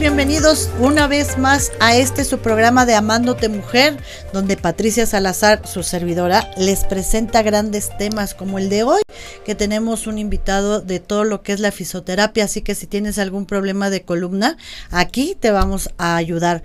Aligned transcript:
bienvenidos 0.00 0.70
una 0.78 1.06
vez 1.06 1.36
más 1.36 1.72
a 1.78 1.94
este 1.94 2.24
su 2.24 2.38
programa 2.38 2.86
de 2.86 2.94
Amándote 2.94 3.50
Mujer, 3.50 3.98
donde 4.32 4.56
Patricia 4.56 5.04
Salazar, 5.04 5.68
su 5.68 5.82
servidora, 5.82 6.50
les 6.56 6.84
presenta 6.84 7.42
grandes 7.42 7.94
temas 7.98 8.32
como 8.32 8.58
el 8.58 8.70
de 8.70 8.82
hoy, 8.82 9.02
que 9.44 9.54
tenemos 9.54 10.06
un 10.06 10.16
invitado 10.16 10.80
de 10.80 11.00
todo 11.00 11.24
lo 11.24 11.42
que 11.42 11.52
es 11.52 11.60
la 11.60 11.70
fisioterapia, 11.70 12.44
así 12.44 12.62
que 12.62 12.74
si 12.74 12.86
tienes 12.86 13.18
algún 13.18 13.44
problema 13.44 13.90
de 13.90 14.00
columna, 14.00 14.56
aquí 14.90 15.36
te 15.38 15.50
vamos 15.50 15.90
a 15.98 16.16
ayudar 16.16 16.62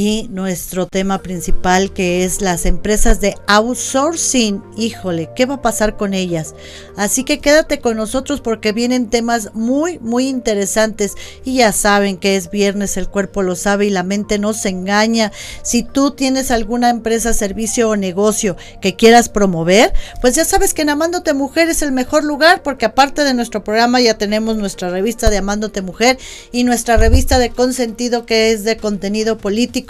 y 0.00 0.28
nuestro 0.30 0.86
tema 0.86 1.18
principal 1.18 1.92
que 1.92 2.24
es 2.24 2.40
las 2.40 2.64
empresas 2.64 3.20
de 3.20 3.34
outsourcing. 3.46 4.62
Híjole, 4.74 5.28
¿qué 5.36 5.44
va 5.44 5.56
a 5.56 5.62
pasar 5.62 5.98
con 5.98 6.14
ellas? 6.14 6.54
Así 6.96 7.22
que 7.22 7.40
quédate 7.40 7.80
con 7.80 7.98
nosotros 7.98 8.40
porque 8.40 8.72
vienen 8.72 9.10
temas 9.10 9.50
muy, 9.52 9.98
muy 9.98 10.26
interesantes 10.26 11.16
y 11.44 11.56
ya 11.56 11.72
saben 11.72 12.16
que 12.16 12.36
es 12.36 12.50
viernes, 12.50 12.96
el 12.96 13.10
cuerpo 13.10 13.42
lo 13.42 13.56
sabe 13.56 13.86
y 13.86 13.90
la 13.90 14.02
mente 14.02 14.38
no 14.38 14.54
se 14.54 14.70
engaña. 14.70 15.32
Si 15.62 15.82
tú 15.82 16.12
tienes 16.12 16.50
alguna 16.50 16.88
empresa, 16.88 17.34
servicio 17.34 17.90
o 17.90 17.96
negocio 17.96 18.56
que 18.80 18.96
quieras 18.96 19.28
promover, 19.28 19.92
pues 20.22 20.34
ya 20.34 20.46
sabes 20.46 20.72
que 20.72 20.80
en 20.80 20.88
Amándote 20.88 21.34
Mujer 21.34 21.68
es 21.68 21.82
el 21.82 21.92
mejor 21.92 22.24
lugar 22.24 22.62
porque 22.62 22.86
aparte 22.86 23.22
de 23.22 23.34
nuestro 23.34 23.64
programa 23.64 24.00
ya 24.00 24.16
tenemos 24.16 24.56
nuestra 24.56 24.88
revista 24.88 25.28
de 25.28 25.36
Amándote 25.36 25.82
Mujer 25.82 26.16
y 26.52 26.64
nuestra 26.64 26.96
revista 26.96 27.38
de 27.38 27.50
consentido 27.50 28.24
que 28.24 28.52
es 28.52 28.64
de 28.64 28.78
contenido 28.78 29.36
político 29.36 29.89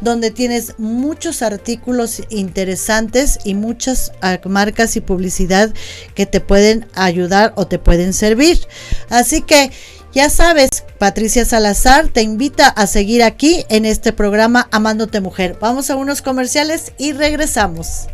donde 0.00 0.30
tienes 0.30 0.74
muchos 0.78 1.42
artículos 1.42 2.22
interesantes 2.28 3.38
y 3.44 3.54
muchas 3.54 4.12
ah, 4.22 4.38
marcas 4.44 4.96
y 4.96 5.00
publicidad 5.00 5.72
que 6.14 6.26
te 6.26 6.40
pueden 6.40 6.86
ayudar 6.94 7.52
o 7.56 7.66
te 7.66 7.78
pueden 7.78 8.12
servir. 8.12 8.60
Así 9.08 9.42
que 9.42 9.70
ya 10.12 10.28
sabes, 10.28 10.68
Patricia 10.98 11.44
Salazar 11.44 12.08
te 12.08 12.22
invita 12.22 12.66
a 12.68 12.86
seguir 12.86 13.22
aquí 13.22 13.64
en 13.68 13.84
este 13.84 14.12
programa 14.12 14.68
Amándote 14.72 15.20
Mujer. 15.20 15.56
Vamos 15.60 15.88
a 15.88 15.96
unos 15.96 16.20
comerciales 16.20 16.92
y 16.98 17.12
regresamos. 17.12 18.08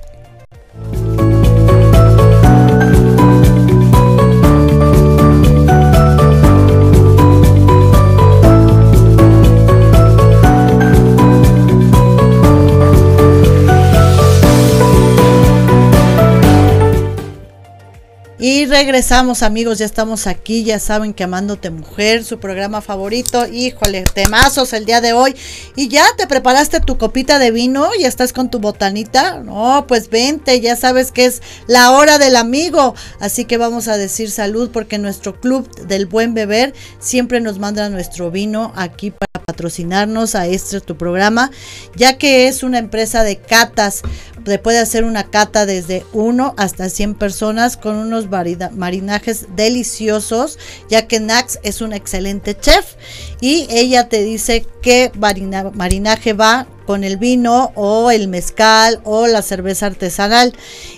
Regresamos 18.77 19.43
amigos, 19.43 19.79
ya 19.79 19.87
estamos 19.87 20.27
aquí, 20.27 20.63
ya 20.63 20.79
saben 20.79 21.15
que 21.15 21.25
Amándote 21.25 21.71
Mujer, 21.71 22.25
su 22.25 22.39
programa 22.39 22.83
favorito, 22.83 23.47
híjole, 23.47 24.03
temazos 24.03 24.75
el 24.75 24.85
día 24.85 25.01
de 25.01 25.15
hoy. 25.15 25.35
Y 25.77 25.89
ya 25.89 26.05
te 26.19 26.27
preparaste 26.27 26.81
tu 26.81 26.99
copita 26.99 27.39
de 27.39 27.53
vino, 27.53 27.89
ya 27.99 28.07
estás 28.07 28.35
con 28.35 28.51
tu 28.51 28.59
botanita. 28.59 29.41
No, 29.41 29.87
pues 29.89 30.11
vente, 30.11 30.61
ya 30.61 30.77
sabes 30.77 31.11
que 31.11 31.25
es 31.25 31.41
la 31.67 31.93
hora 31.93 32.19
del 32.19 32.37
amigo. 32.37 32.95
Así 33.19 33.47
que 33.47 33.57
vamos 33.57 33.89
a 33.89 33.97
decir 33.97 34.31
salud 34.31 34.69
porque 34.71 34.99
nuestro 34.99 35.41
club 35.41 35.75
del 35.87 36.05
buen 36.05 36.35
beber 36.35 36.75
siempre 36.99 37.41
nos 37.41 37.59
manda 37.59 37.89
nuestro 37.89 38.31
vino 38.31 38.75
aquí 38.77 39.11
para 39.11 39.43
patrocinarnos 39.47 40.35
a 40.35 40.49
este 40.49 40.83
tu 40.83 40.99
programa, 40.99 41.51
ya 41.95 42.19
que 42.19 42.47
es 42.47 42.63
una 42.63 42.79
empresa 42.79 43.23
de 43.23 43.39
catas 43.39 44.03
se 44.47 44.59
puede 44.59 44.79
hacer 44.79 45.05
una 45.05 45.25
cata 45.25 45.67
desde 45.67 46.05
1 46.13 46.55
hasta 46.57 46.89
100 46.89 47.15
personas 47.15 47.77
con 47.77 47.97
unos 47.97 48.29
marinajes 48.31 49.47
deliciosos, 49.57 50.59
ya 50.89 51.07
que 51.07 51.21
Nax 51.21 51.59
es 51.63 51.81
un 51.81 51.93
excelente 51.93 52.57
chef. 52.59 52.95
Y 53.41 53.67
ella 53.71 54.09
te 54.09 54.23
dice 54.23 54.67
qué 54.83 55.11
marinaje 55.17 56.33
va 56.33 56.67
con 56.87 57.05
el 57.05 57.19
vino 57.19 57.73
o 57.75 58.11
el 58.11 58.29
mezcal 58.29 59.01
o 59.05 59.27
la 59.27 59.43
cerveza 59.43 59.87
artesanal 59.87 60.55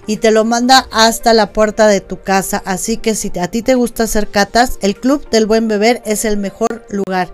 y 0.06 0.19
te 0.19 0.31
lo 0.31 0.44
manda 0.44 0.87
hasta 0.93 1.34
la 1.34 1.53
puerta 1.53 1.88
de 1.88 2.00
tu 2.00 2.21
casa. 2.21 2.62
Así 2.65 2.99
que 2.99 3.15
si 3.15 3.32
a 3.41 3.49
ti 3.49 3.62
te 3.62 3.75
gusta 3.75 4.04
hacer 4.04 4.28
catas, 4.28 4.78
el 4.82 4.94
Club 4.94 5.28
del 5.31 5.47
Buen 5.47 5.66
Beber 5.66 6.03
es 6.04 6.25
el 6.25 6.37
mejor 6.37 6.87
lugar. 6.91 7.32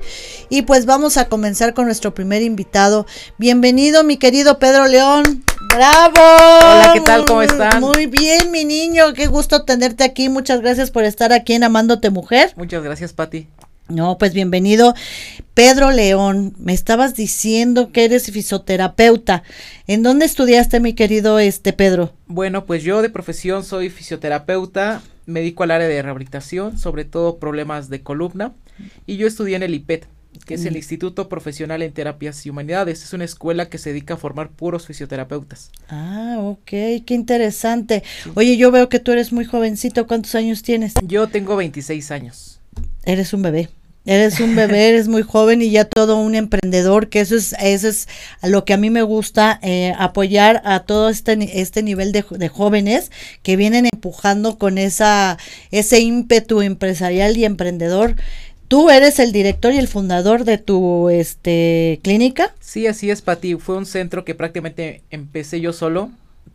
Y 0.49 0.63
pues 0.63 0.87
vamos 0.87 1.17
a 1.17 1.29
comenzar 1.29 1.75
con 1.75 1.87
nuestro 1.87 2.15
primer 2.15 2.43
invitado. 2.43 3.07
Bienvenido 3.39 4.05
mi 4.05 4.17
querido 4.17 4.59
Pedro 4.59 4.87
León. 4.87 5.45
Bravo. 5.75 6.15
Hola, 6.17 6.91
¿qué 6.95 7.01
tal? 7.01 7.25
¿Cómo 7.25 7.43
están? 7.43 7.81
Muy 7.81 8.07
bien, 8.07 8.51
mi 8.51 8.65
niño. 8.65 9.13
Qué 9.15 9.27
gusto 9.27 9.65
tenerte 9.65 10.05
aquí. 10.05 10.29
Muchas 10.29 10.61
gracias 10.61 10.91
por 10.91 11.05
estar 11.05 11.33
aquí 11.33 11.55
en 11.55 11.65
Amándote 11.65 12.11
Mujer. 12.11 12.53
Muchas 12.57 12.83
gracias, 12.83 13.13
Pati. 13.13 13.49
No, 13.89 14.17
pues 14.17 14.33
bienvenido. 14.33 14.95
Pedro 15.55 15.93
León, 15.93 16.53
me 16.59 16.73
estabas 16.73 17.15
diciendo 17.15 17.93
que 17.93 18.05
eres 18.05 18.31
fisioterapeuta. 18.33 19.45
¿En 19.87 20.03
dónde 20.03 20.27
estudiaste, 20.27 20.81
mi 20.81 20.95
querido 20.95 21.39
este 21.39 21.73
Pedro? 21.73 22.13
Bueno, 22.27 22.67
pues 22.67 22.83
yo 22.83 23.03
de 23.03 23.09
profesión 23.09 23.63
soy 23.65 23.89
fisioterapeuta, 23.89 25.01
me 25.27 25.41
dedico 25.41 25.63
al 25.63 25.71
área 25.71 25.87
de 25.87 26.03
rehabilitación, 26.03 26.77
sobre 26.77 27.05
todo 27.05 27.39
problemas 27.39 27.89
de 27.89 28.03
columna, 28.03 28.53
y 29.07 29.17
yo 29.17 29.29
estudié 29.29 29.55
en 29.55 29.63
el 29.63 29.75
IPET, 29.75 30.09
que 30.45 30.55
es 30.55 30.65
el 30.65 30.75
mm. 30.75 30.79
Instituto 30.79 31.29
Profesional 31.29 31.83
en 31.83 31.93
Terapias 31.93 32.45
y 32.45 32.51
Humanidades. 32.51 33.05
Es 33.05 33.13
una 33.13 33.25
escuela 33.25 33.69
que 33.69 33.79
se 33.79 33.91
dedica 33.91 34.15
a 34.15 34.17
formar 34.17 34.51
puros 34.51 34.89
fisioterapeutas. 34.89 35.71
Ah, 35.89 36.39
ok, 36.41 36.67
qué 36.67 37.15
interesante. 37.15 38.03
Oye, 38.35 38.57
yo 38.57 38.73
veo 38.73 38.89
que 38.89 38.99
tú 38.99 39.13
eres 39.13 39.33
muy 39.33 39.45
jovencito. 39.45 40.09
¿Cuántos 40.09 40.35
años 40.35 40.65
tienes? 40.65 40.95
Yo 41.05 41.29
tengo 41.29 41.55
26 41.55 42.11
años. 42.11 42.61
Eres 43.05 43.33
un 43.33 43.43
bebé. 43.43 43.69
Eres 44.07 44.41
un 44.41 44.55
bebé, 44.55 44.89
eres 44.91 45.09
muy 45.09 45.23
joven 45.23 45.63
y 45.63 45.71
ya 45.71 45.85
todo 45.85 46.17
un 46.19 46.35
emprendedor, 46.35 47.09
que 47.09 47.21
eso 47.21 47.37
es, 47.37 47.55
eso 47.61 47.89
es 47.89 48.09
lo 48.43 48.65
que 48.65 48.75
a 48.75 48.77
mí 48.77 48.91
me 48.91 49.03
gusta, 49.03 49.59
eh, 49.63 49.95
apoyar 49.99 50.63
a 50.65 50.81
todo 50.81 51.09
este, 51.09 51.61
este 51.61 51.83
nivel 51.83 52.13
de, 52.13 52.25
de, 52.31 52.49
jóvenes 52.49 53.11
que 53.43 53.57
vienen 53.57 53.87
empujando 53.93 54.59
con 54.59 54.79
esa, 54.79 55.39
ese 55.71 56.01
ímpetu 56.01 56.61
empresarial 56.61 57.37
y 57.37 57.45
emprendedor. 57.45 58.17
¿Tú 58.69 58.91
eres 58.91 59.19
el 59.19 59.33
director 59.33 59.73
y 59.73 59.79
el 59.79 59.89
fundador 59.89 60.45
de 60.45 60.59
tu 60.59 61.11
este, 61.11 62.01
clínica? 62.03 62.55
Sí, 62.61 62.87
así 62.87 63.11
es, 63.11 63.23
Pati. 63.23 63.57
Fue 63.57 63.77
un 63.77 63.87
centro 63.87 64.25
que 64.25 64.35
prácticamente 64.35 65.03
empecé 65.11 65.61
yo 65.61 65.73
solo, 65.73 66.11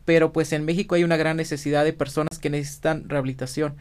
pero 0.05 0.33
pues 0.33 0.51
en 0.51 0.65
México 0.65 0.95
hay 0.95 1.03
una 1.03 1.17
gran 1.17 1.37
necesidad 1.37 1.85
de 1.85 1.93
personas 1.93 2.39
que 2.39 2.49
necesitan 2.49 3.07
rehabilitación. 3.07 3.75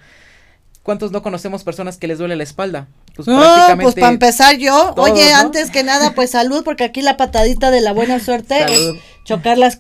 ¿Cuántos 0.83 1.13
no 1.13 1.23
conocemos 1.23 1.65
personas 1.65 1.99
que 1.99 2.07
les 2.07 2.19
duele 2.19 2.37
la 2.37 2.45
espalda? 2.45 2.89
Pues 3.15 3.27
no, 3.27 3.43
pues 3.83 3.95
para 3.97 4.09
empezar 4.09 4.59
yo, 4.59 4.95
oye, 4.97 5.33
antes 5.33 5.71
que 5.71 5.83
nada, 5.83 6.13
pues 6.15 6.31
salud, 6.31 6.63
porque 6.65 6.85
aquí 6.85 7.03
la 7.03 7.17
patadita 7.17 7.71
de 7.71 7.81
la 7.81 7.93
buena 7.93 8.21
suerte 8.21 8.65
es 8.69 8.95
chocar 9.25 9.59
las, 9.59 9.79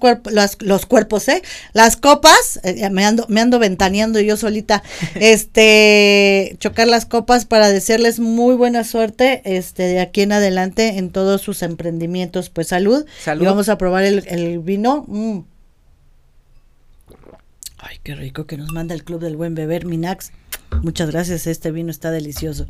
los 0.60 0.86
cuerpos, 0.86 1.28
¿eh? 1.28 1.42
Las 1.72 1.96
copas, 1.96 2.60
eh, 2.64 2.90
me, 2.90 3.06
ando, 3.06 3.24
me 3.28 3.40
ando 3.40 3.58
ventaneando 3.58 4.20
yo 4.20 4.36
solita, 4.36 4.82
este, 5.14 6.56
chocar 6.58 6.86
las 6.86 7.06
copas 7.06 7.46
para 7.46 7.68
desearles 7.68 8.20
muy 8.20 8.56
buena 8.56 8.84
suerte, 8.84 9.40
este, 9.44 9.84
de 9.84 10.00
aquí 10.00 10.20
en 10.22 10.32
adelante 10.32 10.98
en 10.98 11.10
todos 11.10 11.40
sus 11.40 11.62
emprendimientos, 11.62 12.50
pues 12.50 12.68
salud. 12.68 13.06
Salud. 13.22 13.42
Y 13.42 13.46
vamos 13.46 13.68
a 13.70 13.78
probar 13.78 14.04
el, 14.04 14.58
vino. 14.58 15.04
Mm. 15.08 15.44
Ay, 17.78 18.00
qué 18.02 18.14
rico 18.16 18.46
que 18.46 18.56
nos 18.56 18.72
manda 18.72 18.94
el 18.94 19.04
Club 19.04 19.20
del 19.20 19.36
Buen 19.36 19.54
Beber, 19.54 19.86
Minax. 19.86 20.32
Muchas 20.82 21.10
gracias, 21.10 21.46
este 21.46 21.70
vino 21.70 21.90
está 21.90 22.10
delicioso. 22.10 22.66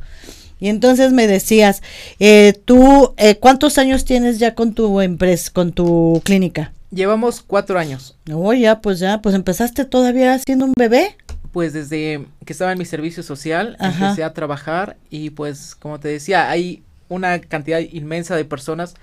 Y 0.61 0.69
entonces 0.69 1.13
me 1.13 1.27
decías, 1.27 1.83
eh, 2.19 2.53
tú, 2.65 3.15
eh, 3.17 3.37
¿cuántos 3.37 3.79
años 3.79 4.05
tienes 4.05 4.39
ya 4.39 4.55
con 4.55 4.75
tu 4.75 5.01
empresa, 5.01 5.51
con 5.53 5.73
tu 5.73 6.21
clínica? 6.25 6.73
Llevamos 6.91 7.43
cuatro 7.43 7.79
años. 7.79 8.17
Oh, 8.33 8.53
ya, 8.55 8.81
pues 8.81 8.99
ya, 8.99 9.21
pues 9.21 9.35
empezaste 9.35 9.85
todavía 9.85 10.39
siendo 10.39 10.65
un 10.65 10.73
bebé. 10.77 11.17
Pues 11.53 11.73
desde 11.73 12.27
que 12.45 12.53
estaba 12.53 12.73
en 12.73 12.79
mi 12.79 12.85
servicio 12.85 13.23
social, 13.23 13.77
empecé 13.81 14.25
a 14.25 14.33
trabajar 14.33 14.97
y 15.11 15.31
pues, 15.31 15.75
como 15.75 16.01
te 16.01 16.09
decía, 16.09 16.51
hay 16.51 16.83
una 17.09 17.41
cantidad 17.41 17.79
inmensa 17.79 18.37
de 18.37 18.45
personas 18.45 18.95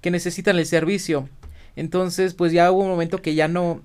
que 0.00 0.10
necesitan 0.10 0.58
el 0.58 0.66
servicio. 0.66 1.28
Entonces, 1.74 2.34
pues 2.34 2.52
ya 2.52 2.70
hubo 2.72 2.82
un 2.82 2.88
momento 2.88 3.20
que 3.22 3.34
ya 3.34 3.48
no, 3.48 3.82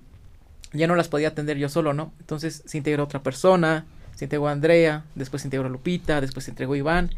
ya 0.74 0.88
no 0.88 0.96
las 0.96 1.08
podía 1.08 1.30
atender 1.30 1.58
yo 1.58 1.68
solo, 1.68 1.94
¿no? 1.94 2.14
Entonces 2.20 2.64
se 2.66 2.78
integró 2.78 3.04
otra 3.04 3.22
persona, 3.22 3.86
se 4.22 4.26
integró 4.26 4.50
Andrea, 4.50 5.04
después 5.16 5.42
se 5.42 5.48
integró 5.48 5.68
Lupita, 5.68 6.22
después 6.22 6.46
se 6.46 6.52
integró 6.52 6.76
Iván. 6.76 7.10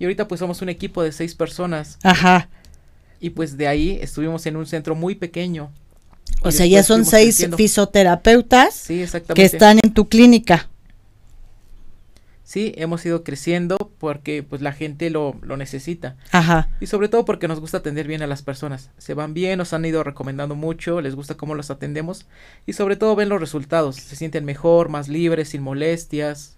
Y 0.00 0.04
ahorita 0.04 0.26
pues 0.26 0.40
somos 0.40 0.60
un 0.60 0.68
equipo 0.68 1.04
de 1.04 1.12
seis 1.12 1.36
personas. 1.36 1.98
Ajá. 2.02 2.48
Y 3.20 3.30
pues 3.30 3.56
de 3.56 3.68
ahí 3.68 3.96
estuvimos 4.02 4.44
en 4.44 4.56
un 4.56 4.66
centro 4.66 4.96
muy 4.96 5.14
pequeño. 5.14 5.70
O 6.42 6.50
sea, 6.50 6.66
ya 6.66 6.82
son 6.82 7.04
seis 7.04 7.46
fisioterapeutas 7.56 8.88
que 8.88 9.44
están 9.44 9.78
en 9.84 9.94
tu 9.94 10.08
clínica 10.08 10.68
sí, 12.48 12.72
hemos 12.76 13.04
ido 13.04 13.24
creciendo 13.24 13.76
porque 13.98 14.42
pues 14.42 14.62
la 14.62 14.72
gente 14.72 15.10
lo, 15.10 15.36
lo 15.42 15.58
necesita. 15.58 16.16
Ajá. 16.32 16.70
Y 16.80 16.86
sobre 16.86 17.10
todo 17.10 17.26
porque 17.26 17.46
nos 17.46 17.60
gusta 17.60 17.78
atender 17.78 18.08
bien 18.08 18.22
a 18.22 18.26
las 18.26 18.40
personas. 18.40 18.88
Se 18.96 19.12
van 19.12 19.34
bien, 19.34 19.58
nos 19.58 19.74
han 19.74 19.84
ido 19.84 20.02
recomendando 20.02 20.54
mucho, 20.54 21.02
les 21.02 21.14
gusta 21.14 21.36
cómo 21.36 21.54
los 21.54 21.70
atendemos 21.70 22.24
y 22.64 22.72
sobre 22.72 22.96
todo 22.96 23.14
ven 23.16 23.28
los 23.28 23.38
resultados. 23.38 23.96
Se 23.96 24.16
sienten 24.16 24.46
mejor, 24.46 24.88
más 24.88 25.08
libres, 25.08 25.50
sin 25.50 25.62
molestias. 25.62 26.56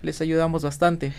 Les 0.00 0.22
ayudamos 0.22 0.62
bastante. 0.62 1.12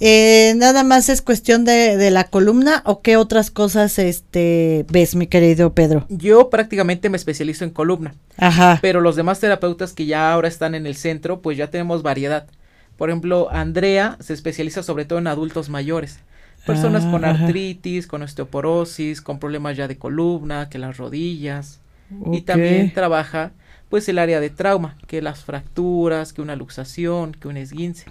Eh, 0.00 0.54
nada 0.56 0.82
más 0.82 1.08
es 1.08 1.22
cuestión 1.22 1.64
de, 1.64 1.96
de, 1.96 2.10
la 2.10 2.24
columna 2.24 2.82
o 2.84 3.02
qué 3.02 3.16
otras 3.16 3.52
cosas 3.52 4.00
este 4.00 4.84
ves, 4.90 5.14
mi 5.14 5.28
querido 5.28 5.72
Pedro. 5.72 6.06
Yo 6.08 6.50
prácticamente 6.50 7.10
me 7.10 7.16
especializo 7.16 7.62
en 7.62 7.70
columna. 7.70 8.14
Ajá. 8.38 8.80
Pero 8.82 9.00
los 9.00 9.14
demás 9.14 9.38
terapeutas 9.38 9.92
que 9.92 10.06
ya 10.06 10.32
ahora 10.32 10.48
están 10.48 10.74
en 10.74 10.86
el 10.86 10.96
centro, 10.96 11.40
pues 11.42 11.56
ya 11.56 11.70
tenemos 11.70 12.02
variedad. 12.02 12.48
Por 13.02 13.10
ejemplo, 13.10 13.48
Andrea 13.50 14.16
se 14.20 14.32
especializa 14.32 14.84
sobre 14.84 15.04
todo 15.04 15.18
en 15.18 15.26
adultos 15.26 15.68
mayores. 15.68 16.20
Personas 16.64 17.04
con 17.04 17.24
ah, 17.24 17.30
artritis, 17.30 18.06
con 18.06 18.22
osteoporosis, 18.22 19.20
con 19.20 19.40
problemas 19.40 19.76
ya 19.76 19.88
de 19.88 19.98
columna, 19.98 20.68
que 20.68 20.78
las 20.78 20.98
rodillas. 20.98 21.80
Y 22.30 22.42
también 22.42 22.92
trabaja 22.94 23.50
pues 23.88 24.08
el 24.08 24.20
área 24.20 24.38
de 24.38 24.50
trauma, 24.50 24.96
que 25.08 25.20
las 25.20 25.42
fracturas, 25.42 26.32
que 26.32 26.42
una 26.42 26.54
luxación, 26.54 27.32
que 27.32 27.48
un 27.48 27.56
esguince. 27.56 28.06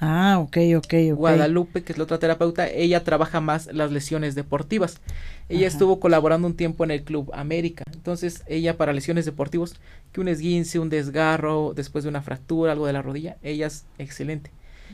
Ah, 0.00 0.38
ok, 0.38 0.56
ok, 0.76 0.94
ok. 1.12 1.16
Guadalupe, 1.16 1.82
que 1.82 1.92
es 1.92 1.98
la 1.98 2.04
otra 2.04 2.18
terapeuta, 2.18 2.68
ella 2.68 3.02
trabaja 3.02 3.40
más 3.40 3.66
las 3.72 3.90
lesiones 3.90 4.34
deportivas. 4.34 5.00
Ella 5.48 5.66
estuvo 5.66 5.98
colaborando 5.98 6.46
un 6.46 6.54
tiempo 6.54 6.84
en 6.84 6.90
el 6.90 7.02
Club 7.02 7.30
América. 7.34 7.84
Entonces, 7.92 8.42
ella 8.46 8.76
para 8.76 8.92
lesiones 8.92 9.24
deportivas, 9.24 9.74
que 10.12 10.20
un 10.20 10.28
esguince, 10.28 10.78
un 10.78 10.88
desgarro, 10.90 11.72
después 11.74 12.04
de 12.04 12.10
una 12.10 12.22
fractura, 12.22 12.72
algo 12.72 12.86
de 12.86 12.92
la 12.92 13.02
rodilla, 13.02 13.38
ella 13.42 13.66
es 13.66 13.86
excelente. 13.98 14.50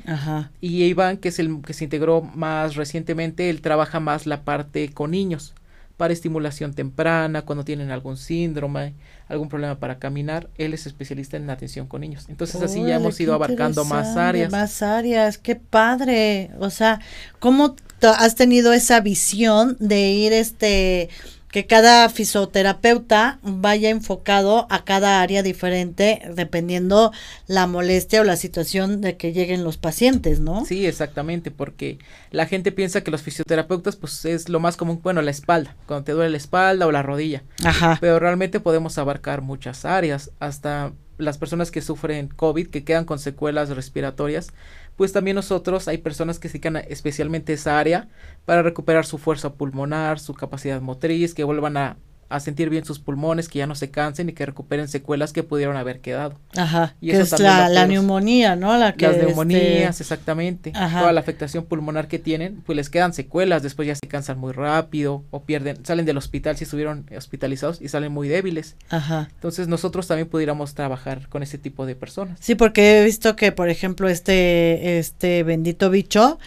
Ajá. 0.06 0.50
Y 0.60 0.84
Iván, 0.84 1.18
que 1.18 1.28
es 1.28 1.38
el 1.38 1.60
que 1.60 1.74
se 1.74 1.84
integró 1.84 2.22
más 2.22 2.76
recientemente, 2.76 3.50
él 3.50 3.60
trabaja 3.60 4.00
más 4.00 4.26
la 4.26 4.42
parte 4.42 4.90
con 4.90 5.10
niños 5.10 5.54
para 5.96 6.12
estimulación 6.12 6.74
temprana, 6.74 7.42
cuando 7.42 7.64
tienen 7.64 7.90
algún 7.90 8.16
síndrome, 8.16 8.94
algún 9.28 9.48
problema 9.48 9.78
para 9.78 9.98
caminar, 9.98 10.50
él 10.56 10.74
es 10.74 10.86
especialista 10.86 11.36
en 11.36 11.48
atención 11.48 11.86
con 11.86 12.00
niños. 12.00 12.26
Entonces 12.28 12.60
así 12.62 12.82
ya 12.82 12.96
hemos 12.96 13.18
ido 13.20 13.34
abarcando 13.34 13.84
más 13.84 14.16
áreas. 14.16 14.50
Más 14.50 14.82
áreas, 14.82 15.38
qué 15.38 15.54
padre. 15.56 16.50
O 16.58 16.70
sea, 16.70 17.00
¿cómo 17.38 17.76
has 18.02 18.34
tenido 18.34 18.72
esa 18.72 19.00
visión 19.00 19.76
de 19.78 20.10
ir 20.10 20.32
este 20.32 21.10
que 21.54 21.66
cada 21.66 22.08
fisioterapeuta 22.08 23.38
vaya 23.44 23.88
enfocado 23.88 24.66
a 24.70 24.84
cada 24.84 25.20
área 25.20 25.40
diferente 25.44 26.20
dependiendo 26.34 27.12
la 27.46 27.68
molestia 27.68 28.22
o 28.22 28.24
la 28.24 28.34
situación 28.34 29.00
de 29.00 29.16
que 29.16 29.32
lleguen 29.32 29.62
los 29.62 29.76
pacientes, 29.76 30.40
¿no? 30.40 30.64
Sí, 30.64 30.84
exactamente, 30.84 31.52
porque 31.52 32.00
la 32.32 32.46
gente 32.46 32.72
piensa 32.72 33.02
que 33.04 33.12
los 33.12 33.22
fisioterapeutas 33.22 33.94
pues 33.94 34.24
es 34.24 34.48
lo 34.48 34.58
más 34.58 34.76
común, 34.76 34.98
bueno, 35.00 35.22
la 35.22 35.30
espalda, 35.30 35.76
cuando 35.86 36.02
te 36.02 36.10
duele 36.10 36.30
la 36.30 36.38
espalda 36.38 36.88
o 36.88 36.90
la 36.90 37.04
rodilla. 37.04 37.44
Ajá. 37.62 37.98
Pero 38.00 38.18
realmente 38.18 38.58
podemos 38.58 38.98
abarcar 38.98 39.40
muchas 39.40 39.84
áreas, 39.84 40.32
hasta 40.40 40.90
las 41.18 41.38
personas 41.38 41.70
que 41.70 41.82
sufren 41.82 42.26
COVID, 42.26 42.66
que 42.66 42.82
quedan 42.82 43.04
con 43.04 43.20
secuelas 43.20 43.68
respiratorias, 43.68 44.48
pues 44.96 45.12
también 45.12 45.34
nosotros 45.34 45.88
hay 45.88 45.98
personas 45.98 46.38
que 46.38 46.48
se 46.48 46.54
dedican 46.54 46.76
especialmente 46.76 47.52
esa 47.52 47.78
área 47.78 48.08
para 48.44 48.62
recuperar 48.62 49.06
su 49.06 49.18
fuerza 49.18 49.54
pulmonar, 49.54 50.20
su 50.20 50.34
capacidad 50.34 50.80
motriz, 50.80 51.34
que 51.34 51.44
vuelvan 51.44 51.76
a 51.76 51.96
a 52.28 52.40
sentir 52.40 52.70
bien 52.70 52.84
sus 52.84 52.98
pulmones, 52.98 53.48
que 53.48 53.58
ya 53.58 53.66
no 53.66 53.74
se 53.74 53.90
cansen 53.90 54.28
y 54.28 54.32
que 54.32 54.46
recuperen 54.46 54.88
secuelas 54.88 55.32
que 55.32 55.42
pudieron 55.42 55.76
haber 55.76 56.00
quedado. 56.00 56.38
Ajá, 56.56 56.94
y 57.00 57.10
que 57.10 57.20
es 57.20 57.38
la, 57.38 57.86
neumonía, 57.86 58.56
¿no? 58.56 58.76
La 58.76 58.94
que 58.94 59.06
Las 59.06 59.18
neumonías, 59.18 59.90
este, 59.90 60.02
exactamente. 60.02 60.72
Toda 60.72 61.12
la 61.12 61.20
afectación 61.20 61.64
pulmonar 61.64 62.08
que 62.08 62.18
tienen, 62.18 62.62
pues 62.66 62.76
les 62.76 62.90
quedan 62.90 63.12
secuelas, 63.14 63.62
después 63.62 63.88
ya 63.88 63.94
se 63.94 64.06
cansan 64.06 64.38
muy 64.38 64.52
rápido 64.52 65.24
o 65.30 65.42
pierden, 65.42 65.84
salen 65.84 66.06
del 66.06 66.16
hospital 66.16 66.56
si 66.56 66.64
estuvieron 66.64 67.06
hospitalizados 67.16 67.80
y 67.80 67.88
salen 67.88 68.12
muy 68.12 68.28
débiles. 68.28 68.76
Ajá. 68.88 69.28
Entonces 69.34 69.68
nosotros 69.68 70.06
también 70.06 70.28
pudiéramos 70.28 70.74
trabajar 70.74 71.28
con 71.28 71.42
ese 71.42 71.58
tipo 71.58 71.86
de 71.86 71.94
personas. 71.94 72.38
Sí, 72.40 72.54
porque 72.54 73.00
he 73.00 73.04
visto 73.04 73.36
que, 73.36 73.52
por 73.52 73.68
ejemplo, 73.68 74.08
este, 74.08 74.98
este 74.98 75.42
bendito 75.42 75.90
bicho 75.90 76.38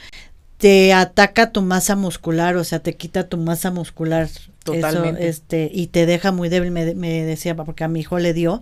te 0.57 0.93
ataca 0.93 1.51
tu 1.51 1.61
masa 1.61 1.95
muscular, 1.95 2.55
o 2.55 2.63
sea, 2.63 2.79
te 2.79 2.95
quita 2.95 3.29
tu 3.29 3.37
masa 3.37 3.71
muscular 3.71 4.27
Totalmente. 4.73 5.27
este, 5.27 5.69
y 5.73 5.87
te 5.87 6.05
deja 6.05 6.31
muy 6.31 6.49
débil, 6.49 6.71
me, 6.71 6.95
me, 6.95 7.23
decía, 7.23 7.55
porque 7.55 7.83
a 7.83 7.87
mi 7.87 8.01
hijo 8.01 8.19
le 8.19 8.33
dio, 8.33 8.61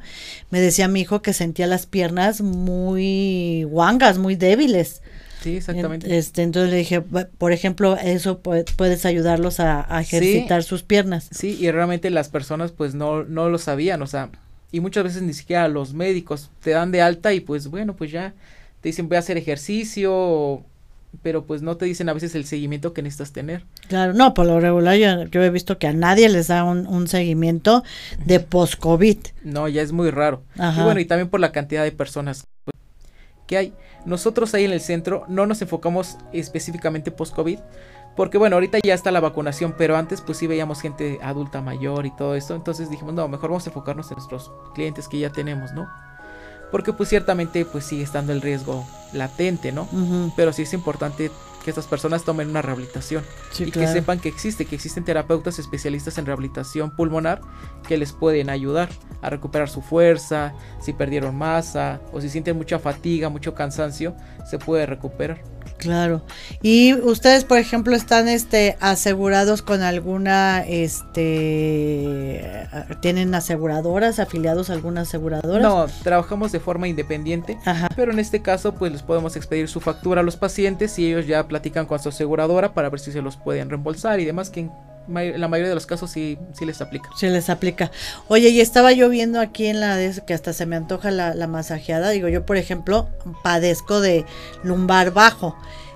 me 0.49 0.61
decía 0.61 0.87
mi 0.87 1.01
hijo 1.01 1.21
que 1.21 1.33
sentía 1.33 1.67
las 1.67 1.85
piernas 1.85 2.41
muy 2.41 3.63
guangas, 3.63 4.17
muy 4.17 4.35
débiles. 4.35 5.01
Sí, 5.41 5.57
exactamente. 5.57 6.17
Este, 6.17 6.41
entonces 6.41 6.71
le 6.71 6.77
dije, 6.77 7.01
por 7.01 7.51
ejemplo, 7.51 7.97
eso 7.97 8.39
puedes 8.39 9.05
ayudarlos 9.05 9.59
a, 9.59 9.85
ejercitar 10.01 10.63
sus 10.63 10.81
piernas. 10.81 11.29
Sí, 11.31 11.55
y 11.59 11.69
realmente 11.69 12.09
las 12.09 12.29
personas 12.29 12.71
pues 12.71 12.95
no, 12.95 13.23
no 13.23 13.49
lo 13.49 13.59
sabían, 13.59 14.01
o 14.01 14.07
sea, 14.07 14.31
y 14.71 14.79
muchas 14.79 15.03
veces 15.03 15.21
ni 15.21 15.33
siquiera 15.33 15.67
los 15.67 15.93
médicos 15.93 16.49
te 16.61 16.71
dan 16.71 16.91
de 16.91 17.01
alta 17.01 17.31
y 17.33 17.41
pues 17.41 17.67
bueno, 17.67 17.95
pues 17.95 18.11
ya 18.11 18.33
te 18.81 18.89
dicen 18.89 19.07
voy 19.07 19.17
a 19.17 19.19
hacer 19.19 19.37
ejercicio 19.37 20.63
pero 21.21 21.45
pues 21.45 21.61
no 21.61 21.77
te 21.77 21.85
dicen 21.85 22.09
a 22.09 22.13
veces 22.13 22.35
el 22.35 22.45
seguimiento 22.45 22.93
que 22.93 23.01
necesitas 23.01 23.31
tener. 23.31 23.65
Claro, 23.87 24.13
no, 24.13 24.33
por 24.33 24.45
lo 24.45 24.59
regular 24.59 24.95
yo, 24.97 25.41
he 25.41 25.49
visto 25.49 25.77
que 25.77 25.87
a 25.87 25.93
nadie 25.93 26.29
les 26.29 26.47
da 26.47 26.63
un, 26.63 27.07
seguimiento 27.07 27.83
de 28.25 28.39
post-COVID. 28.39 29.17
No, 29.43 29.67
ya 29.67 29.81
es 29.81 29.91
muy 29.91 30.11
raro. 30.11 30.43
Y 30.55 30.81
bueno, 30.81 30.99
y 30.99 31.05
también 31.05 31.29
por 31.29 31.39
la 31.39 31.51
cantidad 31.51 31.83
de 31.83 31.91
personas 31.91 32.45
que 33.47 33.57
hay. 33.57 33.73
Nosotros 34.05 34.53
ahí 34.53 34.65
en 34.65 34.71
el 34.71 34.81
centro 34.81 35.25
no 35.27 35.45
nos 35.45 35.61
enfocamos 35.61 36.17
específicamente 36.31 37.11
post-COVID, 37.11 37.59
porque 38.15 38.37
bueno, 38.37 38.55
ahorita 38.55 38.79
ya 38.83 38.93
está 38.93 39.11
la 39.11 39.19
vacunación, 39.19 39.75
pero 39.77 39.97
antes 39.97 40.21
pues 40.21 40.37
sí 40.37 40.47
veíamos 40.47 40.81
gente 40.81 41.19
adulta 41.21 41.61
mayor 41.61 42.05
y 42.05 42.15
todo 42.15 42.35
esto, 42.35 42.55
entonces 42.55 42.89
dijimos, 42.89 43.13
no, 43.13 43.27
mejor 43.27 43.49
vamos 43.49 43.65
a 43.65 43.71
enfocarnos 43.71 44.09
en 44.11 44.17
nuestros 44.17 44.51
clientes 44.73 45.07
que 45.07 45.19
ya 45.19 45.31
tenemos, 45.31 45.73
¿no? 45.73 45.87
porque 46.71 46.93
pues 46.93 47.09
ciertamente 47.09 47.65
pues 47.65 47.85
sigue 47.85 48.03
estando 48.03 48.33
el 48.33 48.41
riesgo 48.41 48.85
latente, 49.15 49.71
¿no? 49.71 49.87
Pero 50.35 50.53
sí 50.53 50.63
es 50.63 50.73
importante 50.73 51.31
que 51.63 51.71
estas 51.71 51.87
personas 51.87 52.23
tomen 52.23 52.49
una 52.49 52.61
rehabilitación 52.61 53.23
y 53.57 53.71
que 53.71 53.87
sepan 53.87 54.19
que 54.19 54.29
existe, 54.29 54.65
que 54.65 54.75
existen 54.75 55.03
terapeutas 55.03 55.57
especialistas 55.57 56.17
en 56.19 56.27
rehabilitación 56.27 56.95
pulmonar 56.95 57.41
que 57.87 57.97
les 57.97 58.11
pueden 58.11 58.51
ayudar 58.51 58.89
a 59.23 59.31
recuperar 59.31 59.67
su 59.67 59.81
fuerza, 59.81 60.53
si 60.79 60.93
perdieron 60.93 61.35
masa 61.35 62.01
o 62.13 62.21
si 62.21 62.29
sienten 62.29 62.55
mucha 62.55 62.77
fatiga, 62.77 63.29
mucho 63.29 63.55
cansancio, 63.55 64.15
se 64.47 64.59
puede 64.59 64.85
recuperar. 64.85 65.54
Claro. 65.77 66.21
Y 66.61 66.93
ustedes, 66.93 67.43
por 67.43 67.57
ejemplo, 67.57 67.95
están 67.95 68.27
este 68.27 68.77
asegurados 68.79 69.61
con 69.61 69.81
alguna 69.81 70.65
este 70.65 72.49
tienen 73.01 73.35
aseguradoras, 73.35 74.19
afiliados 74.19 74.69
a 74.69 74.73
alguna 74.73 75.01
aseguradora? 75.01 75.61
No, 75.61 75.85
trabajamos 76.03 76.51
de 76.51 76.59
forma 76.59 76.87
independiente, 76.87 77.57
pero 77.95 78.11
en 78.11 78.19
este 78.19 78.41
caso 78.41 78.73
pues 78.73 78.91
les 78.91 79.03
podemos 79.03 79.35
expedir 79.35 79.67
su 79.67 79.79
factura 79.81 80.21
a 80.21 80.23
los 80.23 80.37
pacientes 80.37 80.97
y 80.99 81.07
ellos 81.07 81.27
ya 81.27 81.47
platican 81.47 81.85
con 81.85 81.99
su 81.99 82.09
aseguradora 82.09 82.73
para 82.73 82.89
ver 82.89 82.99
si 82.99 83.11
se 83.11 83.21
los 83.21 83.37
pueden 83.37 83.69
reembolsar 83.69 84.19
y 84.19 84.25
demás 84.25 84.49
que 84.49 84.61
en 84.61 84.71
la 85.07 85.47
mayoría 85.47 85.69
de 85.69 85.75
los 85.75 85.85
casos 85.85 86.11
sí, 86.11 86.37
sí 86.53 86.65
les 86.65 86.81
aplica. 86.81 87.09
Sí 87.15 87.27
les 87.27 87.49
aplica. 87.49 87.91
Oye, 88.27 88.49
y 88.49 88.61
estaba 88.61 88.91
yo 88.91 89.09
viendo 89.09 89.39
aquí 89.39 89.67
en 89.67 89.79
la 89.79 89.95
de 89.95 90.21
que 90.25 90.33
hasta 90.33 90.53
se 90.53 90.65
me 90.65 90.75
antoja 90.75 91.11
la, 91.11 91.35
la 91.35 91.47
masajeada. 91.47 92.09
Digo, 92.09 92.27
yo 92.27 92.45
por 92.45 92.57
ejemplo 92.57 93.09
padezco 93.43 94.01
de 94.01 94.25
lumbar 94.63 95.11
bajo. 95.11 95.55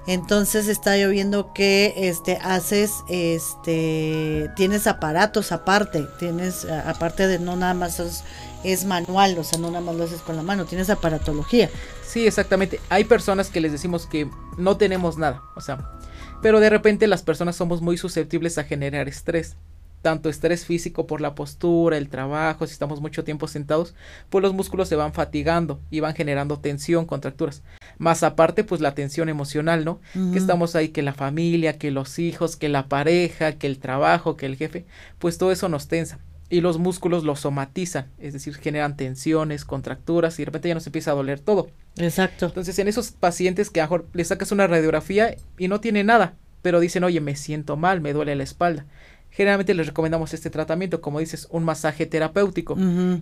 Entonces 0.09 0.67
está 0.67 0.97
yo 0.97 1.09
viendo 1.09 1.53
que 1.53 1.93
este 1.95 2.39
haces 2.41 3.03
este 3.09 4.49
tienes 4.55 4.87
aparatos 4.87 5.51
aparte, 5.51 6.07
tienes 6.17 6.65
aparte 6.65 7.27
de 7.27 7.37
no 7.37 7.55
nada 7.55 7.75
más 7.75 7.99
es, 7.99 8.23
es, 8.63 8.85
manual, 8.85 9.37
o 9.37 9.43
sea, 9.43 9.59
no 9.59 9.67
nada 9.67 9.81
más 9.81 9.95
lo 9.95 10.05
haces 10.05 10.21
con 10.21 10.35
la 10.35 10.41
mano, 10.41 10.65
tienes 10.65 10.89
aparatología. 10.89 11.69
Sí, 12.03 12.25
exactamente. 12.25 12.81
Hay 12.89 13.03
personas 13.03 13.49
que 13.49 13.61
les 13.61 13.71
decimos 13.71 14.07
que 14.07 14.27
no 14.57 14.77
tenemos 14.77 15.19
nada, 15.19 15.43
o 15.55 15.61
sea, 15.61 15.91
pero 16.41 16.59
de 16.59 16.69
repente 16.69 17.07
las 17.07 17.23
personas 17.23 17.55
somos 17.55 17.81
muy 17.81 17.97
susceptibles 17.97 18.57
a 18.57 18.63
generar 18.63 19.07
estrés. 19.07 19.55
Tanto 20.01 20.29
estrés 20.29 20.65
físico 20.65 21.07
por 21.07 21.19
la 21.19 21.35
postura, 21.35 21.97
el 21.97 22.07
trabajo, 22.07 22.65
si 22.65 22.71
estamos 22.71 23.01
mucho 23.01 23.25
tiempo 23.25 23.49
sentados, 23.49 23.95
pues 24.29 24.41
los 24.41 24.53
músculos 24.53 24.87
se 24.87 24.95
van 24.95 25.11
fatigando 25.11 25.81
y 25.91 25.99
van 25.99 26.15
generando 26.15 26.59
tensión, 26.59 27.05
contracturas. 27.05 27.63
Más 27.97 28.23
aparte, 28.23 28.63
pues 28.63 28.79
la 28.79 28.95
tensión 28.95 29.27
emocional, 29.27 29.83
¿no? 29.83 29.99
Que 30.13 30.37
estamos 30.37 30.77
ahí, 30.77 30.89
que 30.89 31.01
la 31.01 31.13
familia, 31.13 31.77
que 31.77 31.91
los 31.91 32.17
hijos, 32.17 32.55
que 32.55 32.69
la 32.69 32.87
pareja, 32.87 33.57
que 33.57 33.67
el 33.67 33.79
trabajo, 33.79 34.37
que 34.37 34.45
el 34.45 34.55
jefe, 34.55 34.85
pues 35.17 35.37
todo 35.37 35.51
eso 35.51 35.67
nos 35.67 35.89
tensa 35.89 36.19
y 36.49 36.61
los 36.61 36.79
músculos 36.79 37.23
lo 37.23 37.35
somatizan, 37.35 38.07
es 38.17 38.33
decir, 38.33 38.55
generan 38.55 38.97
tensiones, 38.97 39.65
contracturas 39.65 40.39
y 40.39 40.41
de 40.41 40.45
repente 40.45 40.67
ya 40.67 40.73
nos 40.73 40.87
empieza 40.87 41.11
a 41.11 41.15
doler 41.15 41.39
todo. 41.39 41.69
Exacto. 41.99 42.47
Entonces, 42.47 42.79
en 42.79 42.87
esos 42.87 43.11
pacientes 43.11 43.69
que 43.69 43.81
a 43.81 43.89
le 44.13 44.25
sacas 44.25 44.51
una 44.51 44.67
radiografía 44.67 45.35
y 45.57 45.67
no 45.67 45.79
tiene 45.79 46.03
nada, 46.03 46.33
pero 46.61 46.79
dicen, 46.79 47.03
oye, 47.03 47.21
me 47.21 47.35
siento 47.35 47.77
mal, 47.77 48.01
me 48.01 48.13
duele 48.13 48.35
la 48.35 48.43
espalda. 48.43 48.85
Generalmente 49.31 49.75
les 49.75 49.85
recomendamos 49.85 50.33
este 50.33 50.49
tratamiento, 50.49 51.01
como 51.01 51.19
dices, 51.19 51.47
un 51.51 51.63
masaje 51.63 52.07
terapéutico, 52.07 52.75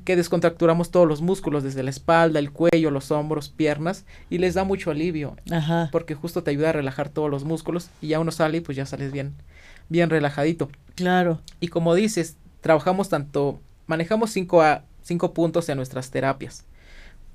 que 0.06 0.16
descontracturamos 0.16 0.90
todos 0.90 1.06
los 1.06 1.22
músculos, 1.22 1.64
desde 1.64 1.84
la 1.84 1.90
espalda, 1.90 2.40
el 2.40 2.52
cuello, 2.52 2.92
los 2.92 3.12
hombros, 3.12 3.50
piernas, 3.50 4.06
y 4.30 4.38
les 4.38 4.54
da 4.54 4.64
mucho 4.64 4.90
alivio, 4.90 5.36
Ajá. 5.52 5.90
porque 5.92 6.16
justo 6.16 6.44
te 6.44 6.52
ayuda 6.52 6.70
a 6.70 6.74
relajar 6.74 7.10
todos 7.10 7.30
los 7.30 7.44
músculos, 7.44 7.90
y 8.02 8.08
ya 8.08 8.22
uno 8.22 8.32
sale 8.32 8.60
y 8.60 8.62
pues 8.62 8.78
ya 8.78 8.86
sales 8.86 9.12
bien, 9.12 9.34
bien 9.90 10.10
relajadito. 10.10 10.70
Claro. 10.96 11.42
Y 11.60 11.68
como 11.68 11.94
dices, 11.94 12.38
trabajamos 12.62 13.10
tanto, 13.10 13.60
manejamos 13.86 14.32
cinco, 14.32 14.62
a, 14.62 14.86
cinco 15.04 15.34
puntos 15.34 15.68
en 15.68 15.76
nuestras 15.76 16.10
terapias. 16.10 16.64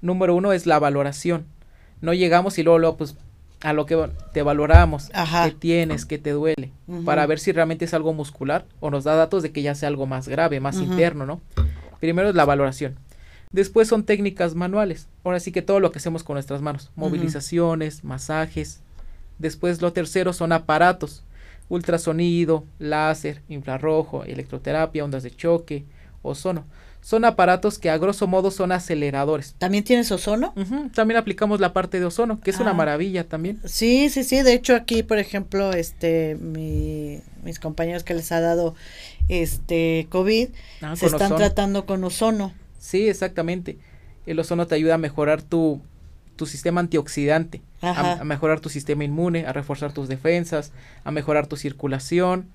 Número 0.02 0.34
uno 0.34 0.52
es 0.52 0.66
la 0.66 0.78
valoración. 0.78 1.46
No 2.00 2.12
llegamos 2.12 2.58
y 2.58 2.64
luego, 2.64 2.78
luego 2.80 2.96
pues 2.98 3.16
a 3.62 3.72
lo 3.72 3.86
que 3.86 4.10
te 4.32 4.42
valoramos, 4.42 5.08
qué 5.10 5.52
tienes, 5.52 6.04
qué 6.04 6.18
te 6.18 6.30
duele, 6.30 6.72
para 7.04 7.24
ver 7.26 7.38
si 7.38 7.52
realmente 7.52 7.84
es 7.84 7.94
algo 7.94 8.12
muscular 8.12 8.66
o 8.80 8.90
nos 8.90 9.04
da 9.04 9.14
datos 9.14 9.44
de 9.44 9.52
que 9.52 9.62
ya 9.62 9.76
sea 9.76 9.88
algo 9.88 10.06
más 10.06 10.26
grave, 10.26 10.58
más 10.58 10.78
interno, 10.78 11.26
¿no? 11.26 11.40
Primero 12.00 12.28
es 12.28 12.34
la 12.34 12.44
valoración. 12.44 12.96
Después 13.52 13.86
son 13.86 14.04
técnicas 14.04 14.56
manuales. 14.56 15.08
Ahora 15.22 15.38
sí 15.38 15.52
que 15.52 15.62
todo 15.62 15.78
lo 15.78 15.92
que 15.92 15.98
hacemos 15.98 16.24
con 16.24 16.34
nuestras 16.34 16.60
manos, 16.60 16.90
movilizaciones, 16.96 18.02
masajes. 18.02 18.80
Después 19.38 19.80
lo 19.80 19.92
tercero 19.92 20.32
son 20.32 20.50
aparatos, 20.50 21.22
ultrasonido, 21.68 22.64
láser, 22.80 23.42
infrarrojo, 23.48 24.24
electroterapia, 24.24 25.04
ondas 25.04 25.22
de 25.22 25.30
choque, 25.30 25.84
ozono 26.22 26.64
son 27.02 27.24
aparatos 27.24 27.80
que 27.80 27.90
a 27.90 27.98
grosso 27.98 28.28
modo 28.28 28.52
son 28.52 28.70
aceleradores. 28.70 29.56
¿También 29.58 29.82
tienes 29.82 30.10
ozono? 30.12 30.54
También 30.94 31.18
aplicamos 31.18 31.58
la 31.58 31.72
parte 31.72 31.98
de 31.98 32.06
ozono, 32.06 32.40
que 32.40 32.50
es 32.50 32.60
una 32.60 32.70
ah. 32.70 32.74
maravilla 32.74 33.28
también. 33.28 33.60
Sí, 33.64 34.08
sí, 34.08 34.22
sí. 34.22 34.40
De 34.42 34.54
hecho, 34.54 34.76
aquí, 34.76 35.02
por 35.02 35.18
ejemplo, 35.18 35.72
este, 35.72 36.36
mis 36.36 37.58
compañeros 37.60 38.04
que 38.04 38.14
les 38.14 38.30
ha 38.30 38.40
dado 38.40 38.76
este 39.28 40.06
COVID 40.10 40.48
ah, 40.80 40.94
se 40.94 41.06
están 41.06 41.34
tratando 41.36 41.86
con 41.86 42.04
ozono. 42.04 42.54
Sí, 42.78 43.08
exactamente. 43.08 43.78
El 44.24 44.38
ozono 44.38 44.68
te 44.68 44.76
ayuda 44.76 44.94
a 44.94 44.98
mejorar 44.98 45.42
tu, 45.42 45.80
tu 46.36 46.46
sistema 46.46 46.80
antioxidante, 46.80 47.62
a, 47.80 48.22
mejorar 48.22 48.60
tu 48.60 48.68
sistema 48.68 49.02
inmune, 49.02 49.44
a 49.46 49.52
reforzar 49.52 49.92
tus 49.92 50.06
defensas, 50.06 50.70
a 51.02 51.10
mejorar 51.10 51.48
tu 51.48 51.56
circulación, 51.56 52.48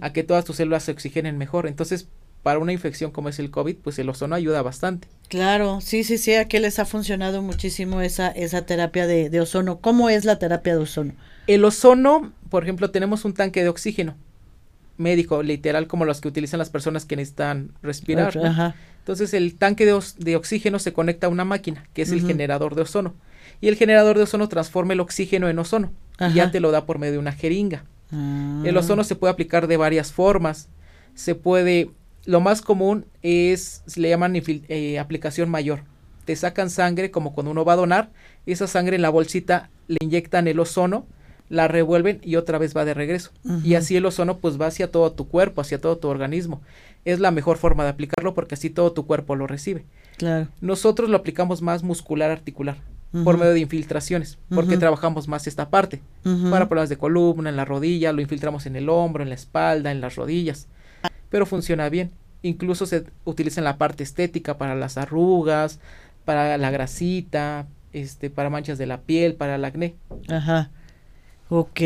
a 0.00 0.12
que 0.12 0.24
todas 0.24 0.44
tus 0.44 0.56
células 0.56 0.82
se 0.82 0.90
oxigenen 0.90 1.38
mejor. 1.38 1.68
Entonces, 1.68 2.08
para 2.42 2.58
una 2.58 2.72
infección 2.72 3.10
como 3.10 3.28
es 3.28 3.38
el 3.38 3.50
COVID, 3.50 3.76
pues 3.76 3.98
el 3.98 4.08
ozono 4.08 4.34
ayuda 4.34 4.62
bastante. 4.62 5.08
Claro, 5.28 5.80
sí, 5.80 6.04
sí, 6.04 6.18
sí, 6.18 6.34
aquí 6.34 6.58
les 6.58 6.78
ha 6.78 6.84
funcionado 6.84 7.42
muchísimo 7.42 8.00
esa, 8.00 8.28
esa 8.28 8.66
terapia 8.66 9.06
de, 9.06 9.30
de 9.30 9.40
ozono. 9.40 9.78
¿Cómo 9.78 10.10
es 10.10 10.24
la 10.24 10.38
terapia 10.38 10.74
de 10.74 10.82
ozono? 10.82 11.14
El 11.46 11.64
ozono, 11.64 12.32
por 12.50 12.62
ejemplo, 12.62 12.90
tenemos 12.90 13.24
un 13.24 13.34
tanque 13.34 13.62
de 13.62 13.68
oxígeno 13.68 14.16
médico, 14.96 15.42
literal, 15.42 15.86
como 15.86 16.04
los 16.04 16.20
que 16.20 16.28
utilizan 16.28 16.58
las 16.58 16.70
personas 16.70 17.04
que 17.04 17.16
necesitan 17.16 17.72
respirar. 17.82 18.34
Entonces 18.98 19.34
el 19.34 19.56
tanque 19.56 19.84
de, 19.84 20.00
de, 20.18 20.36
oxígeno 20.36 20.78
se 20.78 20.92
conecta 20.92 21.26
a 21.26 21.30
una 21.30 21.44
máquina, 21.44 21.88
que 21.92 22.02
es 22.02 22.12
el 22.12 22.24
generador 22.24 22.74
de 22.74 22.82
ozono. 22.82 23.14
Y 23.60 23.68
el 23.68 23.76
generador 23.76 24.16
de 24.16 24.24
ozono 24.24 24.48
transforma 24.48 24.92
el 24.92 25.00
oxígeno 25.00 25.48
en 25.48 25.58
ozono 25.58 25.92
y 26.20 26.34
ya 26.34 26.50
te 26.50 26.60
lo 26.60 26.70
da 26.70 26.86
por 26.86 26.98
medio 26.98 27.14
de 27.14 27.18
una 27.18 27.32
jeringa. 27.32 27.84
Ah. 28.12 28.62
El 28.64 28.76
ozono 28.76 29.02
se 29.02 29.16
puede 29.16 29.32
aplicar 29.32 29.66
de 29.66 29.76
varias 29.76 30.12
formas. 30.12 30.68
Se 31.14 31.34
puede 31.34 31.90
lo 32.24 32.40
más 32.40 32.62
común 32.62 33.06
es, 33.22 33.82
se 33.86 34.00
le 34.00 34.08
llaman 34.08 34.34
eh, 34.36 34.98
aplicación 34.98 35.50
mayor. 35.50 35.84
Te 36.24 36.36
sacan 36.36 36.70
sangre 36.70 37.10
como 37.10 37.34
cuando 37.34 37.50
uno 37.50 37.64
va 37.64 37.72
a 37.72 37.76
donar, 37.76 38.10
esa 38.46 38.66
sangre 38.66 38.96
en 38.96 39.02
la 39.02 39.10
bolsita 39.10 39.70
le 39.88 39.98
inyectan 40.00 40.46
el 40.46 40.60
ozono, 40.60 41.06
la 41.48 41.68
revuelven 41.68 42.20
y 42.22 42.36
otra 42.36 42.58
vez 42.58 42.76
va 42.76 42.84
de 42.84 42.94
regreso. 42.94 43.32
Y 43.64 43.74
así 43.74 43.96
el 43.96 44.06
ozono 44.06 44.38
pues 44.38 44.60
va 44.60 44.66
hacia 44.66 44.90
todo 44.90 45.12
tu 45.12 45.28
cuerpo, 45.28 45.60
hacia 45.60 45.80
todo 45.80 45.98
tu 45.98 46.08
organismo. 46.08 46.62
Es 47.04 47.18
la 47.18 47.32
mejor 47.32 47.58
forma 47.58 47.82
de 47.82 47.90
aplicarlo 47.90 48.34
porque 48.34 48.54
así 48.54 48.70
todo 48.70 48.92
tu 48.92 49.04
cuerpo 49.04 49.34
lo 49.34 49.46
recibe. 49.46 49.84
Claro. 50.16 50.48
Nosotros 50.60 51.10
lo 51.10 51.16
aplicamos 51.16 51.60
más 51.60 51.82
muscular 51.82 52.30
articular 52.30 52.76
por 53.24 53.36
medio 53.36 53.52
de 53.52 53.60
infiltraciones, 53.60 54.38
porque 54.48 54.78
trabajamos 54.78 55.28
más 55.28 55.46
esta 55.46 55.68
parte. 55.68 56.00
Para 56.22 56.68
problemas 56.68 56.88
de 56.88 56.96
columna, 56.96 57.50
en 57.50 57.56
la 57.56 57.66
rodilla, 57.66 58.12
lo 58.12 58.22
infiltramos 58.22 58.64
en 58.64 58.76
el 58.76 58.88
hombro, 58.88 59.22
en 59.22 59.28
la 59.28 59.34
espalda, 59.34 59.90
en 59.90 60.00
las 60.00 60.14
rodillas 60.14 60.68
pero 61.32 61.46
funciona 61.46 61.88
bien. 61.88 62.12
Incluso 62.42 62.84
se 62.84 63.06
utiliza 63.24 63.60
en 63.60 63.64
la 63.64 63.78
parte 63.78 64.04
estética 64.04 64.58
para 64.58 64.74
las 64.74 64.98
arrugas, 64.98 65.80
para 66.26 66.58
la 66.58 66.70
grasita, 66.70 67.66
este, 67.94 68.28
para 68.28 68.50
manchas 68.50 68.76
de 68.76 68.86
la 68.86 69.00
piel, 69.00 69.34
para 69.34 69.56
el 69.56 69.64
acné. 69.64 69.94
Ajá. 70.28 70.70
Ok, 71.48 71.80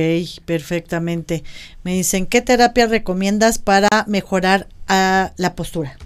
perfectamente. 0.44 1.44
Me 1.84 1.94
dicen, 1.94 2.26
¿qué 2.26 2.42
terapia 2.42 2.86
recomiendas 2.86 3.58
para 3.58 3.88
mejorar 4.08 4.66
ah, 4.88 5.32
la 5.36 5.54
postura? 5.54 5.96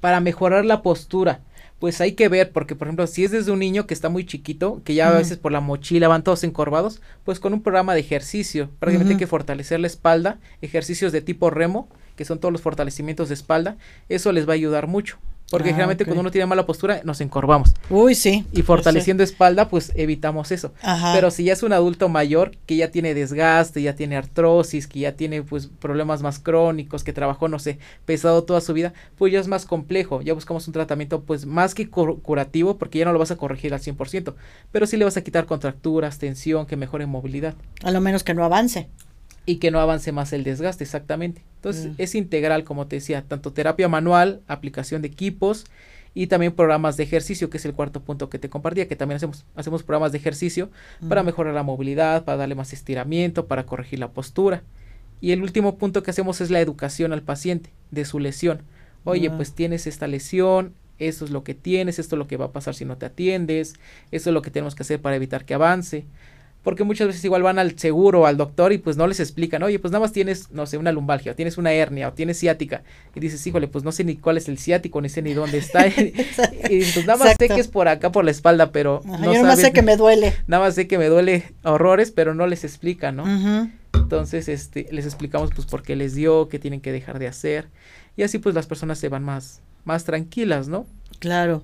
Para 0.00 0.20
mejorar 0.20 0.66
la 0.66 0.82
postura, 0.82 1.40
pues 1.78 2.02
hay 2.02 2.12
que 2.12 2.28
ver, 2.28 2.52
porque 2.52 2.76
por 2.76 2.86
ejemplo, 2.86 3.06
si 3.06 3.24
es 3.24 3.30
desde 3.30 3.50
un 3.50 3.60
niño 3.60 3.86
que 3.86 3.94
está 3.94 4.10
muy 4.10 4.26
chiquito, 4.26 4.82
que 4.84 4.94
ya 4.94 5.08
a 5.08 5.12
veces 5.12 5.38
por 5.38 5.52
la 5.52 5.60
mochila 5.60 6.08
van 6.08 6.22
todos 6.22 6.44
encorvados, 6.44 7.00
pues 7.24 7.40
con 7.40 7.54
un 7.54 7.62
programa 7.62 7.94
de 7.94 8.00
ejercicio, 8.00 8.68
prácticamente 8.78 9.14
hay 9.14 9.18
que 9.18 9.26
fortalecer 9.26 9.80
la 9.80 9.86
espalda, 9.86 10.38
ejercicios 10.60 11.12
de 11.12 11.22
tipo 11.22 11.48
remo, 11.48 11.88
que 12.16 12.24
son 12.24 12.38
todos 12.38 12.52
los 12.52 12.62
fortalecimientos 12.62 13.28
de 13.28 13.34
espalda, 13.34 13.76
eso 14.08 14.32
les 14.32 14.48
va 14.48 14.52
a 14.52 14.54
ayudar 14.54 14.86
mucho. 14.86 15.18
Porque 15.50 15.68
ah, 15.68 15.72
generalmente 15.72 16.04
cuando 16.04 16.22
uno 16.22 16.30
tiene 16.30 16.46
mala 16.46 16.64
postura 16.64 17.02
nos 17.04 17.20
encorvamos. 17.20 17.74
Uy, 17.90 18.14
sí. 18.14 18.46
Y 18.52 18.62
fortaleciendo 18.62 19.22
espalda, 19.22 19.68
pues 19.68 19.92
evitamos 19.94 20.50
eso. 20.50 20.72
Pero 21.12 21.30
si 21.30 21.44
ya 21.44 21.52
es 21.52 21.62
un 21.62 21.72
adulto 21.72 22.08
mayor 22.08 22.52
que 22.66 22.76
ya 22.76 22.90
tiene 22.90 23.14
desgaste, 23.14 23.82
ya 23.82 23.94
tiene 23.94 24.16
artrosis, 24.16 24.86
que 24.86 25.00
ya 25.00 25.12
tiene 25.12 25.42
pues 25.42 25.66
problemas 25.66 26.22
más 26.22 26.38
crónicos, 26.38 27.04
que 27.04 27.12
trabajó, 27.12 27.48
no 27.48 27.58
sé, 27.58 27.78
pesado 28.06 28.44
toda 28.44 28.60
su 28.62 28.72
vida, 28.72 28.94
pues 29.16 29.32
ya 29.32 29.38
es 29.38 29.46
más 29.46 29.66
complejo. 29.66 30.22
Ya 30.22 30.32
buscamos 30.32 30.66
un 30.66 30.72
tratamiento 30.72 31.22
pues 31.22 31.44
más 31.44 31.74
que 31.74 31.88
curativo 31.90 32.78
porque 32.78 32.98
ya 32.98 33.04
no 33.04 33.12
lo 33.12 33.18
vas 33.18 33.30
a 33.30 33.36
corregir 33.36 33.74
al 33.74 33.80
100%, 33.80 34.34
pero 34.72 34.86
sí 34.86 34.96
le 34.96 35.04
vas 35.04 35.18
a 35.18 35.22
quitar 35.22 35.44
contracturas, 35.44 36.18
tensión, 36.18 36.66
que 36.66 36.76
mejore 36.76 37.04
movilidad. 37.06 37.54
A 37.82 37.90
lo 37.90 38.00
menos 38.00 38.24
que 38.24 38.34
no 38.34 38.44
avance 38.44 38.88
y 39.46 39.56
que 39.56 39.70
no 39.70 39.80
avance 39.80 40.12
más 40.12 40.32
el 40.32 40.44
desgaste, 40.44 40.84
exactamente. 40.84 41.42
Entonces 41.56 41.86
mm. 41.86 41.94
es 41.98 42.14
integral, 42.14 42.64
como 42.64 42.86
te 42.86 42.96
decía, 42.96 43.22
tanto 43.26 43.52
terapia 43.52 43.88
manual, 43.88 44.40
aplicación 44.46 45.02
de 45.02 45.08
equipos 45.08 45.66
y 46.14 46.28
también 46.28 46.52
programas 46.52 46.96
de 46.96 47.02
ejercicio, 47.02 47.50
que 47.50 47.58
es 47.58 47.64
el 47.64 47.74
cuarto 47.74 48.00
punto 48.02 48.30
que 48.30 48.38
te 48.38 48.48
compartía, 48.48 48.88
que 48.88 48.96
también 48.96 49.16
hacemos, 49.16 49.44
hacemos 49.54 49.82
programas 49.82 50.12
de 50.12 50.18
ejercicio 50.18 50.70
para 51.08 51.22
mm. 51.22 51.26
mejorar 51.26 51.54
la 51.54 51.62
movilidad, 51.62 52.24
para 52.24 52.38
darle 52.38 52.54
más 52.54 52.72
estiramiento, 52.72 53.46
para 53.46 53.66
corregir 53.66 53.98
la 53.98 54.10
postura. 54.12 54.62
Y 55.20 55.32
el 55.32 55.42
último 55.42 55.76
punto 55.76 56.02
que 56.02 56.10
hacemos 56.10 56.40
es 56.40 56.50
la 56.50 56.60
educación 56.60 57.12
al 57.12 57.22
paciente 57.22 57.70
de 57.90 58.04
su 58.04 58.18
lesión. 58.20 58.62
Oye, 59.04 59.28
ah. 59.28 59.36
pues 59.36 59.52
tienes 59.52 59.86
esta 59.86 60.06
lesión, 60.06 60.74
esto 60.98 61.24
es 61.24 61.30
lo 61.30 61.44
que 61.44 61.54
tienes, 61.54 61.98
esto 61.98 62.16
es 62.16 62.18
lo 62.18 62.26
que 62.26 62.36
va 62.36 62.46
a 62.46 62.52
pasar 62.52 62.74
si 62.74 62.84
no 62.84 62.96
te 62.96 63.06
atiendes, 63.06 63.74
esto 64.10 64.30
es 64.30 64.34
lo 64.34 64.42
que 64.42 64.50
tenemos 64.50 64.74
que 64.74 64.82
hacer 64.82 65.00
para 65.00 65.16
evitar 65.16 65.44
que 65.44 65.54
avance 65.54 66.06
porque 66.64 66.82
muchas 66.82 67.06
veces 67.06 67.22
igual 67.24 67.42
van 67.42 67.58
al 67.58 67.78
seguro 67.78 68.22
o 68.22 68.26
al 68.26 68.38
doctor 68.38 68.72
y 68.72 68.78
pues 68.78 68.96
no 68.96 69.06
les 69.06 69.20
explican, 69.20 69.62
oye, 69.62 69.78
pues 69.78 69.92
nada 69.92 70.00
más 70.00 70.12
tienes, 70.12 70.50
no 70.50 70.64
sé, 70.64 70.78
una 70.78 70.92
lumbalgia, 70.92 71.32
o 71.32 71.34
tienes 71.34 71.58
una 71.58 71.72
hernia, 71.72 72.08
o 72.08 72.12
tienes 72.14 72.38
ciática, 72.38 72.82
y 73.14 73.20
dices, 73.20 73.46
híjole, 73.46 73.68
pues 73.68 73.84
no 73.84 73.92
sé 73.92 74.02
ni 74.02 74.16
cuál 74.16 74.38
es 74.38 74.48
el 74.48 74.58
ciático, 74.58 75.02
ni 75.02 75.10
sé 75.10 75.20
ni 75.20 75.34
dónde 75.34 75.58
está, 75.58 75.86
y 75.86 75.92
pues 76.68 77.06
nada 77.06 77.18
más 77.22 77.36
sé 77.38 77.48
que 77.48 77.60
es 77.60 77.68
por 77.68 77.86
acá, 77.86 78.10
por 78.10 78.24
la 78.24 78.30
espalda, 78.30 78.72
pero 78.72 79.02
no 79.04 79.24
yo 79.26 79.32
nada 79.34 79.44
más 79.44 79.60
sé 79.60 79.72
que 79.72 79.82
me 79.82 79.98
duele. 79.98 80.32
Nada 80.46 80.64
más 80.64 80.74
sé 80.74 80.88
que 80.88 80.96
me 80.96 81.06
duele 81.06 81.52
horrores, 81.64 82.10
pero 82.10 82.34
no 82.34 82.46
les 82.46 82.64
explican, 82.64 83.16
¿no? 83.16 83.70
Entonces, 83.92 84.48
este, 84.48 84.88
les 84.90 85.04
explicamos 85.04 85.50
pues 85.54 85.66
por 85.66 85.82
qué 85.82 85.96
les 85.96 86.14
dio, 86.14 86.48
qué 86.48 86.58
tienen 86.58 86.80
que 86.80 86.92
dejar 86.92 87.18
de 87.18 87.28
hacer, 87.28 87.68
y 88.16 88.22
así 88.22 88.38
pues 88.38 88.54
las 88.54 88.66
personas 88.66 88.98
se 88.98 89.10
van 89.10 89.22
más, 89.22 89.60
más 89.84 90.04
tranquilas, 90.04 90.68
¿no? 90.68 90.86
Claro. 91.18 91.62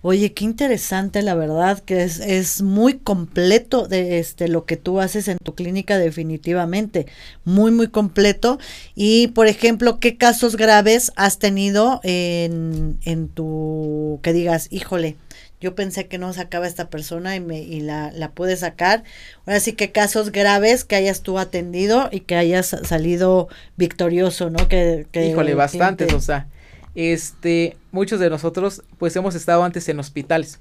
Oye, 0.00 0.32
qué 0.32 0.44
interesante, 0.44 1.20
la 1.20 1.34
verdad, 1.34 1.80
que 1.80 2.02
es, 2.02 2.18
es 2.20 2.62
muy 2.62 2.94
completo 2.94 3.86
de 3.86 4.18
este 4.18 4.48
lo 4.48 4.64
que 4.64 4.78
tú 4.78 5.00
haces 5.00 5.28
en 5.28 5.36
tu 5.36 5.54
clínica, 5.54 5.98
definitivamente. 5.98 7.06
Muy, 7.44 7.72
muy 7.72 7.88
completo. 7.88 8.58
Y, 8.94 9.26
por 9.28 9.48
ejemplo, 9.48 10.00
¿qué 10.00 10.16
casos 10.16 10.56
graves 10.56 11.12
has 11.16 11.38
tenido 11.38 12.00
en, 12.04 12.98
en 13.04 13.28
tu 13.28 14.18
que 14.22 14.32
digas, 14.32 14.68
híjole, 14.70 15.16
yo 15.60 15.74
pensé 15.74 16.08
que 16.08 16.18
no 16.18 16.32
sacaba 16.32 16.66
esta 16.66 16.88
persona 16.88 17.36
y 17.36 17.40
me 17.40 17.60
y 17.60 17.80
la, 17.80 18.10
la 18.12 18.30
pude 18.30 18.56
sacar. 18.56 19.04
Ahora 19.46 19.60
sí 19.60 19.74
que 19.74 19.92
casos 19.92 20.32
graves 20.32 20.84
que 20.84 20.96
hayas 20.96 21.20
tú 21.20 21.38
atendido 21.38 22.08
y 22.10 22.20
que 22.20 22.34
hayas 22.34 22.76
salido 22.82 23.48
victorioso, 23.76 24.50
¿no? 24.50 24.68
Que, 24.68 25.06
que 25.12 25.28
Híjole, 25.28 25.54
bastantes, 25.54 26.12
o 26.14 26.20
sea, 26.20 26.48
este, 26.94 27.76
muchos 27.90 28.20
de 28.20 28.30
nosotros 28.30 28.82
pues 28.98 29.14
hemos 29.16 29.34
estado 29.34 29.64
antes 29.64 29.88
en 29.88 29.98
hospitales. 29.98 30.60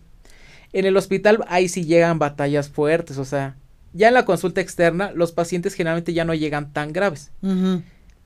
En 0.74 0.86
el 0.86 0.96
hospital 0.96 1.44
ahí 1.48 1.68
sí 1.68 1.86
llegan 1.86 2.20
batallas 2.20 2.70
fuertes, 2.70 3.18
o 3.18 3.26
sea, 3.26 3.56
ya 3.94 4.08
en 4.08 4.14
la 4.14 4.26
consulta 4.26 4.62
externa 4.62 5.12
los 5.14 5.32
pacientes 5.32 5.74
generalmente 5.74 6.14
ya 6.14 6.26
no 6.26 6.34
llegan 6.34 6.72
tan 6.72 6.94
graves. 6.94 7.32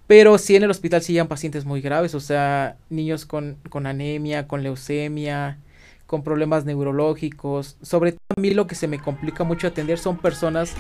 Pero 0.07 0.37
sí 0.37 0.55
en 0.55 0.63
el 0.63 0.69
hospital 0.69 1.01
sí 1.01 1.13
llegan 1.13 1.27
pacientes 1.27 1.65
muy 1.65 1.81
graves, 1.81 2.13
o 2.13 2.19
sea, 2.19 2.77
niños 2.89 3.25
con, 3.25 3.57
con 3.69 3.87
anemia, 3.87 4.47
con 4.47 4.61
leucemia, 4.61 5.57
con 6.05 6.23
problemas 6.23 6.65
neurológicos. 6.65 7.77
Sobre 7.81 8.11
todo 8.11 8.21
a 8.37 8.39
mí 8.39 8.51
lo 8.51 8.67
que 8.67 8.75
se 8.75 8.87
me 8.87 8.99
complica 8.99 9.43
mucho 9.43 9.67
atender 9.67 9.97
son 9.97 10.17
personas 10.17 10.73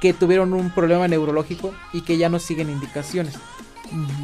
que 0.00 0.12
tuvieron 0.12 0.54
un 0.54 0.70
problema 0.70 1.08
neurológico 1.08 1.74
y 1.92 2.02
que 2.02 2.18
ya 2.18 2.28
no 2.28 2.38
siguen 2.38 2.70
indicaciones. 2.70 3.34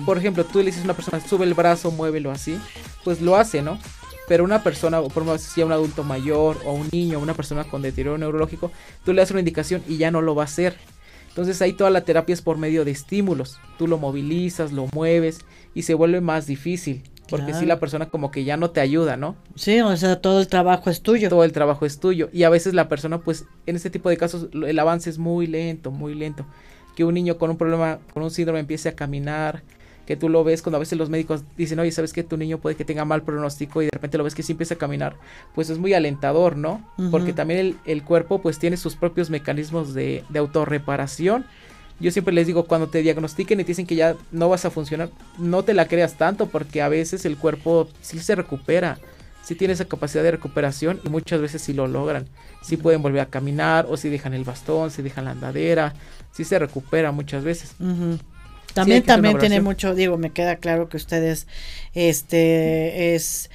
Por 0.04 0.18
ejemplo, 0.18 0.44
tú 0.44 0.58
le 0.58 0.66
dices 0.66 0.82
a 0.82 0.84
una 0.84 0.94
persona, 0.94 1.20
sube 1.20 1.44
el 1.44 1.54
brazo, 1.54 1.90
muévelo 1.90 2.30
así, 2.30 2.58
pues 3.04 3.20
lo 3.20 3.36
hace, 3.36 3.62
¿no? 3.62 3.78
Pero 4.26 4.44
una 4.44 4.62
persona, 4.62 5.00
por 5.00 5.10
ejemplo, 5.10 5.38
si 5.38 5.62
un 5.62 5.72
adulto 5.72 6.02
mayor 6.02 6.58
o 6.64 6.72
un 6.72 6.88
niño, 6.92 7.18
una 7.18 7.34
persona 7.34 7.64
con 7.64 7.82
deterioro 7.82 8.16
neurológico, 8.16 8.70
tú 9.04 9.12
le 9.12 9.20
das 9.20 9.30
una 9.30 9.40
indicación 9.40 9.82
y 9.86 9.98
ya 9.98 10.10
no 10.10 10.22
lo 10.22 10.34
va 10.34 10.42
a 10.42 10.46
hacer. 10.46 10.76
Entonces 11.28 11.60
ahí 11.62 11.72
toda 11.72 11.90
la 11.90 12.04
terapia 12.04 12.32
es 12.32 12.42
por 12.42 12.58
medio 12.58 12.84
de 12.84 12.92
estímulos. 12.92 13.58
Tú 13.76 13.88
lo 13.88 13.98
movilizas, 13.98 14.72
lo 14.72 14.86
mueves 14.92 15.40
y 15.74 15.82
se 15.82 15.94
vuelve 15.94 16.20
más 16.20 16.46
difícil. 16.46 17.02
porque 17.28 17.54
si 17.54 17.64
la 17.66 17.80
persona 17.80 18.06
como 18.06 18.30
que 18.30 18.44
ya 18.44 18.56
no 18.56 18.70
te 18.70 18.80
ayuda, 18.80 19.16
¿no? 19.16 19.34
Sí, 19.56 19.80
o 19.80 19.96
sea, 19.96 20.20
todo 20.20 20.40
el 20.40 20.46
trabajo 20.46 20.90
es 20.90 21.00
tuyo. 21.00 21.28
Todo 21.28 21.42
el 21.42 21.52
trabajo 21.52 21.86
es 21.86 21.98
tuyo 21.98 22.28
y 22.32 22.44
a 22.44 22.50
veces 22.50 22.74
la 22.74 22.88
persona 22.88 23.18
pues 23.18 23.46
en 23.66 23.76
este 23.76 23.90
tipo 23.90 24.08
de 24.10 24.16
casos 24.16 24.48
el 24.52 24.78
avance 24.78 25.10
es 25.10 25.18
muy 25.18 25.46
lento, 25.46 25.90
muy 25.90 26.14
lento. 26.14 26.46
Que 26.94 27.04
un 27.04 27.14
niño 27.14 27.38
con 27.38 27.50
un 27.50 27.56
problema, 27.56 27.98
con 28.12 28.22
un 28.22 28.30
síndrome 28.30 28.60
empiece 28.60 28.88
a 28.88 28.94
caminar, 28.94 29.62
que 30.06 30.16
tú 30.16 30.28
lo 30.28 30.44
ves 30.44 30.62
cuando 30.62 30.76
a 30.76 30.80
veces 30.80 30.98
los 30.98 31.08
médicos 31.08 31.44
dicen, 31.56 31.78
oye, 31.78 31.90
¿sabes 31.90 32.12
que 32.12 32.22
tu 32.22 32.36
niño 32.36 32.58
puede 32.58 32.76
que 32.76 32.84
tenga 32.84 33.04
mal 33.04 33.22
pronóstico 33.22 33.82
y 33.82 33.86
de 33.86 33.90
repente 33.92 34.18
lo 34.18 34.24
ves 34.24 34.34
que 34.34 34.42
sí 34.42 34.52
empieza 34.52 34.74
a 34.74 34.78
caminar? 34.78 35.16
Pues 35.54 35.70
es 35.70 35.78
muy 35.78 35.94
alentador, 35.94 36.56
¿no? 36.56 36.84
Porque 37.10 37.32
también 37.32 37.60
el, 37.60 37.76
el, 37.86 38.02
cuerpo 38.02 38.40
pues 38.40 38.58
tiene 38.58 38.76
sus 38.76 38.96
propios 38.96 39.30
mecanismos 39.30 39.94
de, 39.94 40.24
de 40.28 40.38
autorreparación. 40.38 41.46
Yo 42.00 42.10
siempre 42.10 42.34
les 42.34 42.46
digo, 42.46 42.64
cuando 42.64 42.88
te 42.88 43.02
diagnostiquen 43.02 43.60
y 43.60 43.64
te 43.64 43.68
dicen 43.68 43.86
que 43.86 43.94
ya 43.94 44.16
no 44.30 44.48
vas 44.48 44.64
a 44.64 44.70
funcionar, 44.70 45.10
no 45.38 45.62
te 45.62 45.74
la 45.74 45.86
creas 45.86 46.14
tanto 46.14 46.46
porque 46.46 46.82
a 46.82 46.88
veces 46.88 47.24
el 47.24 47.38
cuerpo 47.38 47.88
sí 48.02 48.18
se 48.18 48.34
recupera, 48.34 48.98
sí 49.44 49.54
tiene 49.54 49.74
esa 49.74 49.84
capacidad 49.84 50.22
de 50.22 50.32
recuperación 50.32 51.00
y 51.04 51.08
muchas 51.08 51.40
veces 51.40 51.62
sí 51.62 51.72
lo 51.72 51.86
logran. 51.86 52.28
Sí 52.62 52.76
pueden 52.76 53.02
volver 53.02 53.20
a 53.20 53.26
caminar 53.26 53.86
o 53.88 53.96
si 53.96 54.08
dejan 54.08 54.34
el 54.34 54.44
bastón, 54.44 54.90
si 54.90 55.02
dejan 55.02 55.26
la 55.26 55.32
andadera, 55.32 55.94
sí 56.32 56.44
se 56.44 56.58
recupera 56.58 57.12
muchas 57.12 57.44
veces. 57.44 57.74
También, 58.72 59.02
también 59.04 59.38
tiene 59.38 59.60
mucho, 59.60 59.94
digo, 59.94 60.16
me 60.16 60.30
queda 60.30 60.56
claro 60.56 60.88
que 60.88 60.96
ustedes, 60.96 61.46
este, 61.92 63.14
es, 63.14 63.50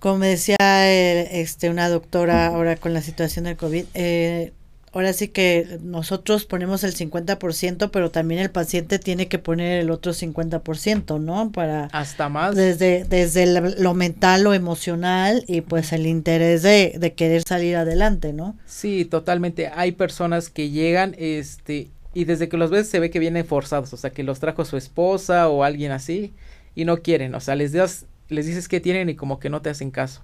como 0.00 0.18
decía 0.18 0.56
este, 0.60 1.70
una 1.70 1.88
doctora 1.88 2.46
ahora 2.46 2.76
con 2.76 2.94
la 2.94 3.02
situación 3.02 3.44
del 3.44 3.56
COVID, 3.56 3.84
eh, 3.94 4.52
ahora 4.94 5.12
sí 5.12 5.28
que 5.28 5.78
nosotros 5.82 6.44
ponemos 6.44 6.84
el 6.84 6.94
50%, 6.94 7.90
pero 7.90 8.10
también 8.10 8.40
el 8.40 8.50
paciente 8.50 8.98
tiene 8.98 9.28
que 9.28 9.38
poner 9.38 9.80
el 9.80 9.90
otro 9.90 10.12
50%, 10.12 11.20
¿no? 11.20 11.50
Para 11.52 11.86
hasta 11.86 12.28
más 12.28 12.54
desde 12.54 13.04
desde 13.04 13.46
lo 13.80 13.94
mental, 13.94 14.44
lo 14.44 14.54
emocional 14.54 15.44
y 15.46 15.60
pues 15.60 15.92
el 15.92 16.06
interés 16.06 16.62
de, 16.62 16.94
de 16.96 17.12
querer 17.12 17.42
salir 17.46 17.76
adelante, 17.76 18.32
¿no? 18.32 18.56
Sí, 18.66 19.04
totalmente. 19.04 19.68
Hay 19.74 19.92
personas 19.92 20.48
que 20.48 20.70
llegan 20.70 21.14
este 21.18 21.90
y 22.14 22.24
desde 22.24 22.48
que 22.48 22.56
los 22.56 22.70
ves 22.70 22.88
se 22.88 23.00
ve 23.00 23.10
que 23.10 23.18
vienen 23.18 23.44
forzados, 23.44 23.92
o 23.92 23.96
sea, 23.96 24.10
que 24.10 24.22
los 24.22 24.38
trajo 24.38 24.64
su 24.64 24.76
esposa 24.76 25.48
o 25.48 25.64
alguien 25.64 25.90
así 25.90 26.32
y 26.76 26.84
no 26.84 26.98
quieren, 26.98 27.34
o 27.34 27.40
sea, 27.40 27.56
les 27.56 27.72
das 27.72 28.06
les 28.28 28.46
dices 28.46 28.68
que 28.68 28.80
tienen 28.80 29.08
y 29.08 29.14
como 29.16 29.38
que 29.38 29.50
no 29.50 29.60
te 29.62 29.70
hacen 29.70 29.90
caso. 29.90 30.22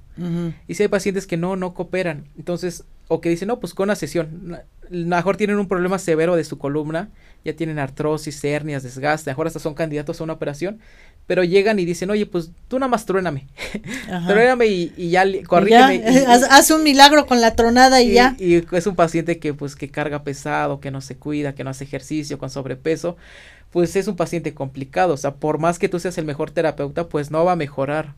Y 0.69 0.75
si 0.75 0.83
hay 0.83 0.89
pacientes 0.89 1.27
que 1.27 1.37
no, 1.37 1.57
no 1.57 1.73
cooperan, 1.73 2.27
entonces, 2.37 2.85
o 3.13 3.21
que 3.21 3.29
dicen, 3.29 3.49
no, 3.49 3.59
pues 3.59 3.75
con 3.75 3.89
una 3.89 3.97
sesión, 3.97 4.57
mejor 4.89 5.37
tienen 5.37 5.59
un 5.59 5.67
problema 5.67 5.99
severo 5.99 6.37
de 6.37 6.45
su 6.45 6.59
columna, 6.59 7.11
ya 7.45 7.57
tienen 7.57 7.81
artrosis, 7.81 8.45
hernias, 8.45 8.85
desgaste, 8.85 9.29
mejor 9.29 9.49
hasta 9.49 9.59
son 9.59 9.75
candidatos 9.75 10.21
a 10.21 10.25
una 10.25 10.35
operación, 10.35 10.79
pero 11.27 11.43
llegan 11.43 11.81
y 11.81 11.85
dicen, 11.85 12.09
oye, 12.11 12.25
pues 12.27 12.53
tú 12.69 12.79
nada 12.79 12.89
más 12.89 13.07
truéname, 13.07 13.49
truéname 14.29 14.69
y, 14.69 14.93
y, 14.97 15.11
ya 15.11 15.25
corrígeme. 15.45 16.05
haz, 16.29 16.71
un 16.71 16.85
milagro 16.85 17.27
con 17.27 17.41
la 17.41 17.57
tronada 17.57 18.01
y, 18.01 18.13
ya. 18.13 18.37
Y 18.39 18.65
es 18.77 18.87
un 18.87 18.95
paciente 18.95 19.41
que 19.41 19.55
pues 19.55 19.75
que 19.75 19.91
carga 19.91 20.23
pesado, 20.23 20.79
que 20.79 20.93
no 20.93 21.01
se 21.01 21.17
cuida, 21.17 21.57
que 21.57 21.65
no 21.65 21.71
hace 21.71 21.83
ejercicio, 21.83 22.39
con 22.39 22.49
sobrepeso, 22.49 23.17
pues 23.73 23.97
es 23.97 24.07
un 24.07 24.15
paciente 24.15 24.55
complicado, 24.55 25.15
o 25.15 25.17
sea, 25.17 25.35
por 25.35 25.59
más 25.59 25.81
que 25.81 25.89
tú 25.89 25.99
seas 25.99 26.17
el 26.17 26.27
mejor 26.27 26.53
terapeuta, 26.53 27.09
pues 27.09 27.33
no 27.33 27.45
va 27.45 27.53
a 27.53 27.57
mejorar. 27.57 28.15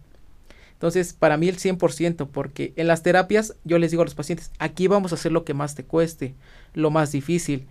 Entonces, 0.83 1.13
para 1.13 1.37
mí 1.37 1.49
el 1.49 1.59
100%, 1.59 2.27
porque 2.33 2.73
en 2.75 2.89
las 2.89 3.05
terapias 3.05 3.55
yo 3.63 3.79
les 3.79 3.93
digo 3.93 4.03
a 4.03 4.05
los 4.05 4.17
pacientes, 4.17 4.51
aquí 4.59 4.89
vamos 4.89 5.13
a 5.13 5.15
hacer 5.15 5.31
lo 5.31 5.45
que 5.45 5.55
más 5.55 5.77
te 5.77 5.85
cueste, 5.85 6.35
lo 6.75 6.91
más 6.91 7.13
difícil, 7.13 7.69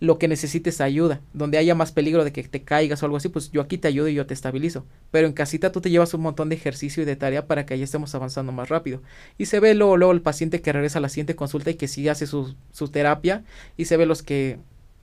lo 0.00 0.18
que 0.18 0.28
necesites 0.28 0.80
ayuda, 0.80 1.20
donde 1.34 1.58
haya 1.58 1.74
más 1.74 1.92
peligro 1.92 2.24
de 2.24 2.32
que 2.32 2.42
te 2.42 2.62
caigas 2.62 3.02
o 3.02 3.04
algo 3.04 3.18
así, 3.18 3.28
pues 3.28 3.50
yo 3.52 3.60
aquí 3.60 3.76
te 3.76 3.88
ayudo 3.88 4.08
y 4.08 4.14
yo 4.14 4.24
te 4.24 4.32
estabilizo. 4.32 4.86
Pero 5.10 5.26
en 5.26 5.34
casita 5.34 5.72
tú 5.72 5.82
te 5.82 5.90
llevas 5.90 6.14
un 6.14 6.22
montón 6.22 6.48
de 6.48 6.54
ejercicio 6.54 7.02
y 7.02 7.06
de 7.06 7.16
tarea 7.16 7.46
para 7.46 7.66
que 7.66 7.74
ahí 7.74 7.82
estemos 7.82 8.14
avanzando 8.14 8.50
más 8.50 8.70
rápido. 8.70 9.02
Y 9.36 9.44
se 9.44 9.60
ve 9.60 9.74
luego, 9.74 9.98
luego 9.98 10.12
el 10.14 10.22
paciente 10.22 10.62
que 10.62 10.72
regresa 10.72 11.00
a 11.00 11.02
la 11.02 11.10
siguiente 11.10 11.36
consulta 11.36 11.68
y 11.70 11.74
que 11.74 11.86
sí 11.86 12.08
hace 12.08 12.26
su, 12.26 12.54
su 12.72 12.88
terapia 12.88 13.44
y 13.76 13.84
se 13.84 13.98
ve 13.98 14.06
los 14.06 14.22
que, 14.22 14.58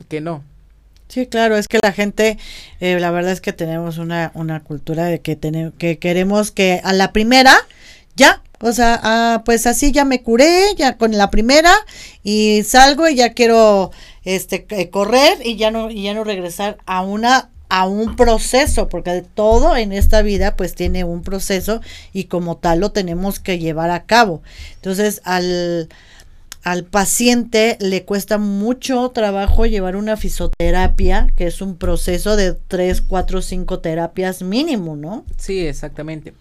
que 0.10 0.20
no. 0.20 0.44
Sí, 1.12 1.28
claro, 1.28 1.58
es 1.58 1.68
que 1.68 1.78
la 1.84 1.92
gente, 1.92 2.38
eh, 2.80 2.98
la 2.98 3.12
verdad 3.12 3.34
es 3.34 3.42
que 3.42 3.52
tenemos 3.52 3.98
una, 3.98 4.32
una 4.34 4.64
cultura 4.64 5.08
de 5.08 5.20
que, 5.20 5.36
tenemos, 5.36 5.74
que 5.78 6.00
queremos 6.00 6.52
que 6.52 6.80
a 6.86 6.94
la 6.94 7.12
primera, 7.12 7.54
ya, 8.16 8.42
o 8.62 8.72
sea, 8.72 8.98
ah, 9.04 9.42
pues 9.44 9.68
así 9.68 9.92
ya 9.92 10.06
me 10.06 10.24
curé, 10.24 10.74
ya 10.78 10.98
con 10.98 11.12
la 11.18 11.30
primera 11.30 11.74
y 12.24 12.64
salgo 12.64 13.10
y 13.10 13.16
ya 13.16 13.34
quiero 13.34 13.92
este 14.24 14.66
eh, 14.70 14.90
correr 14.90 15.40
y 15.44 15.58
ya 15.58 15.70
no 15.70 15.92
y 15.92 16.04
ya 16.04 16.14
no 16.14 16.24
regresar 16.24 16.78
a 16.86 17.02
una 17.02 17.50
a 17.68 17.88
un 17.88 18.16
proceso, 18.16 18.88
porque 18.88 19.22
todo 19.34 19.76
en 19.76 19.92
esta 19.92 20.22
vida 20.22 20.56
pues 20.56 20.76
tiene 20.76 21.04
un 21.04 21.24
proceso 21.24 21.82
y 22.14 22.26
como 22.26 22.56
tal 22.56 22.80
lo 22.80 22.94
tenemos 22.94 23.42
que 23.42 23.60
llevar 23.60 23.92
a 23.92 24.06
cabo. 24.06 24.44
Entonces, 24.76 25.22
al 25.26 25.90
al 26.64 26.86
paciente 26.86 27.78
le 27.80 28.04
cuesta 28.04 28.38
mucho 28.38 29.10
trabajo 29.10 29.66
llevar 29.66 29.96
una 29.96 30.16
fisioterapia, 30.18 31.28
que 31.36 31.48
es 31.48 31.62
un 31.62 31.78
proceso 31.78 32.36
de 32.36 32.54
3, 32.54 33.02
4, 33.02 33.42
5 33.42 33.80
terapias 33.80 34.44
mínimo, 34.44 34.96
¿no? 34.96 35.26
Sí, 35.38 35.66
exactamente. 35.66 36.34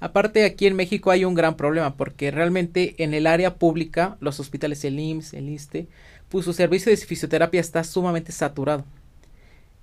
Aparte, 0.00 0.44
aquí 0.44 0.66
en 0.66 0.76
México 0.76 1.10
hay 1.10 1.24
un 1.24 1.34
gran 1.34 1.56
problema 1.56 1.96
porque 1.96 2.30
realmente 2.30 2.94
en 2.98 3.14
el 3.14 3.26
área 3.26 3.54
pública, 3.54 4.16
los 4.20 4.40
hospitales, 4.40 4.84
el 4.84 4.98
IMSS, 4.98 5.34
el 5.34 5.48
ISTE, 5.48 5.88
pues 6.28 6.44
su 6.44 6.52
servicio 6.52 6.90
de 6.90 6.96
fisioterapia 6.96 7.60
está 7.60 7.84
sumamente 7.84 8.32
saturado. 8.32 8.84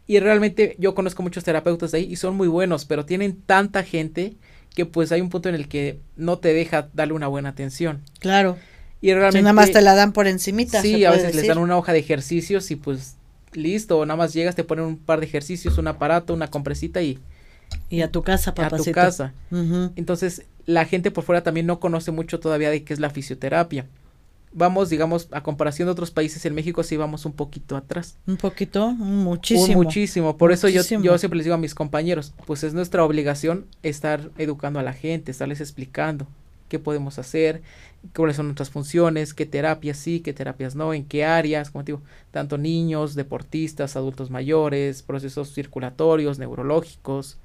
Y 0.05 0.19
realmente 0.19 0.75
yo 0.79 0.95
conozco 0.95 1.23
muchos 1.23 1.43
terapeutas 1.43 1.91
de 1.91 1.99
ahí 1.99 2.07
y 2.11 2.15
son 2.17 2.35
muy 2.35 2.47
buenos, 2.47 2.85
pero 2.85 3.05
tienen 3.05 3.41
tanta 3.41 3.83
gente 3.83 4.33
que 4.75 4.85
pues 4.85 5.11
hay 5.11 5.21
un 5.21 5.29
punto 5.29 5.49
en 5.49 5.55
el 5.55 5.67
que 5.67 5.99
no 6.15 6.39
te 6.39 6.53
deja 6.53 6.89
darle 6.93 7.13
una 7.13 7.27
buena 7.27 7.49
atención. 7.49 8.01
Claro. 8.19 8.57
Y 9.03 9.13
realmente... 9.13 9.41
nada 9.41 9.51
más 9.51 9.69
te 9.69 9.81
la 9.81 9.95
dan 9.95 10.13
por 10.13 10.27
encimita. 10.27 10.81
Sí, 10.81 11.03
a 11.03 11.11
veces 11.11 11.35
les 11.35 11.45
dan 11.45 11.57
una 11.57 11.77
hoja 11.77 11.91
de 11.91 11.99
ejercicios 11.99 12.71
y 12.71 12.77
pues 12.77 13.17
listo, 13.51 13.99
o 13.99 14.05
nada 14.05 14.15
más 14.15 14.31
llegas, 14.31 14.55
te 14.55 14.63
ponen 14.63 14.85
un 14.85 14.97
par 14.97 15.19
de 15.19 15.25
ejercicios, 15.25 15.77
un 15.77 15.89
aparato, 15.89 16.33
una 16.33 16.49
compresita 16.49 17.01
y... 17.01 17.19
Y 17.89 18.01
a 18.01 18.09
tu 18.09 18.23
casa, 18.23 18.53
papacito. 18.55 18.91
A 18.91 18.93
tu 18.93 18.93
casa. 18.93 19.33
Entonces, 19.97 20.45
la 20.65 20.85
gente 20.85 21.11
por 21.11 21.25
fuera 21.25 21.43
también 21.43 21.65
no 21.65 21.81
conoce 21.81 22.11
mucho 22.11 22.39
todavía 22.39 22.69
de 22.69 22.85
qué 22.85 22.93
es 22.93 23.01
la 23.01 23.09
fisioterapia. 23.09 23.87
Vamos, 24.53 24.89
digamos, 24.89 25.27
a 25.31 25.43
comparación 25.43 25.87
de 25.87 25.91
otros 25.91 26.11
países, 26.11 26.45
en 26.45 26.55
México 26.55 26.81
sí 26.83 26.95
vamos 26.95 27.25
un 27.25 27.33
poquito 27.33 27.75
atrás. 27.75 28.15
Un 28.25 28.37
poquito, 28.37 28.91
muchísimo. 28.91 29.79
Un 29.79 29.83
muchísimo. 29.85 30.37
Por 30.37 30.53
eso 30.53 30.69
yo, 30.69 30.81
yo 30.81 31.17
siempre 31.17 31.37
les 31.37 31.43
digo 31.43 31.55
a 31.55 31.57
mis 31.57 31.75
compañeros, 31.75 32.33
pues 32.45 32.63
es 32.63 32.73
nuestra 32.73 33.03
obligación 33.03 33.65
estar 33.81 34.29
educando 34.37 34.79
a 34.79 34.83
la 34.83 34.93
gente, 34.93 35.31
estarles 35.31 35.59
explicando 35.59 36.25
qué 36.73 36.79
podemos 36.79 37.19
hacer, 37.19 37.61
cuáles 38.15 38.35
son 38.35 38.47
nuestras 38.47 38.71
funciones, 38.71 39.35
qué 39.35 39.45
terapias 39.45 39.95
sí, 39.95 40.21
qué 40.21 40.33
terapias 40.33 40.73
no, 40.75 40.91
en 40.95 41.05
qué 41.05 41.23
áreas, 41.23 41.69
como 41.69 41.83
digo, 41.83 42.01
tanto 42.31 42.57
niños, 42.57 43.13
deportistas, 43.13 43.95
adultos 43.95 44.31
mayores, 44.31 45.03
procesos 45.03 45.53
circulatorios, 45.53 46.39
neurológicos. 46.39 47.37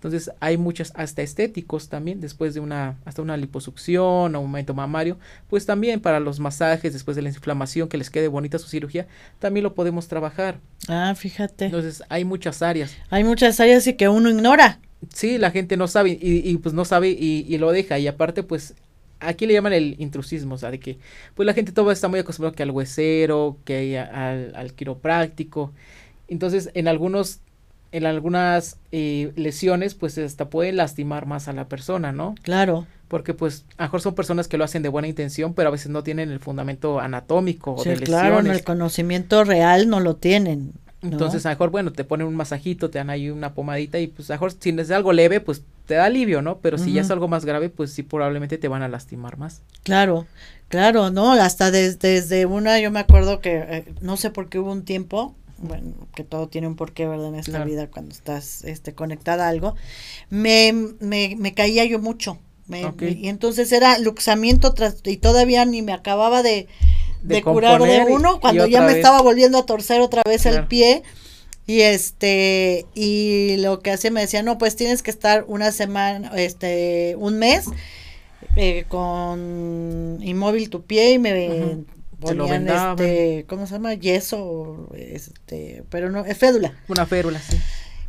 Entonces 0.00 0.30
hay 0.40 0.56
muchas, 0.56 0.94
hasta 0.96 1.20
estéticos 1.20 1.90
también, 1.90 2.22
después 2.22 2.54
de 2.54 2.60
una, 2.60 2.96
hasta 3.04 3.20
una 3.20 3.36
liposucción 3.36 4.34
o 4.34 4.40
un 4.40 4.46
momento 4.46 4.72
mamario, 4.72 5.18
pues 5.50 5.66
también 5.66 6.00
para 6.00 6.20
los 6.20 6.40
masajes, 6.40 6.94
después 6.94 7.16
de 7.16 7.22
la 7.22 7.28
inflamación, 7.28 7.86
que 7.86 7.98
les 7.98 8.08
quede 8.08 8.26
bonita 8.26 8.58
su 8.58 8.66
cirugía, 8.68 9.06
también 9.40 9.62
lo 9.62 9.74
podemos 9.74 10.08
trabajar. 10.08 10.58
Ah, 10.88 11.14
fíjate. 11.14 11.66
Entonces 11.66 12.02
hay 12.08 12.24
muchas 12.24 12.62
áreas. 12.62 12.96
Hay 13.10 13.24
muchas 13.24 13.60
áreas 13.60 13.86
y 13.88 13.92
que 13.92 14.08
uno 14.08 14.30
ignora. 14.30 14.80
Sí, 15.12 15.36
la 15.36 15.50
gente 15.50 15.76
no 15.76 15.86
sabe 15.86 16.18
y, 16.18 16.48
y 16.48 16.56
pues 16.56 16.74
no 16.74 16.86
sabe 16.86 17.10
y, 17.10 17.44
y, 17.46 17.58
lo 17.58 17.70
deja 17.70 17.98
y 17.98 18.06
aparte 18.06 18.42
pues 18.42 18.76
aquí 19.18 19.44
le 19.44 19.52
llaman 19.52 19.74
el 19.74 19.96
intrusismo, 19.98 20.54
o 20.54 20.58
sea, 20.58 20.70
de 20.70 20.80
que 20.80 20.98
pues 21.34 21.44
la 21.44 21.52
gente 21.52 21.72
todo 21.72 21.92
está 21.92 22.08
muy 22.08 22.20
acostumbrado 22.20 22.56
que 22.56 22.62
al 22.62 22.70
huesero, 22.70 23.58
que 23.66 23.98
al, 23.98 24.54
al 24.56 24.72
quiropráctico. 24.72 25.74
Entonces, 26.26 26.70
en 26.72 26.88
algunos 26.88 27.40
en 27.92 28.06
algunas 28.06 28.78
eh, 28.92 29.32
lesiones 29.36 29.94
pues 29.94 30.16
hasta 30.18 30.48
pueden 30.48 30.76
lastimar 30.76 31.26
más 31.26 31.48
a 31.48 31.52
la 31.52 31.68
persona, 31.68 32.12
¿no? 32.12 32.34
Claro. 32.42 32.86
Porque 33.08 33.34
pues 33.34 33.64
a 33.76 33.82
lo 33.82 33.86
mejor 33.86 34.00
son 34.00 34.14
personas 34.14 34.46
que 34.46 34.56
lo 34.56 34.64
hacen 34.64 34.82
de 34.82 34.88
buena 34.88 35.08
intención, 35.08 35.54
pero 35.54 35.68
a 35.68 35.72
veces 35.72 35.88
no 35.88 36.02
tienen 36.02 36.30
el 36.30 36.38
fundamento 36.38 37.00
anatómico 37.00 37.72
o 37.72 37.82
de 37.82 37.96
lesiones. 37.96 38.08
Claro, 38.08 38.40
el 38.40 38.64
conocimiento 38.64 39.42
real 39.44 39.88
no 39.88 40.00
lo 40.00 40.16
tienen. 40.16 40.72
Entonces, 41.02 41.46
a 41.46 41.48
lo 41.48 41.54
mejor, 41.54 41.70
bueno, 41.70 41.92
te 41.92 42.04
ponen 42.04 42.26
un 42.26 42.36
masajito, 42.36 42.90
te 42.90 42.98
dan 42.98 43.08
ahí 43.08 43.30
una 43.30 43.54
pomadita 43.54 43.98
y 43.98 44.06
pues 44.06 44.30
a 44.30 44.34
lo 44.34 44.36
mejor 44.36 44.52
si 44.58 44.70
es 44.70 44.90
algo 44.90 45.12
leve, 45.12 45.40
pues 45.40 45.62
te 45.86 45.94
da 45.94 46.04
alivio, 46.04 46.42
¿no? 46.42 46.58
Pero 46.58 46.76
si 46.76 46.92
ya 46.92 47.00
es 47.00 47.10
algo 47.10 47.26
más 47.26 47.44
grave, 47.44 47.70
pues 47.70 47.90
sí 47.92 48.02
probablemente 48.02 48.58
te 48.58 48.68
van 48.68 48.82
a 48.82 48.88
lastimar 48.88 49.38
más. 49.38 49.62
Claro, 49.82 50.26
claro, 50.68 51.10
¿no? 51.10 51.32
Hasta 51.32 51.70
desde 51.70 52.44
una, 52.44 52.78
yo 52.80 52.90
me 52.90 53.00
acuerdo 53.00 53.40
que, 53.40 53.56
eh, 53.56 53.84
no 54.02 54.18
sé 54.18 54.30
por 54.30 54.50
qué 54.50 54.58
hubo 54.58 54.72
un 54.72 54.84
tiempo, 54.84 55.34
bueno, 55.60 55.92
que 56.14 56.24
todo 56.24 56.48
tiene 56.48 56.66
un 56.66 56.76
porqué, 56.76 57.06
¿verdad? 57.06 57.28
En 57.28 57.34
esta 57.36 57.64
vida 57.64 57.88
cuando 57.88 58.12
estás 58.12 58.64
este, 58.64 58.94
conectada 58.94 59.46
a 59.46 59.48
algo, 59.48 59.76
me, 60.28 60.72
me, 61.00 61.36
me 61.38 61.54
caía 61.54 61.84
yo 61.84 61.98
mucho. 61.98 62.38
y 62.68 63.28
entonces 63.28 63.72
era 63.72 63.98
luxamiento 63.98 64.74
tras, 64.74 64.96
y 65.04 65.16
todavía 65.18 65.64
ni 65.64 65.82
me 65.82 65.92
acababa 65.92 66.42
de, 66.42 66.68
de, 67.22 67.42
curar 67.42 67.82
de 67.82 68.06
uno 68.08 68.40
cuando 68.40 68.66
ya 68.66 68.82
me 68.82 68.92
estaba 68.92 69.22
volviendo 69.22 69.58
a 69.58 69.66
torcer 69.66 70.00
otra 70.00 70.22
vez 70.24 70.46
el 70.46 70.66
pie. 70.66 71.02
Y 71.66 71.82
este, 71.82 72.86
y 72.96 73.56
lo 73.58 73.78
que 73.78 73.92
hacía 73.92 74.10
me 74.10 74.22
decía, 74.22 74.42
no, 74.42 74.58
pues 74.58 74.74
tienes 74.74 75.04
que 75.04 75.10
estar 75.12 75.44
una 75.46 75.70
semana, 75.70 76.32
este, 76.34 77.14
un 77.16 77.38
mes 77.38 77.66
eh, 78.56 78.86
con 78.88 80.18
inmóvil 80.20 80.68
tu 80.68 80.82
pie 80.82 81.12
y 81.12 81.18
me 81.20 81.84
ponían 82.20 82.68
este, 82.68 83.46
¿cómo 83.48 83.66
se 83.66 83.74
llama? 83.74 83.94
Yeso, 83.94 84.88
este, 84.94 85.84
pero 85.90 86.10
no, 86.10 86.24
es 86.24 86.38
fédula. 86.38 86.74
Una 86.88 87.06
férula, 87.06 87.40
sí. 87.40 87.58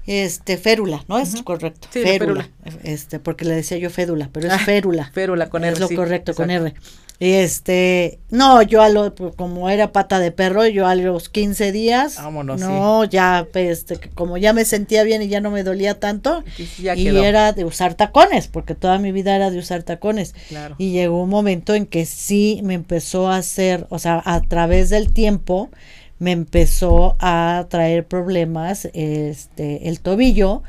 Este, 0.08 0.58
férula, 0.58 1.06
¿no? 1.08 1.20
Es 1.20 1.42
correcto. 1.44 1.88
férula. 1.92 2.50
Este, 2.84 3.20
porque 3.20 3.46
le 3.46 3.56
decía 3.56 3.78
yo 3.78 3.90
fédula, 3.90 4.30
pero 4.34 4.48
es 4.48 4.62
férula. 4.62 5.12
Férula 5.14 5.50
con 5.50 5.64
R. 5.64 5.74
Es 5.74 5.80
lo 5.80 5.90
correcto, 5.90 6.34
con 6.34 6.50
R. 6.50 6.74
Y 7.22 7.34
este, 7.34 8.18
no, 8.32 8.64
yo 8.64 8.82
a 8.82 8.90
lo, 8.90 9.14
pues, 9.14 9.36
como 9.36 9.70
era 9.70 9.92
pata 9.92 10.20
de 10.20 10.32
perro, 10.32 10.66
yo 10.66 10.88
a 10.88 10.96
los 10.96 11.30
15 11.30 11.72
días, 11.72 12.18
no, 12.68 13.04
ya, 13.04 13.48
este, 13.54 14.00
como 14.16 14.38
ya 14.38 14.54
me 14.54 14.66
sentía 14.66 15.04
bien 15.04 15.22
y 15.22 15.28
ya 15.28 15.40
no 15.40 15.52
me 15.52 15.62
dolía 15.62 16.00
tanto, 16.00 16.44
y 16.96 17.08
era 17.10 17.54
de 17.54 17.64
usar 17.64 17.94
tacones, 17.94 18.48
porque 18.48 18.74
toda 18.74 18.98
mi 18.98 19.12
vida 19.12 19.36
era 19.36 19.52
de 19.52 19.60
usar 19.60 19.84
tacones. 19.84 20.34
Y 20.80 20.94
llegó 20.94 21.22
un 21.22 21.30
momento 21.30 21.76
en 21.76 21.86
que 21.86 22.08
sí 22.08 22.60
me 22.64 22.74
empezó 22.74 23.30
a 23.30 23.36
hacer, 23.36 23.86
o 23.90 24.00
sea, 24.00 24.24
a 24.26 24.42
través 24.42 24.90
del 24.90 25.14
tiempo, 25.14 25.70
me 26.22 26.32
empezó 26.32 27.16
a 27.20 27.66
traer 27.68 28.06
problemas 28.06 28.88
este 28.94 29.90
el 29.90 30.02
tobillo 30.02 30.62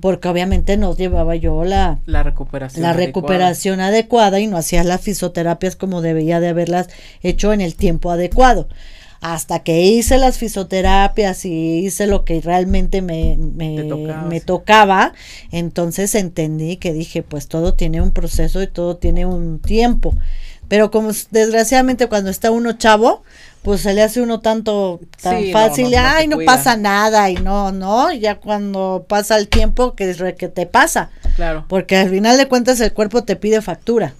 porque 0.00 0.26
obviamente 0.26 0.76
no 0.76 0.96
llevaba 0.96 1.36
yo 1.36 1.62
la, 1.62 2.00
la 2.06 2.24
recuperación 2.24 2.82
la 2.82 2.90
adecuada. 2.90 3.06
recuperación 3.06 3.80
adecuada 3.80 4.40
y 4.40 4.48
no 4.48 4.56
hacía 4.56 4.82
las 4.82 5.02
fisioterapias 5.02 5.76
como 5.76 6.02
debía 6.02 6.40
de 6.40 6.48
haberlas 6.48 6.88
hecho 7.22 7.52
en 7.52 7.60
el 7.60 7.76
tiempo 7.76 8.10
adecuado 8.10 8.68
hasta 9.20 9.60
que 9.60 9.80
hice 9.80 10.18
las 10.18 10.38
fisioterapias 10.38 11.44
y 11.44 11.86
hice 11.86 12.08
lo 12.08 12.24
que 12.24 12.40
realmente 12.40 13.00
me, 13.00 13.38
me, 13.38 13.84
me, 14.28 14.40
tocaba, 14.40 15.14
entonces 15.52 16.14
entendí 16.14 16.76
que 16.76 16.92
dije, 16.92 17.22
pues 17.22 17.48
todo 17.48 17.74
tiene 17.74 18.02
un 18.02 18.10
proceso 18.10 18.62
y 18.62 18.66
todo 18.66 18.98
tiene 18.98 19.24
un 19.24 19.58
tiempo. 19.58 20.14
Pero 20.68 20.90
como 20.90 21.10
desgraciadamente 21.30 22.08
cuando 22.08 22.30
está 22.30 22.50
uno 22.50 22.72
chavo, 22.72 23.22
pues 23.66 23.80
se 23.80 23.94
le 23.94 24.02
hace 24.02 24.20
uno 24.20 24.38
tanto 24.38 25.00
tan 25.20 25.50
fácil, 25.50 25.92
ay, 25.98 26.28
no, 26.28 26.38
pasa 26.46 26.76
nada 26.76 27.28
y 27.30 27.34
no, 27.34 27.72
no, 27.72 28.12
ya 28.12 28.36
cuando 28.36 29.06
pasa 29.08 29.36
el 29.36 29.48
tiempo 29.48 29.96
que 29.96 30.08
es 30.08 30.22
que 30.38 30.46
te 30.46 30.66
pasa. 30.66 31.10
Claro. 31.34 31.64
Porque 31.66 31.96
al 31.96 32.08
final 32.08 32.38
de 32.38 32.46
cuentas 32.46 32.78
el 32.78 32.92
cuerpo 32.92 33.24
te 33.24 33.34
pide 33.34 33.60
factura. 33.62 34.14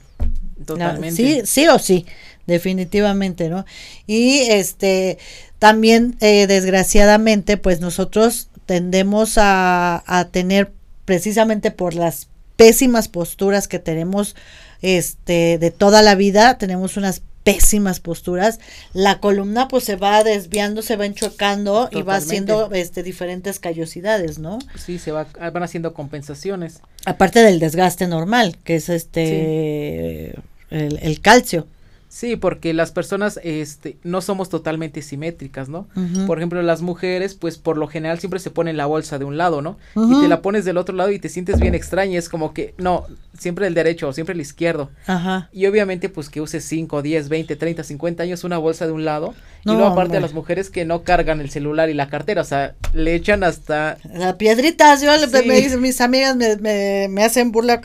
Totalmente. 0.64 1.14
Sí, 1.14 1.42
sí 1.44 1.68
o 1.68 1.78
sí, 1.78 2.06
definitivamente, 2.48 3.48
¿no? 3.48 3.64
Y 4.08 4.38
este 4.48 5.18
también 5.60 6.16
eh, 6.18 6.48
desgraciadamente 6.48 7.56
pues 7.56 7.80
nosotros 7.80 8.48
tendemos 8.66 9.38
a, 9.38 10.02
a 10.08 10.24
tener 10.24 10.72
precisamente 11.04 11.70
por 11.70 11.94
las 11.94 12.26
pésimas 12.56 13.06
posturas 13.06 13.68
que 13.68 13.78
tenemos 13.78 14.34
este 14.82 15.58
de 15.58 15.70
toda 15.70 16.02
la 16.02 16.16
vida, 16.16 16.58
tenemos 16.58 16.96
unas 16.96 17.22
pésimas 17.46 18.00
posturas, 18.00 18.58
la 18.92 19.20
columna 19.20 19.68
pues 19.68 19.84
se 19.84 19.94
va 19.94 20.24
desviando, 20.24 20.82
se 20.82 20.96
va 20.96 21.06
enchocando 21.06 21.88
y 21.92 22.02
va 22.02 22.16
haciendo 22.16 22.72
este 22.72 23.04
diferentes 23.04 23.60
callosidades, 23.60 24.40
¿no? 24.40 24.58
Sí, 24.74 24.98
se 24.98 25.12
va, 25.12 25.28
van 25.38 25.62
haciendo 25.62 25.94
compensaciones. 25.94 26.80
Aparte 27.04 27.44
del 27.44 27.60
desgaste 27.60 28.08
normal, 28.08 28.56
que 28.64 28.74
es 28.74 28.88
este 28.88 30.34
el, 30.70 30.98
el 31.00 31.20
calcio. 31.20 31.68
Sí, 32.08 32.36
porque 32.36 32.72
las 32.72 32.92
personas 32.92 33.40
este, 33.42 33.98
no 34.04 34.20
somos 34.20 34.48
totalmente 34.48 35.02
simétricas, 35.02 35.68
¿no? 35.68 35.88
Por 36.26 36.38
ejemplo, 36.38 36.62
las 36.62 36.80
mujeres, 36.80 37.34
pues 37.34 37.58
por 37.58 37.76
lo 37.76 37.88
general 37.88 38.18
siempre 38.20 38.40
se 38.40 38.50
ponen 38.50 38.76
la 38.76 38.86
bolsa 38.86 39.18
de 39.18 39.24
un 39.24 39.36
lado, 39.36 39.60
¿no? 39.60 39.76
Y 39.94 40.20
te 40.20 40.28
la 40.28 40.40
pones 40.40 40.64
del 40.64 40.78
otro 40.78 40.94
lado 40.94 41.10
y 41.10 41.18
te 41.18 41.28
sientes 41.28 41.58
bien 41.58 41.74
extraña, 41.74 42.18
es 42.18 42.28
como 42.28 42.54
que, 42.54 42.74
no, 42.78 43.04
siempre 43.38 43.66
el 43.66 43.74
derecho 43.74 44.08
o 44.08 44.12
siempre 44.12 44.34
el 44.34 44.40
izquierdo. 44.40 44.90
Ajá. 45.06 45.48
Y 45.52 45.66
obviamente, 45.66 46.08
pues 46.08 46.30
que 46.30 46.40
uses 46.40 46.64
5, 46.64 47.02
10, 47.02 47.28
20, 47.28 47.56
30, 47.56 47.82
50 47.82 48.22
años 48.22 48.44
una 48.44 48.58
bolsa 48.58 48.86
de 48.86 48.92
un 48.92 49.04
lado. 49.04 49.34
y 49.64 49.70
luego 49.70 49.86
aparte 49.86 50.16
a 50.16 50.20
las 50.20 50.32
mujeres 50.32 50.70
que 50.70 50.84
no 50.84 51.02
cargan 51.02 51.40
el 51.40 51.50
celular 51.50 51.90
y 51.90 51.94
la 51.94 52.08
cartera, 52.08 52.42
o 52.42 52.44
sea, 52.44 52.74
le 52.94 53.14
echan 53.14 53.42
hasta... 53.42 53.98
La 54.14 54.38
piedritas, 54.38 55.02
yo 55.02 55.10
me 55.44 55.56
dicen, 55.56 55.80
mis 55.80 56.00
amigas 56.00 56.36
me, 56.36 56.56
me, 56.56 57.08
me 57.10 57.24
hacen 57.24 57.50
burla 57.50 57.80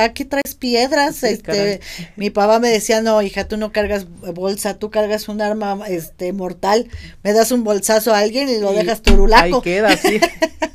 aquí 0.00 0.24
traes 0.24 0.54
piedras, 0.54 1.22
este, 1.22 1.80
mi 2.16 2.30
papá 2.30 2.58
me 2.58 2.68
decía, 2.68 3.00
no, 3.00 3.22
hija, 3.22 3.48
tú 3.48 3.56
no 3.56 3.72
cargas 3.72 4.06
bolsa, 4.34 4.78
tú 4.78 4.90
cargas 4.90 5.28
un 5.28 5.40
arma, 5.40 5.78
este, 5.88 6.32
mortal, 6.32 6.88
me 7.22 7.32
das 7.32 7.52
un 7.52 7.64
bolsazo 7.64 8.14
a 8.14 8.18
alguien 8.18 8.48
y 8.48 8.58
lo 8.58 8.72
dejas 8.72 9.02
turulaco. 9.02 9.56
Ahí 9.56 9.62
queda, 9.62 9.96
sí. 9.96 10.20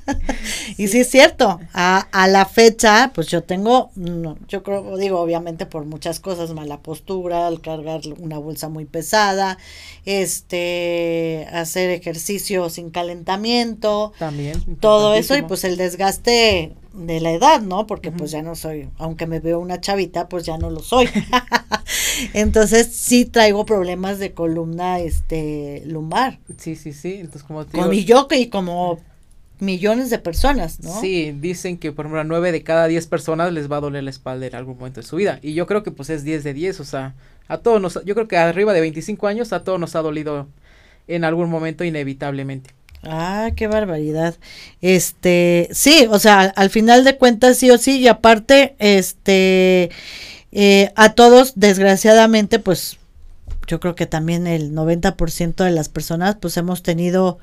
y 0.77 0.87
sí. 0.87 1.01
es 1.01 1.09
cierto, 1.09 1.59
a, 1.73 1.99
a, 2.11 2.27
la 2.27 2.45
fecha, 2.45 3.11
pues 3.13 3.27
yo 3.27 3.43
tengo, 3.43 3.91
yo 4.47 4.63
creo, 4.63 4.97
digo, 4.97 5.19
obviamente 5.19 5.65
por 5.65 5.85
muchas 5.85 6.19
cosas, 6.19 6.51
mala 6.51 6.79
postura, 6.79 7.47
al 7.47 7.61
cargar 7.61 8.01
una 8.19 8.37
bolsa 8.37 8.69
muy 8.69 8.85
pesada, 8.85 9.57
este, 10.05 11.47
hacer 11.51 11.89
ejercicio 11.89 12.69
sin 12.69 12.89
calentamiento. 12.89 14.13
También. 14.17 14.77
Todo 14.79 15.15
eso 15.15 15.35
y 15.37 15.41
pues 15.41 15.63
el 15.63 15.77
desgaste 15.77 16.73
de 16.93 17.21
la 17.21 17.31
edad, 17.31 17.61
¿no? 17.61 17.87
Porque 17.87 18.11
pues 18.11 18.31
ya 18.31 18.41
no 18.41 18.55
soy, 18.55 18.89
aunque 18.97 19.27
me 19.27 19.39
veo 19.39 19.59
una 19.59 19.79
chavita, 19.79 20.27
pues 20.27 20.45
ya 20.45 20.57
no 20.57 20.69
lo 20.69 20.81
soy. 20.81 21.07
Entonces 22.33 22.93
sí 22.93 23.25
traigo 23.25 23.65
problemas 23.65 24.19
de 24.19 24.33
columna 24.33 24.99
este 24.99 25.83
lumbar. 25.85 26.39
Sí, 26.57 26.75
sí, 26.75 26.93
sí. 26.93 27.15
Entonces 27.15 27.43
como 27.43 27.65
te 27.65 27.77
Con 27.77 27.91
yo 27.91 28.27
y 28.31 28.49
como 28.49 28.99
millones 29.59 30.09
de 30.09 30.19
personas, 30.19 30.79
¿no? 30.81 30.99
Sí, 30.99 31.35
dicen 31.39 31.77
que 31.77 31.91
por 31.91 32.05
ejemplo 32.05 32.19
a 32.19 32.23
nueve 32.23 32.51
de 32.51 32.63
cada 32.63 32.87
diez 32.87 33.07
personas 33.07 33.53
les 33.53 33.71
va 33.71 33.77
a 33.77 33.81
doler 33.81 34.03
la 34.03 34.09
espalda 34.09 34.47
en 34.47 34.55
algún 34.55 34.77
momento 34.77 34.99
de 34.99 35.07
su 35.07 35.15
vida. 35.15 35.39
Y 35.41 35.53
yo 35.53 35.67
creo 35.67 35.83
que 35.83 35.91
pues 35.91 36.09
es 36.09 36.23
10 36.23 36.43
de 36.43 36.53
10, 36.53 36.79
o 36.79 36.83
sea, 36.83 37.13
a 37.47 37.57
todos 37.59 37.81
nos, 37.81 38.03
yo 38.03 38.15
creo 38.15 38.27
que 38.27 38.37
arriba 38.37 38.73
de 38.73 38.81
25 38.81 39.27
años 39.27 39.53
a 39.53 39.63
todos 39.63 39.79
nos 39.79 39.95
ha 39.95 40.01
dolido 40.01 40.47
en 41.07 41.23
algún 41.23 41.49
momento 41.49 41.83
inevitablemente. 41.83 42.71
Ah, 43.03 43.49
qué 43.55 43.67
barbaridad. 43.67 44.35
Este, 44.81 45.69
sí, 45.71 46.07
o 46.09 46.19
sea, 46.19 46.41
al, 46.41 46.69
final 46.69 47.03
de 47.03 47.17
cuentas 47.17 47.57
sí 47.57 47.71
o 47.71 47.77
sí, 47.77 47.99
y 47.99 48.07
aparte, 48.07 48.75
este, 48.79 49.89
eh, 50.51 50.91
a 50.95 51.13
todos, 51.13 51.53
desgraciadamente, 51.55 52.59
pues 52.59 52.97
yo 53.67 53.79
creo 53.79 53.95
que 53.95 54.05
también 54.05 54.47
el 54.47 54.73
90% 54.73 55.63
de 55.63 55.71
las 55.71 55.89
personas, 55.89 56.35
pues 56.35 56.57
hemos 56.57 56.83
tenido 56.83 57.39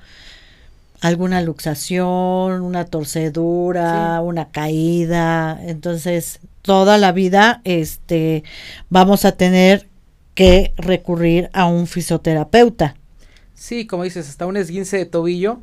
alguna 1.00 1.40
luxación, 1.42 2.62
una 2.62 2.84
torcedura, 2.84 4.20
una 4.20 4.48
caída, 4.50 5.58
entonces 5.64 6.40
toda 6.62 6.98
la 6.98 7.12
vida, 7.12 7.62
este, 7.64 8.44
vamos 8.90 9.24
a 9.24 9.32
tener 9.32 9.88
que 10.34 10.72
recurrir 10.76 11.50
a 11.52 11.66
un 11.66 11.86
fisioterapeuta. 11.86 12.97
Sí, 13.58 13.88
como 13.88 14.04
dices, 14.04 14.28
hasta 14.28 14.46
un 14.46 14.56
esguince 14.56 14.96
de 14.98 15.04
tobillo, 15.04 15.62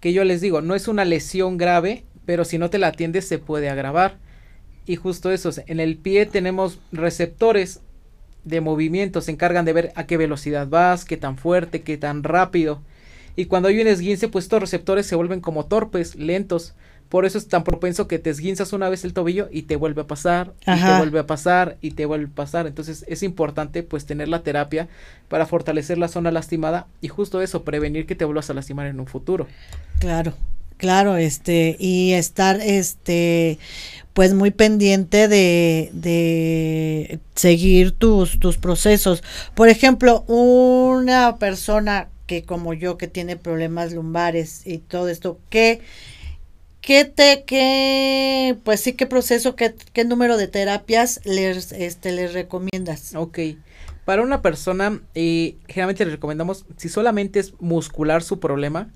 que 0.00 0.14
yo 0.14 0.24
les 0.24 0.40
digo, 0.40 0.62
no 0.62 0.74
es 0.74 0.88
una 0.88 1.04
lesión 1.04 1.58
grave, 1.58 2.06
pero 2.24 2.46
si 2.46 2.56
no 2.56 2.70
te 2.70 2.78
la 2.78 2.86
atiendes 2.86 3.28
se 3.28 3.38
puede 3.38 3.68
agravar. 3.68 4.16
Y 4.86 4.96
justo 4.96 5.30
eso, 5.30 5.50
en 5.66 5.78
el 5.78 5.98
pie 5.98 6.24
tenemos 6.24 6.80
receptores 6.90 7.82
de 8.44 8.62
movimiento, 8.62 9.20
se 9.20 9.30
encargan 9.30 9.66
de 9.66 9.74
ver 9.74 9.92
a 9.94 10.06
qué 10.06 10.16
velocidad 10.16 10.68
vas, 10.68 11.04
qué 11.04 11.18
tan 11.18 11.36
fuerte, 11.36 11.82
qué 11.82 11.98
tan 11.98 12.22
rápido. 12.22 12.80
Y 13.36 13.44
cuando 13.44 13.68
hay 13.68 13.78
un 13.78 13.88
esguince, 13.88 14.28
pues 14.28 14.46
estos 14.46 14.60
receptores 14.60 15.04
se 15.04 15.14
vuelven 15.14 15.40
como 15.40 15.66
torpes, 15.66 16.14
lentos. 16.16 16.74
Por 17.08 17.24
eso 17.24 17.38
es 17.38 17.46
tan 17.46 17.64
propenso 17.64 18.08
que 18.08 18.18
te 18.18 18.30
esguinzas 18.30 18.72
una 18.72 18.88
vez 18.88 19.04
el 19.04 19.12
tobillo 19.12 19.48
y 19.52 19.62
te 19.62 19.76
vuelve 19.76 20.02
a 20.02 20.06
pasar, 20.06 20.52
y 20.66 20.80
te 20.80 20.98
vuelve 20.98 21.20
a 21.20 21.26
pasar, 21.26 21.76
y 21.80 21.92
te 21.92 22.06
vuelve 22.06 22.26
a 22.26 22.34
pasar. 22.34 22.66
Entonces 22.66 23.04
es 23.06 23.22
importante 23.22 23.82
pues 23.82 24.04
tener 24.06 24.28
la 24.28 24.42
terapia 24.42 24.88
para 25.28 25.46
fortalecer 25.46 25.98
la 25.98 26.08
zona 26.08 26.30
lastimada 26.30 26.86
y 27.00 27.08
justo 27.08 27.40
eso, 27.40 27.62
prevenir 27.62 28.06
que 28.06 28.16
te 28.16 28.24
vuelvas 28.24 28.50
a 28.50 28.54
lastimar 28.54 28.86
en 28.86 28.98
un 28.98 29.06
futuro. 29.06 29.46
Claro, 30.00 30.32
claro, 30.76 31.16
este, 31.16 31.76
y 31.78 32.12
estar 32.12 32.60
este 32.60 33.58
pues 34.12 34.32
muy 34.32 34.52
pendiente 34.52 35.26
de, 35.26 35.90
de 35.92 37.18
seguir 37.34 37.92
tus, 37.92 38.38
tus 38.38 38.58
procesos. 38.58 39.24
Por 39.54 39.68
ejemplo, 39.68 40.22
una 40.28 41.36
persona 41.38 42.08
que 42.26 42.44
como 42.44 42.74
yo 42.74 42.96
que 42.96 43.08
tiene 43.08 43.36
problemas 43.36 43.92
lumbares 43.92 44.66
y 44.66 44.78
todo 44.78 45.08
esto, 45.08 45.38
¿qué 45.50 45.80
¿Qué 46.84 47.06
te, 47.06 47.44
qué, 47.44 48.58
pues 48.62 48.80
sí, 48.80 48.92
qué 48.92 49.06
proceso, 49.06 49.56
qué, 49.56 49.74
qué 49.94 50.04
número 50.04 50.36
de 50.36 50.48
terapias 50.48 51.18
les, 51.24 51.72
este, 51.72 52.12
les 52.12 52.34
recomiendas? 52.34 53.14
Ok. 53.14 53.38
Para 54.04 54.20
una 54.20 54.42
persona, 54.42 55.00
eh, 55.14 55.56
generalmente 55.66 56.04
les 56.04 56.12
recomendamos, 56.12 56.66
si 56.76 56.90
solamente 56.90 57.40
es 57.40 57.54
muscular 57.58 58.22
su 58.22 58.38
problema, 58.38 58.92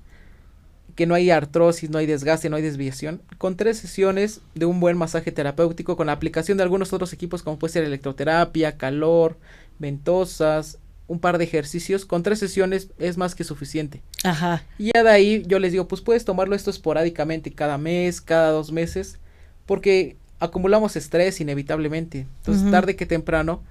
que 0.95 1.07
no 1.07 1.15
hay 1.15 1.31
artrosis, 1.31 1.89
no 1.89 1.97
hay 1.97 2.05
desgaste, 2.05 2.51
no 2.51 2.57
hay 2.57 2.61
desviación, 2.61 3.23
con 3.39 3.57
tres 3.57 3.79
sesiones 3.79 4.41
de 4.53 4.67
un 4.67 4.79
buen 4.79 4.95
masaje 4.95 5.31
terapéutico, 5.31 5.97
con 5.97 6.07
la 6.07 6.13
aplicación 6.13 6.57
de 6.57 6.63
algunos 6.63 6.93
otros 6.93 7.11
equipos 7.11 7.41
como 7.41 7.57
puede 7.57 7.73
ser 7.73 7.85
electroterapia, 7.85 8.77
calor, 8.77 9.39
ventosas, 9.79 10.77
un 11.09 11.19
par 11.19 11.39
de 11.39 11.43
ejercicios, 11.43 12.05
con 12.05 12.23
tres 12.23 12.39
sesiones 12.39 12.89
es 12.99 13.17
más 13.17 13.35
que 13.35 13.43
suficiente. 13.43 14.01
Ajá. 14.23 14.63
Y 14.77 14.91
ya 14.93 15.03
de 15.03 15.09
ahí 15.09 15.43
yo 15.47 15.59
les 15.59 15.73
digo, 15.73 15.87
pues 15.87 16.01
puedes 16.01 16.23
tomarlo 16.23 16.55
esto 16.55 16.69
esporádicamente, 16.69 17.51
cada 17.51 17.77
mes, 17.77 18.21
cada 18.21 18.51
dos 18.51 18.71
meses, 18.71 19.17
porque 19.65 20.15
acumulamos 20.39 20.95
estrés 20.95 21.41
inevitablemente. 21.41 22.27
Entonces, 22.37 22.71
tarde 22.71 22.95
que 22.95 23.07
temprano, 23.07 23.61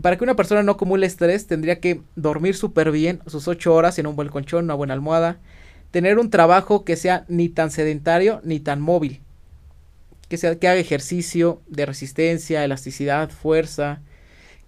para 0.00 0.16
que 0.16 0.24
una 0.24 0.36
persona 0.36 0.62
no 0.62 0.72
acumule 0.72 1.06
estrés, 1.06 1.46
tendría 1.46 1.80
que 1.80 2.00
dormir 2.14 2.54
súper 2.54 2.92
bien, 2.92 3.20
sus 3.26 3.48
ocho 3.48 3.74
horas 3.74 3.98
en 3.98 4.06
un 4.06 4.16
buen 4.16 4.28
colchón, 4.28 4.64
una 4.64 4.74
buena 4.74 4.94
almohada, 4.94 5.38
tener 5.90 6.18
un 6.18 6.30
trabajo 6.30 6.84
que 6.84 6.96
sea 6.96 7.24
ni 7.28 7.48
tan 7.48 7.72
sedentario 7.72 8.40
ni 8.44 8.60
tan 8.60 8.80
móvil, 8.80 9.20
que, 10.28 10.36
sea, 10.36 10.56
que 10.56 10.68
haga 10.68 10.80
ejercicio 10.80 11.60
de 11.66 11.84
resistencia, 11.84 12.64
elasticidad, 12.64 13.28
fuerza, 13.30 14.00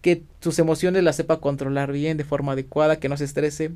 que 0.06 0.22
sus 0.38 0.60
emociones 0.60 1.02
las 1.02 1.16
sepa 1.16 1.40
controlar 1.40 1.90
bien 1.90 2.16
de 2.16 2.22
forma 2.22 2.52
adecuada, 2.52 3.00
que 3.00 3.08
no 3.08 3.16
se 3.16 3.24
estrese, 3.24 3.72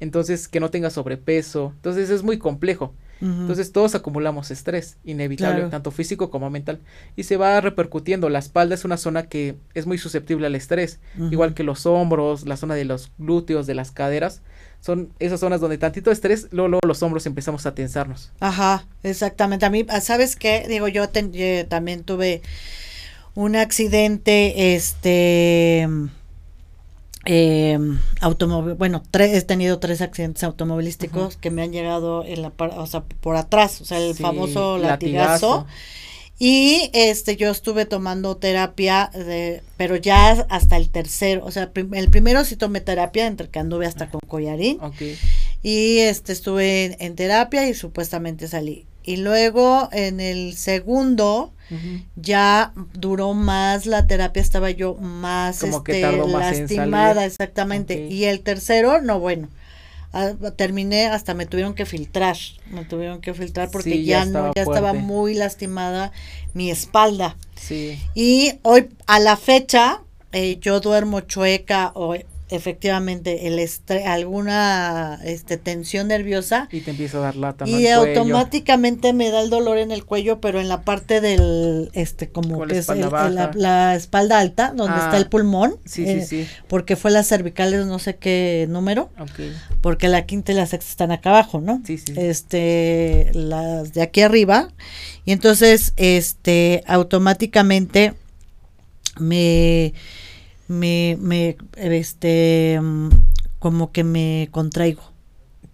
entonces 0.00 0.48
que 0.48 0.58
no 0.58 0.70
tenga 0.70 0.88
sobrepeso, 0.88 1.72
entonces 1.76 2.08
es 2.08 2.22
muy 2.22 2.38
complejo. 2.38 2.94
Entonces 3.20 3.70
todos 3.70 3.94
acumulamos 3.94 4.50
estrés, 4.50 4.96
inevitable, 5.04 5.68
tanto 5.68 5.90
físico 5.90 6.30
como 6.30 6.48
mental, 6.48 6.80
y 7.16 7.24
se 7.24 7.36
va 7.36 7.60
repercutiendo. 7.60 8.30
La 8.30 8.38
espalda 8.38 8.74
es 8.74 8.86
una 8.86 8.96
zona 8.96 9.24
que 9.24 9.56
es 9.74 9.86
muy 9.86 9.98
susceptible 9.98 10.46
al 10.46 10.54
estrés, 10.54 11.00
igual 11.30 11.52
que 11.52 11.64
los 11.64 11.84
hombros, 11.84 12.46
la 12.46 12.56
zona 12.56 12.74
de 12.74 12.86
los 12.86 13.12
glúteos, 13.18 13.66
de 13.66 13.74
las 13.74 13.90
caderas, 13.90 14.40
son 14.80 15.10
esas 15.18 15.40
zonas 15.40 15.60
donde 15.60 15.76
tantito 15.76 16.10
estrés, 16.10 16.48
luego, 16.50 16.78
los 16.86 17.02
hombros 17.02 17.26
empezamos 17.26 17.66
a 17.66 17.74
tensarnos. 17.74 18.32
Ajá, 18.40 18.86
exactamente. 19.02 19.66
A 19.66 19.70
mí, 19.70 19.84
¿sabes 20.00 20.34
qué? 20.34 20.64
Digo, 20.66 20.88
yo 20.88 21.10
también 21.10 22.04
tuve 22.04 22.40
un 23.34 23.56
accidente, 23.56 24.74
este 24.74 25.88
eh, 27.26 27.78
automóvil, 28.20 28.74
bueno, 28.74 29.02
tres, 29.10 29.32
he 29.32 29.42
tenido 29.42 29.78
tres 29.78 30.00
accidentes 30.00 30.44
automovilísticos 30.44 31.36
que 31.36 31.50
me 31.50 31.62
han 31.62 31.72
llegado 31.72 32.24
en 32.24 32.42
la 32.42 32.52
o 32.58 32.86
sea, 32.86 33.02
por 33.02 33.36
atrás, 33.36 33.80
o 33.80 33.84
sea, 33.84 33.98
el 33.98 34.14
famoso 34.14 34.78
latigazo. 34.78 35.66
Y 36.36 36.90
este 36.94 37.36
yo 37.36 37.50
estuve 37.50 37.86
tomando 37.86 38.36
terapia, 38.36 39.10
de, 39.14 39.62
pero 39.76 39.94
ya 39.96 40.30
hasta 40.50 40.76
el 40.76 40.90
tercero, 40.90 41.44
o 41.44 41.50
sea, 41.52 41.70
el 41.74 42.10
primero 42.10 42.44
sí 42.44 42.56
tomé 42.56 42.80
terapia, 42.80 43.26
entre 43.26 43.48
que 43.48 43.60
anduve 43.60 43.86
hasta 43.86 44.10
con 44.10 44.20
collarín. 44.26 44.78
Y 45.62 45.98
este 45.98 46.32
estuve 46.32 46.96
en 47.04 47.14
terapia 47.14 47.68
y 47.68 47.74
supuestamente 47.74 48.48
salí. 48.48 48.84
Y 49.04 49.18
luego 49.18 49.88
en 49.92 50.20
el 50.20 50.56
segundo, 50.56 51.52
ya 52.16 52.72
duró 52.94 53.34
más 53.34 53.86
la 53.86 54.06
terapia, 54.06 54.40
estaba 54.40 54.70
yo 54.70 54.94
más, 54.94 55.62
este, 55.62 56.00
lastimada, 56.00 57.26
exactamente. 57.26 58.06
Y 58.08 58.24
el 58.24 58.40
tercero, 58.40 59.02
no, 59.02 59.20
bueno, 59.20 59.48
terminé, 60.56 61.06
hasta 61.06 61.34
me 61.34 61.46
tuvieron 61.46 61.74
que 61.74 61.86
filtrar, 61.86 62.36
me 62.70 62.84
tuvieron 62.84 63.20
que 63.20 63.34
filtrar 63.34 63.70
porque 63.70 64.04
ya, 64.04 64.24
no, 64.24 64.52
ya 64.54 64.62
estaba 64.62 64.92
muy 64.92 65.34
lastimada 65.34 66.12
mi 66.52 66.70
espalda. 66.70 67.36
Sí. 67.56 67.98
Y 68.14 68.58
hoy, 68.62 68.88
a 69.06 69.18
la 69.18 69.36
fecha, 69.36 70.02
eh, 70.32 70.58
yo 70.60 70.80
duermo 70.80 71.20
chueca 71.20 71.92
o 71.94 72.16
efectivamente 72.50 73.46
el 73.46 73.64
alguna 74.06 75.18
este, 75.24 75.56
tensión 75.56 76.08
nerviosa 76.08 76.68
y 76.70 76.80
te 76.80 76.90
empieza 76.90 77.18
a 77.18 77.20
dar 77.20 77.36
lata 77.36 77.66
y 77.66 77.86
automáticamente 77.88 79.12
me 79.12 79.30
da 79.30 79.40
el 79.40 79.50
dolor 79.50 79.78
en 79.78 79.90
el 79.90 80.04
cuello 80.04 80.40
pero 80.40 80.60
en 80.60 80.68
la 80.68 80.82
parte 80.82 81.20
del 81.20 81.90
este 81.94 82.28
como 82.28 82.66
que 82.66 82.78
es 82.78 82.88
la, 82.88 83.94
espalda 83.94 84.38
alta 84.38 84.72
donde 84.76 84.98
está 84.98 85.16
el 85.16 85.24
ah, 85.24 85.30
pulmón 85.30 85.76
sí, 85.86 86.04
sí, 86.04 86.10
eh, 86.10 86.26
sí. 86.26 86.48
porque 86.68 86.96
fue 86.96 87.10
las 87.10 87.26
cervicales 87.26 87.86
no 87.86 87.98
sé 87.98 88.16
qué 88.16 88.66
número 88.68 89.10
porque 89.80 90.08
la 90.08 90.26
quinta 90.26 90.52
y 90.52 90.54
la 90.54 90.66
sexta 90.66 90.90
están 90.90 91.12
acá 91.12 91.30
abajo 91.30 91.60
no 91.60 91.80
sí, 91.86 91.98
sí. 91.98 92.12
este 92.16 93.30
las 93.34 93.92
de 93.92 94.02
aquí 94.02 94.22
arriba. 94.22 94.68
Y 95.24 95.32
entonces 95.32 95.92
este 95.96 96.82
automáticamente 96.86 98.14
me 99.18 99.94
me, 100.68 101.16
me, 101.20 101.56
este, 101.76 102.80
como 103.58 103.92
que 103.92 104.04
me 104.04 104.48
contraigo. 104.50 105.02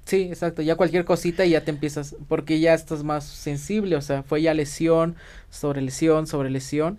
Sí, 0.04 0.22
exacto, 0.22 0.62
ya 0.62 0.74
cualquier 0.74 1.04
cosita 1.04 1.44
y 1.44 1.50
ya 1.50 1.64
te 1.64 1.70
empiezas, 1.70 2.16
porque 2.26 2.58
ya 2.58 2.74
estás 2.74 3.04
más 3.04 3.24
sensible, 3.24 3.94
o 3.94 4.00
sea, 4.00 4.24
fue 4.24 4.42
ya 4.42 4.54
lesión, 4.54 5.14
sobre 5.50 5.82
lesión, 5.82 6.26
sobre 6.26 6.50
lesión. 6.50 6.98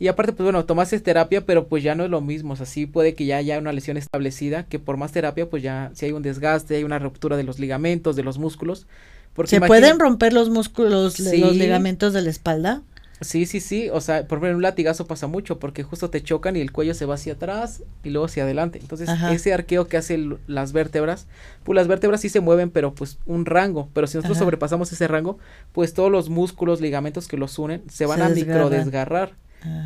Y 0.00 0.08
aparte, 0.08 0.32
pues 0.32 0.44
bueno, 0.44 0.64
tomaste 0.64 0.98
terapia, 1.00 1.44
pero 1.44 1.66
pues 1.66 1.82
ya 1.82 1.94
no 1.94 2.04
es 2.04 2.10
lo 2.10 2.20
mismo, 2.20 2.54
o 2.54 2.56
sea, 2.56 2.66
sí 2.66 2.86
puede 2.86 3.14
que 3.14 3.26
ya 3.26 3.36
haya 3.36 3.58
una 3.58 3.72
lesión 3.72 3.96
establecida, 3.96 4.64
que 4.64 4.78
por 4.78 4.96
más 4.96 5.12
terapia, 5.12 5.48
pues 5.50 5.62
ya 5.62 5.90
si 5.94 6.06
hay 6.06 6.12
un 6.12 6.22
desgaste, 6.22 6.76
hay 6.76 6.84
una 6.84 6.98
ruptura 6.98 7.36
de 7.36 7.44
los 7.44 7.58
ligamentos, 7.58 8.16
de 8.16 8.22
los 8.22 8.38
músculos. 8.38 8.86
Porque 9.34 9.50
¿Se 9.50 9.60
pueden 9.60 10.00
romper 10.00 10.32
los 10.32 10.50
músculos, 10.50 11.20
los 11.20 11.54
ligamentos 11.54 12.12
de 12.12 12.22
la 12.22 12.30
espalda? 12.30 12.82
Sí, 13.20 13.46
sí, 13.46 13.60
sí, 13.60 13.88
o 13.90 14.00
sea, 14.00 14.26
por 14.26 14.38
ejemplo, 14.38 14.56
un 14.56 14.62
latigazo 14.62 15.06
pasa 15.06 15.26
mucho 15.26 15.58
porque 15.58 15.82
justo 15.82 16.08
te 16.10 16.22
chocan 16.22 16.56
y 16.56 16.60
el 16.60 16.70
cuello 16.70 16.94
se 16.94 17.04
va 17.04 17.14
hacia 17.14 17.32
atrás 17.32 17.82
y 18.04 18.10
luego 18.10 18.26
hacia 18.26 18.44
adelante. 18.44 18.78
Entonces, 18.80 19.08
ese 19.30 19.52
arqueo 19.52 19.88
que 19.88 19.96
hace 19.96 20.18
las 20.46 20.72
vértebras, 20.72 21.26
pues 21.64 21.74
las 21.74 21.88
vértebras 21.88 22.20
sí 22.20 22.28
se 22.28 22.40
mueven, 22.40 22.70
pero 22.70 22.94
pues 22.94 23.18
un 23.26 23.44
rango, 23.44 23.88
pero 23.92 24.06
si 24.06 24.16
nosotros 24.16 24.38
sobrepasamos 24.38 24.92
ese 24.92 25.08
rango, 25.08 25.38
pues 25.72 25.94
todos 25.94 26.12
los 26.12 26.28
músculos, 26.28 26.80
ligamentos 26.80 27.26
que 27.26 27.36
los 27.36 27.58
unen 27.58 27.82
se 27.88 28.06
van 28.06 28.22
a 28.22 28.28
micro 28.28 28.70
desgarrar. 28.70 29.32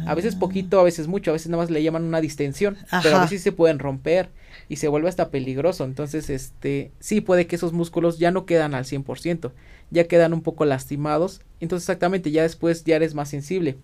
A 0.06 0.14
veces 0.14 0.36
poquito, 0.36 0.78
a 0.80 0.82
veces 0.82 1.08
mucho, 1.08 1.30
a 1.30 1.32
veces 1.32 1.48
nada 1.48 1.62
más 1.62 1.70
le 1.70 1.82
llaman 1.82 2.04
una 2.04 2.20
distensión, 2.20 2.76
pero 3.02 3.16
a 3.16 3.22
veces 3.22 3.42
se 3.42 3.52
pueden 3.52 3.78
romper 3.78 4.28
y 4.68 4.76
se 4.76 4.88
vuelve 4.88 5.08
hasta 5.08 5.30
peligroso. 5.30 5.84
Entonces, 5.84 6.28
este, 6.28 6.92
sí 7.00 7.22
puede 7.22 7.46
que 7.46 7.56
esos 7.56 7.72
músculos 7.72 8.18
ya 8.18 8.30
no 8.30 8.44
quedan 8.44 8.74
al 8.74 8.84
100% 8.84 9.52
ya 9.92 10.08
quedan 10.08 10.32
un 10.32 10.42
poco 10.42 10.64
lastimados. 10.64 11.42
Entonces 11.60 11.84
exactamente 11.84 12.30
ya 12.30 12.42
después 12.42 12.82
ya 12.84 12.96
eres 12.96 13.14
más 13.14 13.28
sensible. 13.28 13.76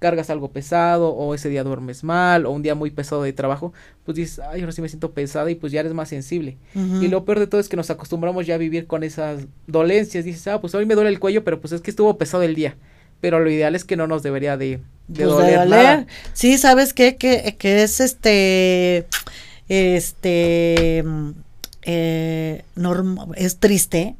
Cargas 0.00 0.28
algo 0.28 0.50
pesado 0.50 1.10
o 1.10 1.34
ese 1.34 1.48
día 1.48 1.62
duermes 1.62 2.04
mal 2.04 2.44
o 2.44 2.50
un 2.50 2.62
día 2.62 2.74
muy 2.74 2.90
pesado 2.90 3.22
de 3.22 3.32
trabajo, 3.32 3.72
pues 4.04 4.16
dices, 4.16 4.40
ay, 4.40 4.60
ahora 4.60 4.72
sí 4.72 4.82
me 4.82 4.88
siento 4.88 5.12
pesada 5.12 5.50
y 5.50 5.54
pues 5.54 5.72
ya 5.72 5.80
eres 5.80 5.94
más 5.94 6.08
sensible. 6.08 6.58
Y 6.74 7.08
lo 7.08 7.24
peor 7.24 7.38
de 7.38 7.46
todo 7.46 7.60
es 7.60 7.68
que 7.68 7.76
nos 7.76 7.88
acostumbramos 7.90 8.46
ya 8.46 8.56
a 8.56 8.58
vivir 8.58 8.86
con 8.86 9.04
esas 9.04 9.46
dolencias. 9.66 10.24
Dices, 10.24 10.46
ah, 10.48 10.60
pues 10.60 10.74
hoy 10.74 10.84
me 10.84 10.96
duele 10.96 11.10
el 11.10 11.20
cuello, 11.20 11.44
pero 11.44 11.60
pues 11.60 11.72
es 11.72 11.80
que 11.80 11.90
estuvo 11.90 12.18
pesado 12.18 12.42
el 12.42 12.54
día. 12.54 12.76
Pero 13.20 13.40
lo 13.40 13.48
ideal 13.48 13.74
es 13.74 13.84
que 13.84 13.96
no 13.96 14.06
nos 14.06 14.22
debería 14.22 14.58
de, 14.58 14.80
de, 15.08 15.24
pues 15.24 15.28
doler, 15.28 16.06
Sí, 16.34 16.58
¿sabes 16.58 16.92
qué? 16.92 17.16
Que, 17.16 17.56
que 17.58 17.82
es 17.84 18.00
este, 18.00 19.06
este, 19.68 21.04
eh, 21.82 22.64
es 23.36 23.58
triste 23.58 24.16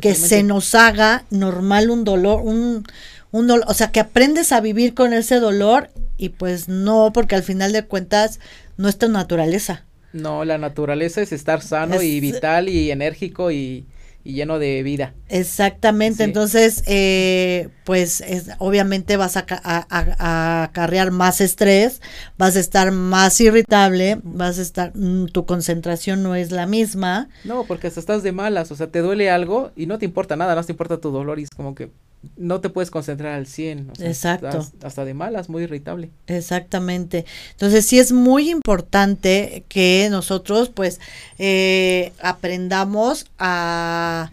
que 0.00 0.14
se 0.14 0.42
nos 0.42 0.74
haga 0.74 1.24
normal 1.30 1.90
un 1.90 2.04
dolor, 2.04 2.40
un, 2.42 2.84
un 3.30 3.46
dolor, 3.46 3.64
o 3.68 3.74
sea, 3.74 3.92
que 3.92 4.00
aprendes 4.00 4.52
a 4.52 4.60
vivir 4.60 4.94
con 4.94 5.12
ese 5.12 5.40
dolor 5.40 5.90
y 6.16 6.30
pues 6.30 6.68
no, 6.68 7.12
porque 7.12 7.34
al 7.34 7.42
final 7.42 7.72
de 7.72 7.84
cuentas 7.84 8.40
no 8.76 8.88
es 8.88 8.98
tu 8.98 9.08
naturaleza. 9.08 9.84
No, 10.12 10.44
la 10.44 10.56
naturaleza 10.56 11.20
es 11.20 11.32
estar 11.32 11.60
sano 11.60 12.00
y 12.00 12.20
vital 12.20 12.68
y 12.68 12.90
enérgico 12.90 13.50
y, 13.50 13.86
y 14.26 14.32
lleno 14.32 14.58
de 14.58 14.82
vida. 14.82 15.14
Exactamente, 15.28 16.24
entonces, 16.24 16.82
eh, 16.86 17.68
pues 17.84 18.20
es, 18.20 18.50
obviamente 18.58 19.16
vas 19.16 19.36
a, 19.36 19.46
a, 19.48 20.64
acarrear 20.64 21.12
más 21.12 21.40
estrés, 21.40 22.02
vas 22.36 22.56
a 22.56 22.60
estar 22.60 22.90
más 22.90 23.40
irritable, 23.40 24.18
vas 24.24 24.58
a 24.58 24.62
estar, 24.62 24.96
mm, 24.96 25.26
tu 25.26 25.46
concentración 25.46 26.24
no 26.24 26.34
es 26.34 26.50
la 26.50 26.66
misma. 26.66 27.28
No, 27.44 27.64
porque 27.64 27.86
hasta 27.86 28.00
estás 28.00 28.24
de 28.24 28.32
malas, 28.32 28.72
o 28.72 28.74
sea, 28.74 28.88
te 28.88 28.98
duele 28.98 29.30
algo 29.30 29.70
y 29.76 29.86
no 29.86 29.98
te 29.98 30.04
importa 30.04 30.34
nada, 30.34 30.56
no 30.56 30.64
te 30.64 30.72
importa 30.72 30.98
tu 30.98 31.10
dolor 31.10 31.38
y 31.38 31.44
es 31.44 31.50
como 31.50 31.76
que 31.76 31.90
no 32.36 32.60
te 32.60 32.68
puedes 32.68 32.90
concentrar 32.90 33.34
al 33.34 33.46
100. 33.46 33.92
Exacto. 34.00 34.66
hasta 34.82 35.04
de 35.04 35.14
malas, 35.14 35.48
muy 35.48 35.64
irritable. 35.64 36.10
Exactamente. 36.26 37.24
Entonces 37.52 37.86
sí 37.86 37.98
es 37.98 38.12
muy 38.12 38.50
importante 38.50 39.64
que 39.68 40.08
nosotros 40.10 40.68
pues 40.68 41.00
eh, 41.38 42.12
aprendamos 42.20 43.26
a 43.38 44.30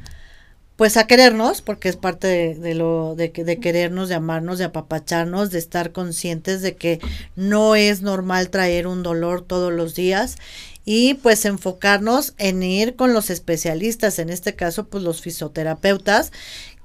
pues 0.75 0.97
a 0.97 1.06
querernos, 1.06 1.62
porque 1.62 1.88
es 1.88 1.95
parte 1.95 2.56
de, 2.56 2.73
lo 2.73 3.15
de, 3.15 3.29
de 3.29 3.60
querernos, 3.60 4.10
de 4.10 4.15
amarnos, 4.15 4.58
de 4.58 4.65
apapacharnos, 4.65 5.51
de 5.51 5.60
estar 5.60 5.91
conscientes 5.91 6.62
de 6.62 6.75
que 6.75 6.99
no 7.36 7.75
es 7.75 8.01
normal 8.01 8.49
traer 8.49 8.88
un 8.88 9.03
dolor 9.03 9.43
todos 9.43 9.71
los 9.71 9.93
días 9.93 10.36
y 10.86 11.13
pues 11.15 11.45
enfocarnos 11.45 12.34
en 12.38 12.62
ir 12.63 12.95
con 12.95 13.13
los 13.13 13.29
especialistas, 13.29 14.19
en 14.19 14.29
este 14.29 14.56
caso 14.56 14.88
pues 14.88 15.03
los 15.03 15.21
fisioterapeutas, 15.21 16.32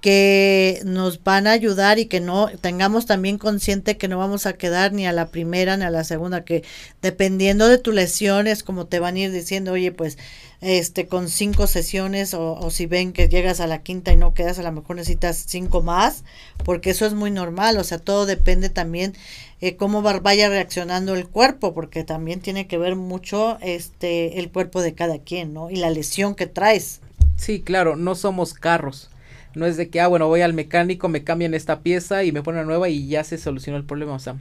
que 0.01 0.81
nos 0.85 1.25
van 1.25 1.49
a 1.49 1.53
ayudar 1.53 1.99
y 1.99 2.07
que 2.07 2.21
no 2.21 2.49
tengamos 2.61 3.07
también 3.07 3.37
consciente 3.37 3.97
que 3.97 4.07
no 4.07 4.19
vamos 4.19 4.47
a 4.47 4.53
quedar 4.53 4.93
ni 4.93 5.07
a 5.07 5.13
la 5.13 5.29
primera 5.29 5.77
ni 5.77 5.85
a 5.85 5.91
la 5.91 6.05
segunda, 6.05 6.45
que 6.45 6.63
dependiendo 7.03 7.69
de 7.69 7.79
tu 7.79 7.91
lesión 7.91 8.47
es 8.47 8.63
como 8.63 8.87
te 8.87 9.01
van 9.01 9.17
a 9.17 9.21
ir 9.21 9.33
diciendo, 9.33 9.73
oye, 9.73 9.91
pues 9.91 10.17
este 10.61 11.09
con 11.09 11.29
cinco 11.29 11.67
sesiones 11.67 12.33
o, 12.35 12.55
o 12.55 12.71
si 12.71 12.87
ven 12.87 13.13
que 13.13 13.29
llegas 13.29 13.61
a 13.61 13.67
la 13.67 13.83
quinta 13.83 14.13
y 14.13 14.17
no 14.17 14.35
quedas, 14.35 14.59
a 14.61 14.63
lo 14.63 14.73
mejor 14.73 14.97
necesitas 14.97 15.45
cinco 15.47 15.83
más, 15.83 16.23
porque 16.65 16.91
eso 16.91 17.05
es 17.05 17.15
muy 17.15 17.33
normal, 17.33 17.77
o 17.77 17.85
sea, 17.85 17.99
todo 17.99 18.25
depende 18.25 18.71
también 18.71 19.15
eh, 19.61 19.75
cómo 19.75 20.03
vaya 20.03 20.49
reaccionando 20.49 21.15
el 21.15 21.27
cuerpo, 21.27 21.75
porque 21.75 22.05
también 22.05 22.41
tiene 22.41 22.69
que 22.69 22.79
ver 22.79 22.95
mucho 22.95 23.59
este 23.61 24.39
el 24.39 24.53
cuerpo 24.53 24.81
de 24.81 24.95
cada 24.95 25.19
quien, 25.19 25.53
¿no? 25.53 25.71
Y 25.71 25.77
la 25.77 25.91
lesión 25.91 26.37
que 26.37 26.47
traes. 26.47 27.01
Sí, 27.37 27.61
claro, 27.63 27.97
no 27.97 28.15
somos 28.15 28.55
carros 28.55 29.11
no 29.55 29.67
es 29.67 29.77
de 29.77 29.89
que, 29.89 30.01
ah, 30.01 30.09
bueno, 30.09 30.29
voy 30.29 30.41
al 30.41 30.55
mecánico, 30.55 31.09
me 31.09 31.25
cambian 31.25 31.55
esta 31.55 31.81
pieza 31.81 32.25
y 32.25 32.33
me 32.33 32.43
ponen 32.43 32.61
una 32.61 32.67
nueva 32.67 32.89
y 32.89 33.09
ya 33.09 33.25
se 33.25 33.39
solucionó 33.39 33.77
el 33.77 33.85
problema. 33.85 34.15
O 34.15 34.19
sea, 34.19 34.37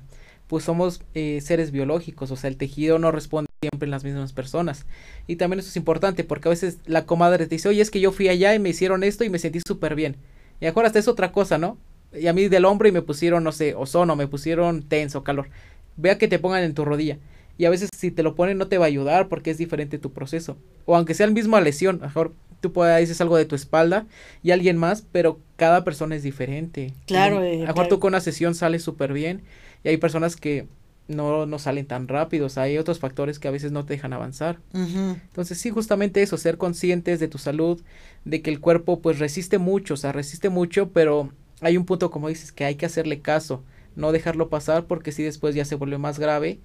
pues 0.48 0.63
somos 0.63 1.02
eh, 1.13 1.39
seres 1.41 1.72
biológicos, 1.72 2.32
o 2.32 2.36
sea, 2.36 2.50
el 2.50 2.58
tejido 2.58 3.00
no 3.00 3.12
responde 3.12 3.50
siempre 3.62 3.86
en 3.86 3.91
las 3.91 4.04
mismas 4.04 4.34
personas. 4.34 4.86
Y 5.28 5.36
también 5.36 5.60
eso 5.60 5.70
es 5.70 5.76
importante 5.76 6.24
porque 6.24 6.48
a 6.48 6.52
veces 6.52 6.80
la 6.86 7.06
comadre 7.06 7.46
te 7.48 7.56
dice, 7.56 7.70
oye, 7.70 7.82
es 7.82 7.91
que 7.91 8.00
yo 8.00 8.12
fui 8.12 8.30
allá 8.30 8.56
y 8.56 8.60
me 8.60 8.70
hicieron 8.70 9.04
esto 9.04 9.24
y 9.24 9.30
me 9.30 9.39
sentí 9.39 9.60
súper 9.65 9.96
bien. 9.96 10.15
Y 10.60 10.65
ahora 10.65 10.88
hasta 10.88 11.00
es 11.00 11.08
otra 11.08 11.32
cosa, 11.32 11.58
¿no? 11.58 11.78
Y 12.13 12.28
a 12.28 12.34
mí 12.34 12.48
del 12.48 12.65
hombro 12.65 12.88
y 12.88 12.91
me 12.91 13.02
pusieron, 13.02 13.43
no 13.43 13.52
sé, 13.52 13.76
ozono, 13.76 14.15
me 14.15 14.28
pusieron 14.28 14.84
tenso, 14.84 15.24
calor. 15.24 15.50
Vea 15.98 16.17
que 16.17 16.28
te 16.28 16.39
pongan 16.39 16.63
en 16.63 16.74
tu 16.74 16.86
rodilla. 16.86 17.17
Y 17.58 17.65
a 17.65 17.70
veces 17.70 17.89
si 17.96 18.12
te 18.12 18.24
lo 18.24 18.36
ponen 18.36 18.58
no 18.58 18.67
te 18.67 18.78
va 18.78 18.86
a 18.86 18.88
ayudar 18.88 19.28
porque 19.28 19.52
es 19.52 19.58
diferente 19.58 19.98
tu 19.98 20.13
proceso. 20.13 20.58
O 20.86 20.96
aunque 20.96 21.13
sea 21.13 21.26
el 21.26 21.34
mismo 21.34 21.60
lesión, 21.60 22.00
mejor 22.00 22.34
tú 22.60 22.74
puedes, 22.74 23.00
dices 23.00 23.22
algo 23.22 23.38
de 23.38 23.46
tu 23.46 23.56
espalda 23.56 24.06
y 24.43 24.52
alguien 24.52 24.78
más, 24.78 25.04
pero 25.12 25.39
cada 25.56 25.84
persona 25.84 26.15
es 26.15 26.24
diferente. 26.24 26.93
Claro. 27.06 27.43
Eh, 27.43 27.63
a 27.63 27.67
mejor 27.67 27.88
tú 27.88 28.00
con 28.00 28.10
una 28.10 28.22
sesión 28.22 28.56
sales 28.56 28.84
súper 28.84 29.13
bien 29.13 29.43
y 29.84 29.89
hay 29.89 29.98
personas 29.98 30.36
que 30.36 30.67
no, 31.08 31.46
no 31.46 31.60
salen 31.60 31.86
tan 31.86 32.08
rápidos, 32.08 32.58
hay 32.58 32.78
otros 32.78 33.00
factores 33.00 33.39
que 33.39 33.48
a 33.48 33.52
veces 33.52 33.72
no 33.72 33.86
te 33.86 33.93
dejan 33.93 34.13
avanzar. 34.13 34.60
Entonces 34.74 35.58
sí, 35.58 35.70
justamente 35.70 36.22
eso, 36.22 36.38
ser 36.38 36.58
conscientes 36.58 37.20
de 37.20 37.28
tu 37.28 37.38
salud, 37.38 37.82
de 38.26 38.41
que 38.41 38.50
el 38.50 38.60
cuerpo 38.60 39.02
pues 39.02 39.20
resiste 39.20 39.58
mucho, 39.58 39.93
o 39.93 39.98
sea, 39.98 40.12
resiste 40.12 40.50
mucho, 40.50 40.91
pero 40.91 41.32
hay 41.62 41.78
un 41.78 41.86
punto 41.86 42.12
como 42.12 42.28
dices 42.28 42.52
que 42.52 42.65
hay 42.65 42.76
que 42.76 42.86
hacerle 42.86 43.22
caso, 43.22 43.63
no 43.96 44.12
dejarlo 44.12 44.50
pasar 44.50 44.86
porque 44.86 45.12
si 45.12 45.24
después 45.24 45.56
ya 45.56 45.65
se 45.65 45.76
vuelve 45.76 45.98
más 45.98 46.20
grave 46.20 46.60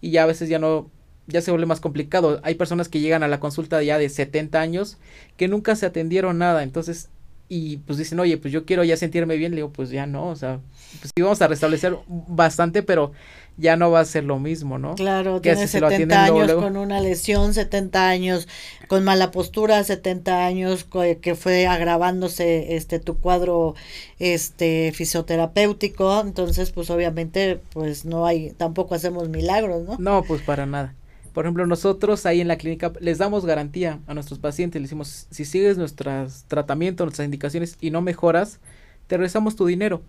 y 0.00 0.10
ya 0.10 0.22
a 0.22 0.26
veces 0.26 0.48
ya 0.48 0.58
no 0.58 0.90
ya 1.28 1.40
se 1.42 1.50
vuelve 1.50 1.66
más 1.66 1.80
complicado. 1.80 2.40
Hay 2.42 2.54
personas 2.54 2.88
que 2.88 3.00
llegan 3.00 3.22
a 3.22 3.28
la 3.28 3.38
consulta 3.38 3.82
ya 3.82 3.98
de 3.98 4.08
70 4.08 4.60
años 4.60 4.96
que 5.36 5.46
nunca 5.46 5.76
se 5.76 5.86
atendieron 5.86 6.38
nada, 6.38 6.62
entonces 6.62 7.10
y 7.50 7.78
pues 7.78 7.98
dicen, 7.98 8.20
"Oye, 8.20 8.36
pues 8.36 8.52
yo 8.52 8.66
quiero 8.66 8.84
ya 8.84 8.96
sentirme 8.96 9.36
bien." 9.36 9.52
Le 9.52 9.56
digo, 9.56 9.70
"Pues 9.70 9.90
ya 9.90 10.06
no, 10.06 10.28
o 10.28 10.36
sea, 10.36 10.60
pues 11.00 11.12
sí 11.16 11.22
vamos 11.22 11.40
a 11.40 11.48
restablecer 11.48 11.96
bastante, 12.06 12.82
pero 12.82 13.12
ya 13.58 13.76
no 13.76 13.90
va 13.90 14.00
a 14.00 14.04
ser 14.04 14.24
lo 14.24 14.38
mismo, 14.38 14.78
¿no? 14.78 14.94
Claro, 14.94 15.40
que 15.40 15.52
tiene 15.52 15.66
70 15.66 16.24
años 16.24 16.52
con 16.52 16.76
una 16.76 17.00
lesión, 17.00 17.54
70 17.54 18.08
años 18.08 18.46
con 18.86 19.02
mala 19.02 19.30
postura, 19.30 19.82
70 19.82 20.46
años 20.46 20.86
que 21.20 21.34
fue 21.34 21.66
agravándose 21.66 22.76
este 22.76 23.00
tu 23.00 23.18
cuadro 23.18 23.74
este 24.18 24.92
fisioterapéutico, 24.94 26.20
entonces 26.20 26.70
pues 26.70 26.88
obviamente 26.90 27.60
pues 27.72 28.04
no 28.04 28.26
hay 28.26 28.50
tampoco 28.52 28.94
hacemos 28.94 29.28
milagros, 29.28 29.84
¿no? 29.84 29.96
No, 29.98 30.22
pues 30.22 30.40
para 30.42 30.64
nada. 30.64 30.94
Por 31.28 31.44
ejemplo, 31.44 31.66
nosotros 31.66 32.26
ahí 32.26 32.40
en 32.40 32.48
la 32.48 32.58
clínica 32.58 32.92
les 33.00 33.18
damos 33.18 33.44
garantía 33.46 34.00
a 34.06 34.14
nuestros 34.14 34.38
pacientes, 34.38 34.80
les 34.80 34.90
decimos, 34.90 35.26
si 35.30 35.44
sigues 35.44 35.78
nuestros 35.78 36.44
tratamientos, 36.48 37.04
nuestras 37.04 37.26
indicaciones 37.26 37.76
y 37.80 37.90
no 37.90 38.02
mejoras, 38.02 38.60
te 39.06 39.16
regresamos 39.16 39.56
tu 39.56 39.66
dinero. 39.66 40.02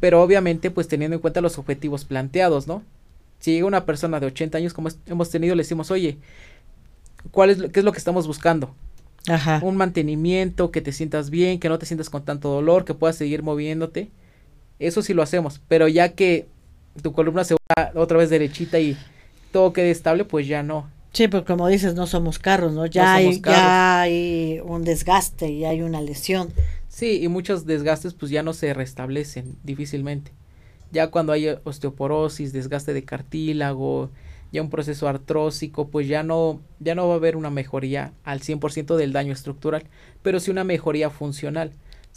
Pero 0.00 0.22
obviamente, 0.22 0.70
pues 0.70 0.88
teniendo 0.88 1.16
en 1.16 1.20
cuenta 1.20 1.40
los 1.40 1.58
objetivos 1.58 2.04
planteados, 2.04 2.66
¿no? 2.66 2.82
Si 3.40 3.52
llega 3.52 3.66
una 3.66 3.84
persona 3.84 4.20
de 4.20 4.26
80 4.26 4.58
años, 4.58 4.74
como 4.74 4.88
hemos 5.06 5.30
tenido, 5.30 5.54
le 5.54 5.62
decimos, 5.62 5.90
oye, 5.90 6.18
¿cuál 7.30 7.50
es, 7.50 7.58
¿qué 7.72 7.80
es 7.80 7.84
lo 7.84 7.92
que 7.92 7.98
estamos 7.98 8.26
buscando? 8.26 8.74
Ajá. 9.28 9.60
Un 9.62 9.76
mantenimiento, 9.76 10.70
que 10.70 10.80
te 10.80 10.92
sientas 10.92 11.30
bien, 11.30 11.60
que 11.60 11.68
no 11.68 11.78
te 11.78 11.86
sientas 11.86 12.10
con 12.10 12.24
tanto 12.24 12.48
dolor, 12.48 12.84
que 12.84 12.94
puedas 12.94 13.16
seguir 13.16 13.42
moviéndote. 13.42 14.10
Eso 14.78 15.02
sí 15.02 15.14
lo 15.14 15.22
hacemos, 15.22 15.60
pero 15.68 15.88
ya 15.88 16.10
que 16.10 16.48
tu 17.02 17.12
columna 17.12 17.44
se 17.44 17.54
va 17.54 17.92
otra 17.94 18.18
vez 18.18 18.30
derechita 18.30 18.78
y 18.80 18.96
todo 19.52 19.72
quede 19.72 19.90
estable, 19.90 20.24
pues 20.24 20.46
ya 20.46 20.62
no. 20.62 20.90
Sí, 21.12 21.28
pero 21.28 21.44
como 21.44 21.66
dices, 21.68 21.94
no 21.94 22.06
somos 22.06 22.38
carros, 22.38 22.72
¿no? 22.72 22.86
Ya, 22.86 23.14
hay, 23.14 23.40
ya 23.40 24.00
hay 24.02 24.60
un 24.62 24.84
desgaste 24.84 25.50
y 25.50 25.64
hay 25.64 25.82
una 25.82 26.00
lesión. 26.00 26.52
Sí, 26.88 27.22
y 27.22 27.28
muchos 27.28 27.66
desgastes 27.66 28.14
pues 28.14 28.30
ya 28.30 28.42
no 28.42 28.52
se 28.52 28.74
restablecen 28.74 29.56
difícilmente. 29.62 30.32
Ya 30.90 31.10
cuando 31.10 31.32
hay 31.32 31.48
osteoporosis, 31.64 32.52
desgaste 32.52 32.92
de 32.92 33.04
cartílago, 33.04 34.10
ya 34.52 34.62
un 34.62 34.70
proceso 34.70 35.08
artrósico, 35.08 35.88
pues 35.88 36.08
ya 36.08 36.22
no, 36.22 36.60
ya 36.80 36.94
no 36.94 37.08
va 37.08 37.14
a 37.14 37.16
haber 37.16 37.36
una 37.36 37.50
mejoría 37.50 38.12
al 38.24 38.40
100% 38.40 38.96
del 38.96 39.12
daño 39.12 39.32
estructural, 39.32 39.84
pero 40.22 40.40
sí 40.40 40.50
una 40.50 40.64
mejoría 40.64 41.10
funcional. 41.10 41.72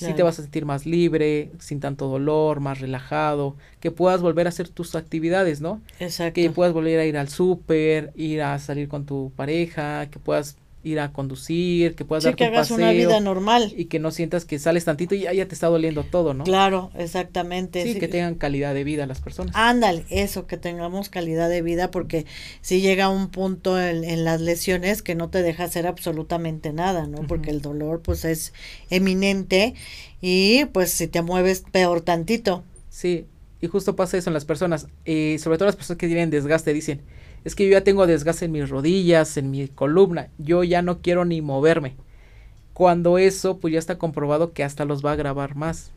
Si 0.08 0.14
te 0.14 0.24
vas 0.24 0.40
a 0.40 0.42
sentir 0.42 0.66
más 0.66 0.86
libre, 0.86 1.52
sin 1.60 1.80
tanto 1.80 2.08
dolor, 2.08 2.60
más 2.60 2.80
relajado, 2.80 3.56
que 3.80 3.92
puedas 3.92 4.22
volver 4.22 4.48
a 4.48 4.50
hacer 4.50 4.70
tus 4.70 4.96
actividades, 4.96 5.62
¿no? 5.62 5.82
Exacto. 6.00 6.34
Que 6.34 6.50
puedas 6.50 6.74
volver 6.74 7.00
a 7.00 7.06
ir 7.06 7.18
al 7.18 7.30
súper, 7.30 8.12
ir 8.16 8.42
a 8.42 8.58
salir 8.60 8.88
con 8.88 9.06
tu 9.06 9.32
pareja, 9.36 10.10
que 10.10 10.20
puedas 10.20 10.58
ir 10.84 11.00
a 11.00 11.12
conducir, 11.12 11.96
que 11.96 12.06
puedas 12.06 12.24
sí, 12.24 12.34
que 12.34 12.46
hagas 12.46 12.72
una 12.72 12.92
vida 12.92 13.20
normal 13.20 13.74
y 13.76 13.86
que 13.86 14.00
no 14.00 14.12
sientas 14.12 14.46
que 14.46 14.58
sales 14.60 14.86
tantito 14.86 15.14
y 15.16 15.22
ya, 15.22 15.48
te 15.48 15.54
está 15.54 15.68
doliendo 15.68 16.04
todo, 16.04 16.34
¿no? 16.34 16.44
Claro, 16.44 16.92
exactamente. 16.98 17.84
Sí, 17.84 18.00
que 18.00 18.08
tengan 18.08 18.36
calidad 18.36 18.74
de 18.74 18.84
vida 18.84 19.06
las 19.06 19.22
personas. 19.22 19.56
Ándale, 19.56 20.06
eso, 20.10 20.48
que 20.48 20.58
tengamos 20.58 21.10
calidad 21.10 21.50
de 21.50 21.62
vida 21.62 21.92
porque 21.92 22.26
si 22.62 22.82
llega 22.82 23.10
un 23.10 23.30
punto 23.30 23.80
en, 23.80 24.24
las 24.24 24.42
lesiones 24.42 25.02
que 25.02 25.16
no 25.16 25.30
te 25.30 25.42
deja 25.42 25.64
hacer 25.66 25.88
absolutamente 25.88 26.74
nada, 26.74 27.08
¿no? 27.08 27.28
Porque 27.28 27.52
el 27.52 27.62
dolor 27.62 28.02
pues 28.02 28.26
es 28.26 28.54
eminente 28.90 29.76
y 30.20 30.66
pues 30.66 30.92
si 30.92 31.08
te 31.08 31.22
mueves 31.22 31.64
peor 31.72 32.02
tantito. 32.02 32.64
Sí, 32.90 33.26
y 33.62 33.68
justo 33.68 33.96
pasa 33.96 34.18
eso 34.18 34.30
en 34.30 34.34
las 34.34 34.46
personas, 34.46 34.88
y 35.06 35.38
sobre 35.38 35.58
todo 35.58 35.68
las 35.68 35.76
personas 35.76 35.98
que 36.00 36.08
tienen 36.08 36.30
desgaste 36.30 36.74
dicen, 36.74 37.02
es 37.44 37.56
que 37.56 37.66
yo 37.66 37.72
ya 37.72 37.84
tengo 37.84 38.08
desgaste 38.08 38.46
en 38.46 38.52
mis 38.52 38.70
rodillas, 38.70 39.38
en 39.38 39.52
mi 39.52 39.68
columna, 39.68 40.30
yo 40.38 40.64
ya 40.64 40.82
no 40.82 41.00
quiero 41.00 41.26
ni 41.26 41.42
moverme. 41.42 41.96
Cuando 42.74 43.18
eso, 43.18 43.58
pues 43.58 43.74
ya 43.74 43.80
está 43.80 43.98
comprobado 43.98 44.54
que 44.54 44.64
hasta 44.64 44.86
los 44.86 45.06
va 45.06 45.12
a 45.12 45.14
agravar 45.14 45.56
más. 45.56 45.92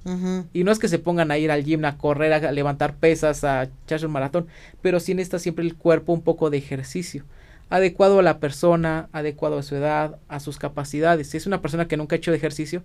Y 0.52 0.64
no 0.64 0.72
es 0.72 0.78
que 0.78 0.88
se 0.88 0.98
pongan 0.98 1.30
a 1.30 1.38
ir 1.38 1.50
al 1.50 1.64
gym, 1.64 1.84
a 1.84 1.96
correr, 1.96 2.32
a 2.32 2.52
levantar 2.52 2.96
pesas, 2.96 3.44
a 3.44 3.70
echarse 3.84 4.06
un 4.06 4.12
maratón, 4.12 4.48
pero 4.82 5.00
sí 5.00 5.14
necesita 5.14 5.38
siempre 5.38 5.64
el 5.64 5.76
cuerpo 5.76 6.12
un 6.12 6.22
poco 6.22 6.50
de 6.50 6.58
ejercicio. 6.58 7.24
Adecuado 7.70 8.18
a 8.18 8.22
la 8.22 8.38
persona, 8.38 9.08
adecuado 9.12 9.58
a 9.58 9.62
su 9.62 9.76
edad, 9.76 10.18
a 10.28 10.40
sus 10.40 10.58
capacidades. 10.58 11.28
Si 11.30 11.36
es 11.36 11.46
una 11.46 11.62
persona 11.62 11.88
que 11.88 11.96
nunca 11.96 12.16
ha 12.16 12.18
hecho 12.18 12.34
ejercicio, 12.34 12.82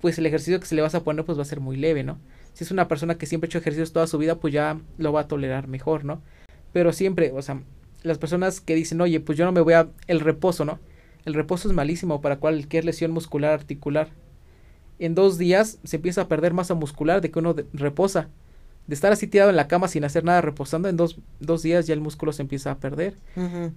pues 0.00 0.18
el 0.18 0.26
ejercicio 0.26 0.60
que 0.60 0.66
se 0.66 0.74
le 0.74 0.82
vas 0.82 0.94
a 0.94 1.02
poner 1.02 1.24
pues 1.24 1.36
va 1.38 1.42
a 1.42 1.46
ser 1.46 1.60
muy 1.60 1.76
leve, 1.76 2.04
¿no? 2.04 2.18
Si 2.52 2.64
es 2.64 2.70
una 2.70 2.88
persona 2.88 3.16
que 3.16 3.26
siempre 3.26 3.46
ha 3.46 3.48
hecho 3.48 3.58
ejercicios 3.58 3.92
toda 3.92 4.06
su 4.06 4.18
vida, 4.18 4.36
pues 4.36 4.52
ya 4.52 4.78
lo 4.98 5.12
va 5.12 5.22
a 5.22 5.28
tolerar 5.28 5.66
mejor, 5.66 6.04
¿no? 6.04 6.22
Pero 6.72 6.92
siempre, 6.92 7.32
o 7.32 7.42
sea, 7.42 7.60
las 8.02 8.18
personas 8.18 8.60
que 8.60 8.74
dicen, 8.74 9.00
oye, 9.00 9.20
pues 9.20 9.36
yo 9.36 9.44
no 9.44 9.52
me 9.52 9.60
voy 9.60 9.74
a... 9.74 9.88
El 10.06 10.20
reposo, 10.20 10.64
¿no? 10.64 10.78
El 11.24 11.34
reposo 11.34 11.68
es 11.68 11.74
malísimo 11.74 12.20
para 12.20 12.38
cualquier 12.38 12.84
lesión 12.84 13.10
muscular 13.10 13.52
articular. 13.52 14.08
En 14.98 15.14
dos 15.14 15.38
días 15.38 15.78
se 15.84 15.96
empieza 15.96 16.22
a 16.22 16.28
perder 16.28 16.52
masa 16.52 16.74
muscular 16.74 17.20
de 17.20 17.30
que 17.30 17.38
uno 17.38 17.54
reposa. 17.72 18.28
De 18.86 18.94
estar 18.94 19.12
así 19.12 19.26
tirado 19.26 19.50
en 19.50 19.56
la 19.56 19.68
cama 19.68 19.86
sin 19.88 20.04
hacer 20.04 20.24
nada 20.24 20.40
reposando, 20.40 20.88
en 20.88 20.96
dos, 20.96 21.18
dos 21.38 21.62
días 21.62 21.86
ya 21.86 21.94
el 21.94 22.00
músculo 22.00 22.32
se 22.32 22.42
empieza 22.42 22.72
a 22.72 22.78
perder. 22.78 23.14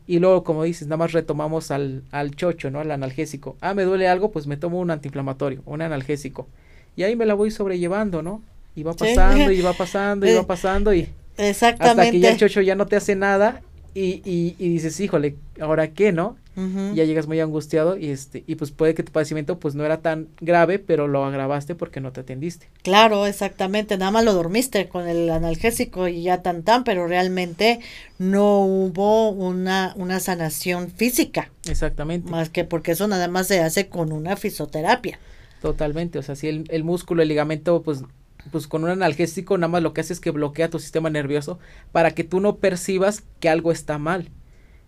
Y 0.08 0.20
luego, 0.20 0.44
como 0.44 0.64
dices, 0.64 0.88
nada 0.88 0.98
más 0.98 1.12
retomamos 1.12 1.70
al, 1.70 2.04
al 2.12 2.36
chocho, 2.36 2.72
¿no? 2.72 2.80
Al 2.80 2.90
analgésico. 2.90 3.56
Ah, 3.62 3.74
me 3.74 3.84
duele 3.84 4.08
algo, 4.08 4.32
pues 4.32 4.48
me 4.48 4.58
tomo 4.58 4.80
un 4.80 4.90
antiinflamatorio, 4.90 5.62
un 5.66 5.82
analgésico. 5.82 6.48
Y 6.96 7.04
ahí 7.04 7.16
me 7.16 7.26
la 7.26 7.36
voy 7.36 7.52
sobrellevando, 7.52 8.24
¿no? 8.24 8.42
Y 8.76 8.84
va 8.84 8.94
pasando, 8.94 9.52
y 9.52 9.62
va 9.62 9.74
pasando, 9.78 10.28
y 10.28 10.34
va 10.34 10.48
pasando, 10.48 10.94
y... 10.94 11.10
Exactamente. 11.38 12.02
Hasta 12.02 12.12
que 12.12 12.20
ya 12.20 12.32
el 12.32 12.38
chocho 12.38 12.62
ya 12.62 12.76
no 12.76 12.86
te 12.86 12.96
hace 12.96 13.16
nada 13.16 13.62
y, 13.94 14.22
y, 14.26 14.56
y 14.58 14.70
dices, 14.70 15.00
híjole, 15.00 15.36
¿ahora 15.60 15.90
qué, 15.92 16.12
no? 16.12 16.38
Ya 16.56 17.04
llegas 17.04 17.26
muy 17.26 17.40
angustiado 17.40 17.98
y 17.98 18.10
este 18.10 18.44
y 18.46 18.54
pues 18.54 18.70
puede 18.70 18.94
que 18.94 19.02
tu 19.02 19.12
padecimiento 19.12 19.58
pues 19.58 19.74
no 19.74 19.86
era 19.86 20.02
tan 20.02 20.28
grave, 20.40 20.78
pero 20.78 21.08
lo 21.08 21.26
agravaste 21.26 21.74
porque 21.74 22.00
no 22.00 22.12
te 22.12 22.22
atendiste. 22.22 22.70
Claro, 22.84 23.26
exactamente, 23.26 23.98
nada 23.98 24.12
más 24.12 24.24
lo 24.24 24.34
dormiste 24.34 24.88
con 24.88 25.08
el 25.08 25.32
analgésico 25.32 26.08
y 26.08 26.22
ya 26.22 26.44
tan 26.44 26.62
tan, 26.62 26.84
pero 26.84 27.08
realmente 27.08 27.80
no 28.20 28.60
hubo 28.66 29.32
una 29.32 29.94
una 29.96 30.20
sanación 30.20 30.92
física. 30.92 31.50
Exactamente. 31.68 32.30
Más 32.30 32.50
que 32.50 32.66
porque 32.66 32.92
eso 32.92 33.08
nada 33.08 33.28
más 33.28 33.48
se 33.48 33.60
hace 33.60 33.88
con 33.88 34.12
una 34.12 34.36
fisioterapia. 34.36 35.18
Totalmente, 35.60 36.20
o 36.20 36.22
sea, 36.22 36.36
si 36.36 36.50
el, 36.50 36.66
el 36.70 36.84
músculo, 36.84 37.24
el 37.24 37.30
ligamento 37.30 37.82
pues 37.82 38.04
pues 38.52 38.68
con 38.68 38.84
un 38.84 38.90
analgésico 38.90 39.58
nada 39.58 39.70
más 39.70 39.84
lo 39.84 39.94
que 39.94 40.02
hace 40.02 40.14
es 40.14 40.20
que 40.20 40.32
bloquea 40.32 40.70
tu 40.70 40.80
sistema 40.80 41.10
nervioso 41.10 41.60
para 41.92 42.12
que 42.12 42.24
tú 42.24 42.40
no 42.40 42.58
percibas 42.58 43.24
que 43.40 43.50
algo 43.50 43.72
está 43.72 43.98
mal. 43.98 44.30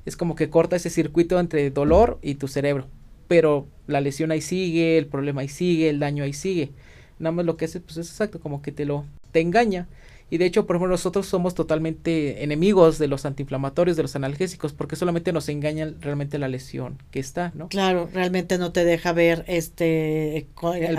Es 0.05 0.17
como 0.17 0.35
que 0.35 0.49
corta 0.49 0.75
ese 0.75 0.89
circuito 0.89 1.39
entre 1.39 1.69
dolor 1.71 2.19
y 2.21 2.35
tu 2.35 2.47
cerebro. 2.47 2.87
Pero 3.27 3.67
la 3.87 4.01
lesión 4.01 4.31
ahí 4.31 4.41
sigue, 4.41 4.97
el 4.97 5.07
problema 5.07 5.41
ahí 5.41 5.49
sigue, 5.49 5.89
el 5.89 5.99
daño 5.99 6.23
ahí 6.23 6.33
sigue. 6.33 6.71
nada 7.17 7.31
más 7.31 7.45
lo 7.45 7.57
que 7.57 7.65
hace 7.65 7.79
pues 7.79 7.97
es 7.97 8.09
exacto, 8.09 8.39
como 8.39 8.61
que 8.61 8.71
te 8.71 8.85
lo, 8.85 9.05
te 9.31 9.41
engaña. 9.41 9.87
Y 10.29 10.39
de 10.39 10.45
hecho, 10.45 10.65
por 10.65 10.75
ejemplo, 10.75 10.91
nosotros 10.91 11.27
somos 11.27 11.53
totalmente 11.53 12.43
enemigos 12.43 12.97
de 12.97 13.07
los 13.07 13.25
antiinflamatorios, 13.25 13.95
de 13.95 14.03
los 14.03 14.15
analgésicos, 14.15 14.73
porque 14.73 14.95
solamente 14.95 15.31
nos 15.31 15.49
engañan 15.49 16.01
realmente 16.01 16.39
la 16.39 16.47
lesión 16.47 16.97
que 17.11 17.19
está, 17.19 17.51
¿no? 17.53 17.69
Claro, 17.69 18.09
realmente 18.11 18.57
no 18.57 18.71
te 18.71 18.83
deja 18.85 19.13
ver 19.13 19.45
este 19.47 20.37
el 20.37 20.45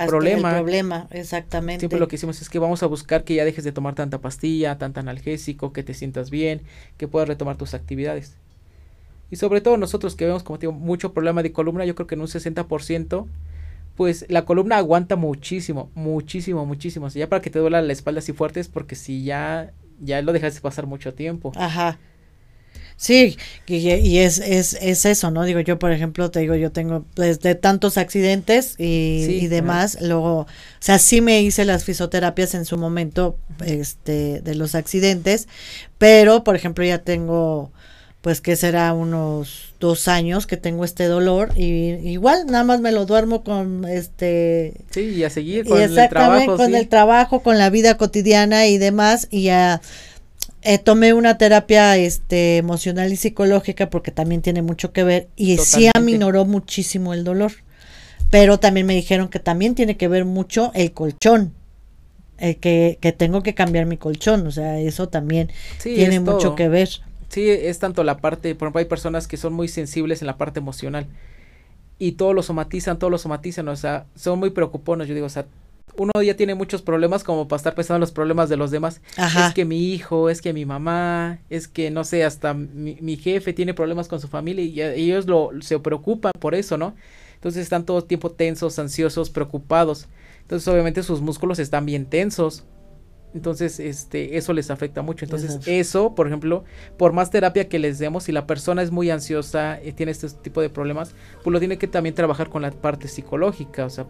problema. 0.07 0.51
El 0.51 0.57
problema, 0.57 1.09
exactamente. 1.11 1.81
Siempre 1.81 1.99
lo 1.99 2.07
que 2.07 2.17
hicimos 2.17 2.41
es 2.41 2.49
que 2.49 2.61
vamos 2.61 2.85
a 2.85 2.87
buscar 2.87 3.25
que 3.25 3.35
ya 3.35 3.45
dejes 3.45 3.65
de 3.65 3.73
tomar 3.73 3.97
tanta 3.97 4.21
pastilla, 4.21 4.79
tanta 4.79 5.01
analgésico, 5.01 5.73
que 5.73 5.83
te 5.83 5.95
sientas 5.95 6.31
bien, 6.31 6.63
que 6.97 7.09
puedas 7.09 7.29
retomar 7.29 7.57
tus 7.57 7.75
actividades. 7.75 8.37
Y 9.29 9.37
sobre 9.37 9.61
todo 9.61 9.77
nosotros 9.77 10.15
que 10.15 10.25
vemos, 10.25 10.45
como 10.45 10.61
te 10.61 10.67
digo, 10.67 10.73
mucho 10.73 11.13
problema 11.13 11.43
de 11.43 11.51
columna, 11.51 11.85
yo 11.85 11.97
creo 11.97 12.07
que 12.07 12.15
en 12.15 12.21
un 12.21 12.29
60% 12.29 13.27
pues 13.97 14.27
la 14.29 14.45
columna 14.45 14.77
aguanta 14.77 15.17
muchísimo, 15.17 15.91
muchísimo, 15.95 16.67
muchísimo. 16.67 17.07
O 17.07 17.11
sea, 17.11 17.21
ya 17.21 17.29
para 17.29 17.43
que 17.43 17.51
te 17.51 17.59
duela 17.59 17.83
la 17.83 17.93
espalda 17.93 18.19
así 18.19 18.33
fuerte 18.33 18.61
es 18.61 18.69
porque 18.69 18.95
si 18.95 19.25
ya, 19.25 19.73
ya 20.01 20.23
lo 20.23 20.33
dejaste 20.33 20.61
pasar 20.61 20.87
mucho 20.87 21.15
tiempo. 21.15 21.53
Ajá. 21.57 21.99
Sí, 22.99 23.37
y, 23.67 24.19
es, 24.19 24.39
es, 24.39 24.73
es, 24.81 25.05
eso, 25.05 25.31
¿no? 25.31 25.45
Digo, 25.45 25.61
yo, 25.61 25.79
por 25.79 25.93
ejemplo, 25.93 26.31
te 26.31 26.41
digo, 26.41 26.55
yo 26.55 26.73
tengo 26.73 27.05
pues, 27.15 27.41
de 27.41 27.55
tantos 27.55 27.99
accidentes 27.99 28.75
y, 28.79 29.47
demás, 29.49 29.99
luego, 30.01 30.41
o 30.41 30.47
sea, 30.81 30.99
sí 30.99 31.21
me 31.21 31.43
hice 31.43 31.67
las 31.67 31.85
fisioterapias 31.85 32.55
en 32.55 32.65
su 32.65 32.79
momento, 32.79 33.39
este, 33.67 34.41
de 34.41 34.55
los 34.55 34.75
accidentes, 34.75 35.47
pero, 35.99 36.43
por 36.43 36.57
ejemplo, 36.57 36.87
ya 36.87 36.97
tengo, 36.99 37.71
pues 38.27 38.41
que 38.41 38.57
será 38.57 38.93
unos 38.93 39.73
dos 39.79 40.09
años 40.09 40.49
que 40.49 40.57
tengo 40.57 40.85
este 40.85 41.05
dolor 41.05 41.53
y 41.57 41.93
igual 42.11 42.47
nada 42.47 42.65
más 42.65 42.81
me 42.81 42.91
lo 42.91 43.07
duermo 43.07 43.45
con 43.45 43.85
este 43.85 44.75
sí 44.91 45.03
y 45.03 45.23
a 45.23 45.31
seguir 45.31 45.65
con 45.65 45.81
el 45.81 45.95
trabajo 46.09 46.57
con 46.57 46.75
el 46.75 46.89
trabajo 46.89 47.41
con 47.41 47.57
la 47.57 47.71
vida 47.71 47.97
cotidiana 47.97 48.67
y 48.67 48.79
demás. 48.79 49.29
Y 49.31 49.45
ya 49.45 49.81
eh, 50.63 50.79
tomé 50.79 51.13
una 51.13 51.39
terapia 51.39 51.97
este 51.99 52.57
emocional 52.57 53.13
y 53.13 53.17
psicológica 53.17 53.91
porque 53.91 54.11
también 54.11 54.43
tiene 54.43 54.61
mucho 54.61 54.93
que 54.93 55.05
ver 55.05 55.29
y 55.37 55.59
sí 55.59 55.89
aminoró 55.95 56.45
muchísimo 56.45 57.15
el 57.15 57.23
dolor. 57.23 57.53
Pero 58.33 58.59
también 58.59 58.87
me 58.87 58.97
dijeron 58.97 59.29
que 59.29 59.39
también 59.39 59.77
tiene 59.77 59.97
que 59.97 60.09
ver 60.09 60.25
mucho 60.25 60.73
el 60.75 60.91
colchón 60.91 61.53
el 62.39 62.57
que, 62.57 62.99
que 63.01 63.13
tengo 63.13 63.45
que 63.45 63.55
cambiar 63.55 63.87
mi 63.87 63.99
colchón. 63.99 64.49
O 64.49 64.51
sea 64.51 64.81
eso 64.81 65.09
también 65.09 65.53
tiene 65.81 66.19
mucho 66.19 66.57
que 66.57 66.69
ver 66.69 66.89
Sí, 67.37 67.51
es 67.51 67.79
tanto 67.79 68.03
la 68.03 68.17
parte, 68.17 68.55
por 68.55 68.65
ejemplo, 68.65 68.79
hay 68.79 68.87
personas 68.87 69.29
que 69.29 69.37
son 69.37 69.53
muy 69.53 69.69
sensibles 69.69 70.23
en 70.23 70.27
la 70.27 70.39
parte 70.39 70.59
emocional 70.59 71.07
y 71.99 72.13
todo 72.13 72.33
lo 72.33 72.43
somatizan, 72.43 72.99
todo 72.99 73.11
lo 73.11 73.19
somatizan, 73.19 73.69
o 73.69 73.77
sea, 73.77 74.07
son 74.15 74.39
muy 74.39 74.49
preocupones, 74.49 75.07
yo 75.07 75.13
digo, 75.13 75.27
o 75.27 75.29
sea, 75.29 75.45
uno 75.99 76.13
ya 76.23 76.35
tiene 76.35 76.55
muchos 76.55 76.81
problemas 76.81 77.25
como 77.25 77.47
para 77.47 77.59
estar 77.59 77.75
pensando 77.75 77.97
en 77.97 78.01
los 78.01 78.13
problemas 78.13 78.49
de 78.49 78.57
los 78.57 78.71
demás. 78.71 79.03
Es 79.19 79.53
que 79.53 79.67
mi 79.67 79.93
hijo, 79.93 80.31
es 80.31 80.41
que 80.41 80.55
mi 80.55 80.65
mamá, 80.65 81.41
es 81.51 81.69
que 81.69 81.91
no 81.91 82.05
sé, 82.05 82.25
hasta 82.25 82.55
mi, 82.55 83.17
jefe 83.19 83.53
tiene 83.53 83.75
problemas 83.75 84.09
con 84.09 84.19
su 84.19 84.29
familia 84.29 84.65
y, 84.65 84.81
ellos 84.81 85.27
lo, 85.27 85.51
se 85.61 85.79
preocupan 85.79 86.33
por 86.41 86.55
eso, 86.55 86.79
¿no? 86.79 86.95
Entonces 87.35 87.65
están 87.65 87.85
todo 87.85 87.99
el 87.99 88.05
tiempo 88.05 88.31
tensos, 88.31 88.79
ansiosos, 88.79 89.29
preocupados. 89.29 90.09
Entonces 90.41 90.67
obviamente 90.69 91.03
sus 91.03 91.21
músculos 91.21 91.59
están 91.59 91.85
bien 91.85 92.07
tensos. 92.07 92.65
Entonces, 93.37 93.81
este, 93.81 94.39
eso 94.39 94.55
les 94.55 94.71
afecta 94.71 95.03
mucho. 95.03 95.27
Entonces, 95.27 95.61
eso, 95.67 96.15
por 96.15 96.27
ejemplo, 96.27 96.65
por 96.97 97.13
más 97.13 97.31
terapia 97.31 97.69
que 97.69 97.79
les 97.79 97.99
demos, 97.99 98.25
si 98.25 98.33
la 98.33 98.47
persona 98.47 98.81
es 98.81 98.91
muy 98.91 99.11
ansiosa, 99.11 99.79
y 99.85 99.93
tiene 99.93 100.13
este 100.13 100.31
tipo 100.31 100.63
de 100.63 100.71
problemas, 100.71 101.15
pues 101.45 101.53
lo 101.53 101.59
tiene 101.59 101.77
que 101.77 101.87
también 101.87 102.15
trabajar 102.15 102.49
con 102.49 102.63
la 102.63 102.71
parte 102.71 103.09
psicológica, 103.09 103.85
o 103.85 103.91
sea, 103.91 104.07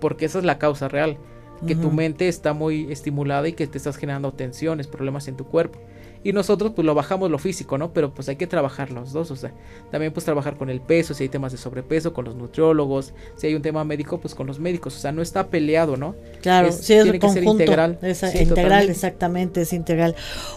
porque 0.00 0.26
esa 0.26 0.38
es 0.38 0.44
la 0.44 0.58
causa 0.58 0.86
real, 0.86 1.18
que 1.66 1.74
tu 1.74 1.90
mente 1.90 2.28
está 2.28 2.52
muy 2.52 2.86
estimulada 2.92 3.48
y 3.48 3.52
que 3.52 3.66
te 3.66 3.78
estás 3.78 3.96
generando 3.96 4.32
tensiones, 4.32 4.86
problemas 4.86 5.26
en 5.26 5.36
tu 5.36 5.44
cuerpo. 5.44 5.80
Y 6.24 6.32
nosotros 6.32 6.72
pues 6.74 6.84
lo 6.84 6.94
bajamos 6.94 7.30
lo 7.30 7.38
físico, 7.38 7.78
¿no? 7.78 7.92
Pero 7.92 8.12
pues 8.12 8.28
hay 8.28 8.36
que 8.36 8.46
trabajar 8.46 8.90
los 8.90 9.12
dos, 9.12 9.30
o 9.30 9.36
sea, 9.36 9.52
también 9.90 10.12
pues 10.12 10.24
trabajar 10.24 10.56
con 10.56 10.70
el 10.70 10.80
peso, 10.80 11.14
si 11.14 11.24
hay 11.24 11.28
temas 11.28 11.52
de 11.52 11.58
sobrepeso, 11.58 12.12
con 12.12 12.24
los 12.24 12.34
nutriólogos, 12.34 13.12
si 13.36 13.46
hay 13.46 13.54
un 13.54 13.62
tema 13.62 13.84
médico, 13.84 14.18
pues 14.18 14.34
con 14.34 14.46
los 14.46 14.58
médicos, 14.58 14.96
o 14.96 14.98
sea, 14.98 15.12
no 15.12 15.22
está 15.22 15.48
peleado, 15.48 15.96
¿no? 15.96 16.14
Claro, 16.42 16.72
sí, 16.72 16.94
es 16.94 17.04
tiene 17.04 17.18
que 17.18 17.28
ser 17.28 17.44
integral. 17.44 17.98
integral, 18.02 18.90
exactamente, 18.90 19.62
es 19.62 19.72
integral. 19.72 20.14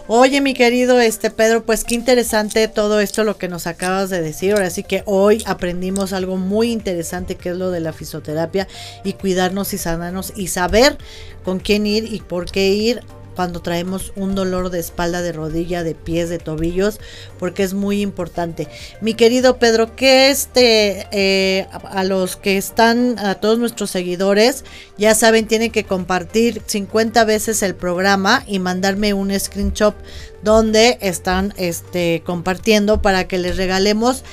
Oye, 0.08 0.40
mi 0.40 0.54
querido 0.54 1.00
este 1.00 1.30
Pedro, 1.30 1.64
pues 1.64 1.84
qué 1.84 1.94
interesante 1.94 2.68
todo 2.68 3.00
esto 3.00 3.24
lo 3.24 3.36
que 3.36 3.48
nos 3.48 3.66
acabas 3.66 4.10
de 4.10 4.20
decir. 4.20 4.52
Ahora 4.52 4.70
sí 4.70 4.82
que 4.82 5.02
hoy 5.06 5.42
aprendimos 5.46 6.12
algo 6.12 6.36
muy 6.36 6.72
interesante 6.72 7.36
que 7.36 7.50
es 7.50 7.56
lo 7.56 7.70
de 7.70 7.80
la 7.80 7.92
fisioterapia 7.92 8.66
y 9.04 9.14
cuidarnos 9.14 9.72
y 9.74 9.78
sanarnos 9.78 10.32
y 10.36 10.48
saber 10.48 10.96
con 11.44 11.58
quién 11.58 11.86
ir 11.86 12.12
y 12.12 12.20
por 12.20 12.50
qué 12.50 12.68
ir 12.68 13.00
cuando 13.34 13.60
traemos 13.60 14.12
un 14.16 14.34
dolor 14.34 14.70
de 14.70 14.80
espalda, 14.80 15.22
de 15.22 15.32
rodilla, 15.32 15.82
de 15.82 15.94
pies, 15.94 16.28
de 16.28 16.38
tobillos, 16.38 17.00
porque 17.38 17.62
es 17.62 17.74
muy 17.74 18.00
importante. 18.00 18.68
Mi 19.00 19.14
querido 19.14 19.58
Pedro, 19.58 19.96
que 19.96 20.30
este, 20.30 21.06
eh, 21.12 21.66
a 21.72 22.04
los 22.04 22.36
que 22.36 22.56
están, 22.56 23.18
a 23.18 23.36
todos 23.36 23.58
nuestros 23.58 23.90
seguidores, 23.90 24.64
ya 24.98 25.14
saben, 25.14 25.46
tienen 25.46 25.70
que 25.70 25.84
compartir 25.84 26.62
50 26.66 27.24
veces 27.24 27.62
el 27.62 27.74
programa 27.74 28.44
y 28.46 28.58
mandarme 28.58 29.14
un 29.14 29.38
screenshot 29.38 29.94
donde 30.42 30.98
están 31.00 31.54
este, 31.56 32.22
compartiendo 32.24 33.00
para 33.00 33.28
que 33.28 33.38
les 33.38 33.56
regalemos 33.56 34.24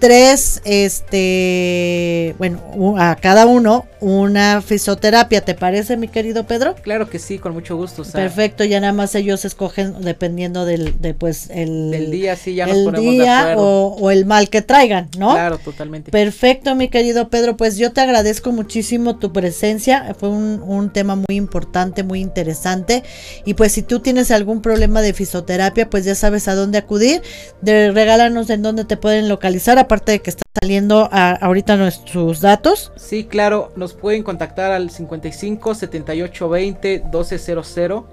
tres, 0.00 0.62
este, 0.64 2.34
bueno, 2.38 2.60
a 2.98 3.14
cada 3.16 3.46
uno 3.46 3.86
una 4.00 4.62
fisioterapia, 4.62 5.42
¿te 5.42 5.54
parece, 5.54 5.98
mi 5.98 6.08
querido 6.08 6.44
Pedro? 6.44 6.74
Claro 6.74 7.10
que 7.10 7.18
sí, 7.18 7.38
con 7.38 7.52
mucho 7.52 7.76
gusto. 7.76 8.02
Perfecto, 8.10 8.64
ya 8.64 8.80
nada 8.80 8.94
más 8.94 9.14
ellos 9.14 9.44
escogen 9.44 10.00
dependiendo 10.00 10.64
del, 10.64 10.98
de, 11.00 11.12
pues, 11.12 11.50
el, 11.50 12.10
día, 12.10 12.34
sí, 12.34 12.54
ya 12.54 12.66
nos 12.66 12.76
el 12.76 12.92
día 12.94 13.54
o, 13.58 14.10
el 14.10 14.24
mal 14.24 14.48
que 14.48 14.62
traigan, 14.62 15.08
¿no? 15.18 15.32
Claro, 15.32 15.58
totalmente. 15.58 16.10
Perfecto, 16.10 16.74
mi 16.74 16.88
querido 16.88 17.28
Pedro, 17.28 17.58
pues 17.58 17.76
yo 17.76 17.92
te 17.92 18.00
agradezco 18.00 18.52
muchísimo 18.52 19.18
tu 19.18 19.32
presencia, 19.32 20.14
fue 20.18 20.30
un, 20.30 20.62
un 20.62 20.90
tema 20.90 21.16
muy 21.16 21.36
importante, 21.36 22.02
muy 22.02 22.20
interesante, 22.20 23.02
y 23.44 23.52
pues 23.52 23.72
si 23.72 23.82
tú 23.82 24.00
tienes 24.00 24.30
algún 24.30 24.62
problema 24.62 25.02
de 25.02 25.12
fisioterapia, 25.12 25.90
pues 25.90 26.06
ya 26.06 26.14
sabes 26.14 26.48
a 26.48 26.54
dónde 26.54 26.78
acudir, 26.78 27.20
de, 27.60 27.90
regálanos 27.90 28.48
en 28.48 28.62
dónde 28.62 28.86
te 28.86 28.96
pueden 28.96 29.28
localizar, 29.28 29.78
aparte 29.90 30.12
de 30.12 30.20
que 30.20 30.30
está 30.30 30.44
saliendo 30.60 31.08
ahorita 31.10 31.76
nuestros 31.76 32.40
datos. 32.40 32.92
Sí, 32.94 33.24
claro, 33.24 33.72
nos 33.74 33.92
pueden 33.92 34.22
contactar 34.22 34.70
al 34.70 34.88
55 34.88 35.74
78 35.74 36.48
20 36.48 37.02
1200. 37.12 38.04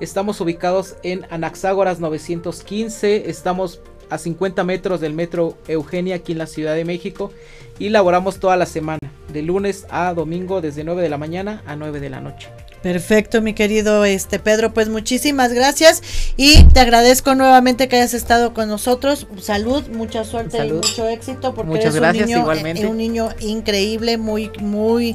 Estamos 0.00 0.40
ubicados 0.40 0.96
en 1.04 1.24
Anaxágoras 1.30 2.00
915. 2.00 3.30
Estamos 3.30 3.80
a 4.08 4.18
50 4.18 4.64
metros 4.64 5.00
del 5.00 5.14
metro 5.14 5.56
Eugenia 5.68 6.16
aquí 6.16 6.32
en 6.32 6.38
la 6.38 6.48
Ciudad 6.48 6.74
de 6.74 6.84
México 6.84 7.30
y 7.78 7.90
laboramos 7.90 8.40
toda 8.40 8.56
la 8.56 8.66
semana, 8.66 8.98
de 9.32 9.42
lunes 9.42 9.86
a 9.88 10.12
domingo 10.14 10.60
desde 10.60 10.82
9 10.82 11.00
de 11.00 11.10
la 11.10 11.18
mañana 11.18 11.62
a 11.64 11.76
9 11.76 12.00
de 12.00 12.10
la 12.10 12.20
noche. 12.20 12.48
Perfecto, 12.82 13.42
mi 13.42 13.52
querido 13.52 14.06
este 14.06 14.38
Pedro, 14.38 14.72
pues 14.72 14.88
muchísimas 14.88 15.52
gracias 15.52 16.02
y 16.38 16.64
te 16.64 16.80
agradezco 16.80 17.34
nuevamente 17.34 17.88
que 17.88 17.96
hayas 17.96 18.14
estado 18.14 18.54
con 18.54 18.68
nosotros. 18.68 19.26
Salud, 19.38 19.86
mucha 19.88 20.24
suerte 20.24 20.64
y 20.66 20.72
mucho 20.72 21.06
éxito 21.06 21.54
porque 21.54 21.68
Muchas 21.68 21.94
eres 21.94 21.96
gracias, 21.96 22.22
un 22.22 22.28
niño, 22.28 22.40
igualmente. 22.40 22.86
un 22.86 22.96
niño 22.96 23.28
increíble, 23.40 24.16
muy 24.16 24.50
muy 24.60 25.14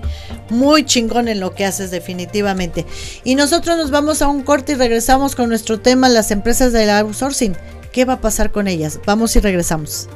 muy 0.49 0.86
chingón 0.86 1.28
en 1.28 1.39
lo 1.39 1.55
que 1.55 1.66
haces 1.66 1.89
definitivamente. 1.89 2.86
Y 3.24 3.34
nosotros 3.34 3.78
nos 3.78 3.89
vamos 3.89 4.22
a 4.22 4.28
un 4.28 4.43
corte 4.43 4.74
y 4.74 4.76
regresamos 4.76 5.36
con 5.36 5.49
nuestro 5.49 5.80
tema 5.80 6.07
las 6.07 6.30
empresas 6.30 6.72
del 6.72 6.91
outsourcing. 6.91 7.57
¿Qué 7.91 8.05
va 8.05 8.13
a 8.13 8.22
pasar 8.22 8.51
con 8.51 8.68
ellas? 8.68 8.99
Vamos 9.07 9.36
y 9.38 9.39
regresamos. 9.39 10.07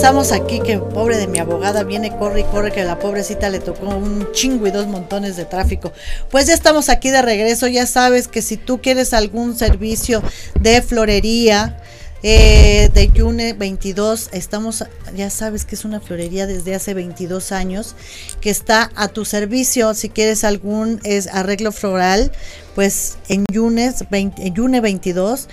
Estamos 0.00 0.32
aquí, 0.32 0.60
que 0.60 0.78
pobre 0.78 1.18
de 1.18 1.26
mi 1.26 1.40
abogada 1.40 1.84
viene, 1.84 2.16
corre 2.16 2.40
y 2.40 2.44
corre, 2.44 2.72
que 2.72 2.82
la 2.84 2.98
pobrecita 2.98 3.50
le 3.50 3.58
tocó 3.58 3.86
un 3.90 4.32
chingo 4.32 4.66
y 4.66 4.70
dos 4.70 4.86
montones 4.86 5.36
de 5.36 5.44
tráfico. 5.44 5.92
Pues 6.30 6.46
ya 6.46 6.54
estamos 6.54 6.88
aquí 6.88 7.10
de 7.10 7.20
regreso, 7.20 7.66
ya 7.66 7.84
sabes 7.84 8.26
que 8.26 8.40
si 8.40 8.56
tú 8.56 8.80
quieres 8.80 9.12
algún 9.12 9.58
servicio 9.58 10.22
de 10.58 10.80
florería, 10.80 11.82
eh, 12.22 12.88
de 12.94 13.10
Yune 13.12 13.52
22, 13.52 14.30
estamos, 14.32 14.84
ya 15.14 15.28
sabes 15.28 15.66
que 15.66 15.74
es 15.74 15.84
una 15.84 16.00
florería 16.00 16.46
desde 16.46 16.74
hace 16.74 16.94
22 16.94 17.52
años, 17.52 17.94
que 18.40 18.48
está 18.48 18.90
a 18.94 19.08
tu 19.08 19.26
servicio. 19.26 19.92
Si 19.92 20.08
quieres 20.08 20.44
algún 20.44 20.98
es, 21.04 21.26
arreglo 21.26 21.72
floral, 21.72 22.32
pues 22.74 23.18
en 23.28 23.44
Yune, 23.52 23.92
20, 24.10 24.46
en 24.46 24.54
Yune 24.54 24.80
22 24.80 25.48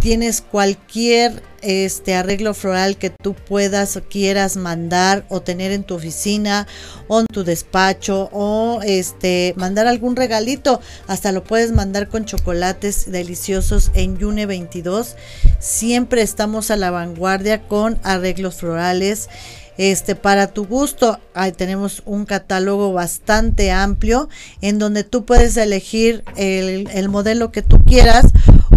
tienes 0.00 0.40
cualquier 0.40 1.53
este 1.64 2.14
arreglo 2.14 2.54
floral 2.54 2.96
que 2.96 3.10
tú 3.10 3.34
puedas 3.34 3.96
o 3.96 4.02
quieras 4.02 4.56
mandar 4.56 5.24
o 5.28 5.40
tener 5.40 5.72
en 5.72 5.84
tu 5.84 5.94
oficina 5.94 6.66
o 7.08 7.20
en 7.20 7.26
tu 7.26 7.44
despacho 7.44 8.28
o 8.32 8.80
este 8.84 9.54
mandar 9.56 9.86
algún 9.86 10.16
regalito, 10.16 10.80
hasta 11.06 11.32
lo 11.32 11.44
puedes 11.44 11.72
mandar 11.72 12.08
con 12.08 12.24
chocolates 12.24 13.10
deliciosos 13.10 13.90
en 13.94 14.18
Yune 14.18 14.46
22. 14.46 15.16
Siempre 15.58 16.22
estamos 16.22 16.70
a 16.70 16.76
la 16.76 16.90
vanguardia 16.90 17.62
con 17.66 17.98
arreglos 18.02 18.56
florales. 18.56 19.28
Este, 19.76 20.14
para 20.14 20.48
tu 20.48 20.66
gusto, 20.66 21.18
ahí 21.34 21.52
tenemos 21.52 22.02
un 22.06 22.26
catálogo 22.26 22.92
bastante 22.92 23.70
amplio 23.70 24.28
en 24.60 24.78
donde 24.78 25.04
tú 25.04 25.24
puedes 25.24 25.56
elegir 25.56 26.22
el, 26.36 26.88
el 26.92 27.08
modelo 27.08 27.50
que 27.50 27.62
tú 27.62 27.82
quieras 27.84 28.26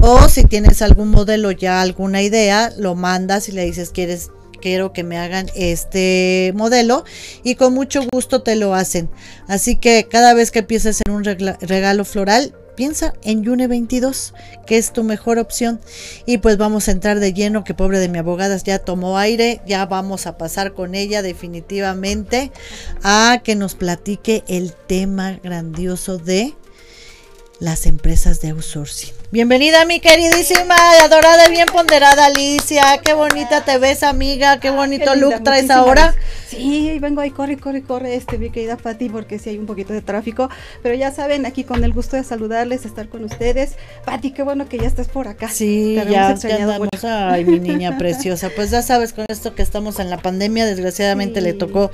o 0.02 0.28
si 0.30 0.44
tienes 0.44 0.82
algún 0.82 1.10
modelo 1.10 1.52
ya, 1.52 1.82
alguna 1.82 2.22
idea, 2.22 2.72
lo 2.78 2.96
mandas 2.96 3.50
y 3.50 3.52
le 3.52 3.66
dices, 3.66 3.92
quieres 3.92 4.32
quiero 4.58 4.92
que 4.92 5.04
me 5.04 5.18
hagan 5.18 5.48
este 5.56 6.52
modelo 6.56 7.06
y 7.44 7.56
con 7.56 7.74
mucho 7.74 8.02
gusto 8.12 8.42
te 8.42 8.56
lo 8.56 8.74
hacen. 8.74 9.10
Así 9.48 9.76
que 9.76 10.08
cada 10.10 10.34
vez 10.34 10.52
que 10.52 10.64
pienses 10.64 11.02
en 11.06 11.14
un 11.14 11.24
regalo 11.24 12.06
floral, 12.06 12.54
piensa 12.78 13.14
en 13.24 13.44
Yune 13.44 13.68
22, 13.68 14.34
que 14.66 14.78
es 14.78 14.94
tu 14.94 15.04
mejor 15.04 15.40
opción. 15.40 15.82
Y 16.26 16.38
pues 16.38 16.58
vamos 16.58 16.88
a 16.88 16.92
entrar 16.92 17.20
de 17.20 17.34
lleno, 17.34 17.66
que 17.66 17.74
pobre 17.74 18.00
de 18.00 18.08
mi 18.08 18.20
abogada 18.20 18.56
ya 18.56 18.80
tomó 18.80 19.18
aire, 19.18 19.60
ya 19.68 19.86
vamos 19.88 20.28
a 20.28 20.38
pasar 20.38 20.74
con 20.74 20.96
ella 20.96 21.22
definitivamente 21.22 22.54
a 23.04 23.42
que 23.44 23.56
nos 23.56 23.76
platique 23.76 24.44
el 24.48 24.74
tema 24.74 25.40
grandioso 25.44 26.18
de 26.18 26.54
las 27.60 27.88
empresas 27.88 28.40
de 28.40 28.50
outsourcing. 28.50 29.17
Bienvenida 29.30 29.84
mi 29.84 30.00
queridísima, 30.00 30.78
adorada 31.04 31.50
y 31.50 31.52
bien 31.52 31.66
ponderada 31.66 32.28
Alicia. 32.28 33.02
Qué 33.04 33.12
bonita 33.14 33.66
te 33.66 33.78
ves, 33.78 34.04
amiga. 34.04 34.62
Qué 34.62 34.70
bonito 34.70 35.16
look 35.16 35.44
traes 35.44 35.70
ahora. 35.70 36.16
Sí, 36.48 36.98
vengo 37.02 37.20
ahí, 37.20 37.32
corre, 37.32 37.58
corre, 37.58 37.82
corre, 37.82 38.16
este, 38.16 38.38
mi 38.38 38.52
querida 38.52 38.78
Pati, 38.78 39.10
porque 39.10 39.38
sí 39.38 39.50
hay 39.50 39.58
un 39.58 39.66
poquito 39.66 39.92
de 39.92 40.02
tráfico. 40.02 40.50
Pero 40.82 40.96
ya 40.96 41.12
saben, 41.12 41.46
aquí 41.46 41.66
con 41.66 41.84
el 41.84 41.92
gusto 41.92 42.16
de 42.16 42.24
saludarles, 42.24 42.86
estar 42.86 43.10
con 43.10 43.26
ustedes. 43.26 43.72
Pati, 44.06 44.32
qué 44.32 44.44
bueno 44.44 44.70
que 44.70 44.78
ya 44.78 44.88
estás 44.88 45.10
por 45.10 45.28
acá. 45.28 45.50
Sí, 45.50 45.96
ya, 45.96 46.06
ya 46.06 46.30
andamos. 46.30 46.88
Ay, 47.04 47.44
mi 47.44 47.60
niña 47.68 47.98
preciosa. 47.98 48.50
Pues 48.56 48.72
ya 48.72 48.82
sabes, 48.82 49.12
con 49.12 49.26
esto 49.28 49.56
que 49.56 49.62
estamos 49.62 50.00
en 50.00 50.10
la 50.10 50.20
pandemia, 50.20 50.66
desgraciadamente 50.66 51.42
le 51.42 51.52
tocó 51.52 51.92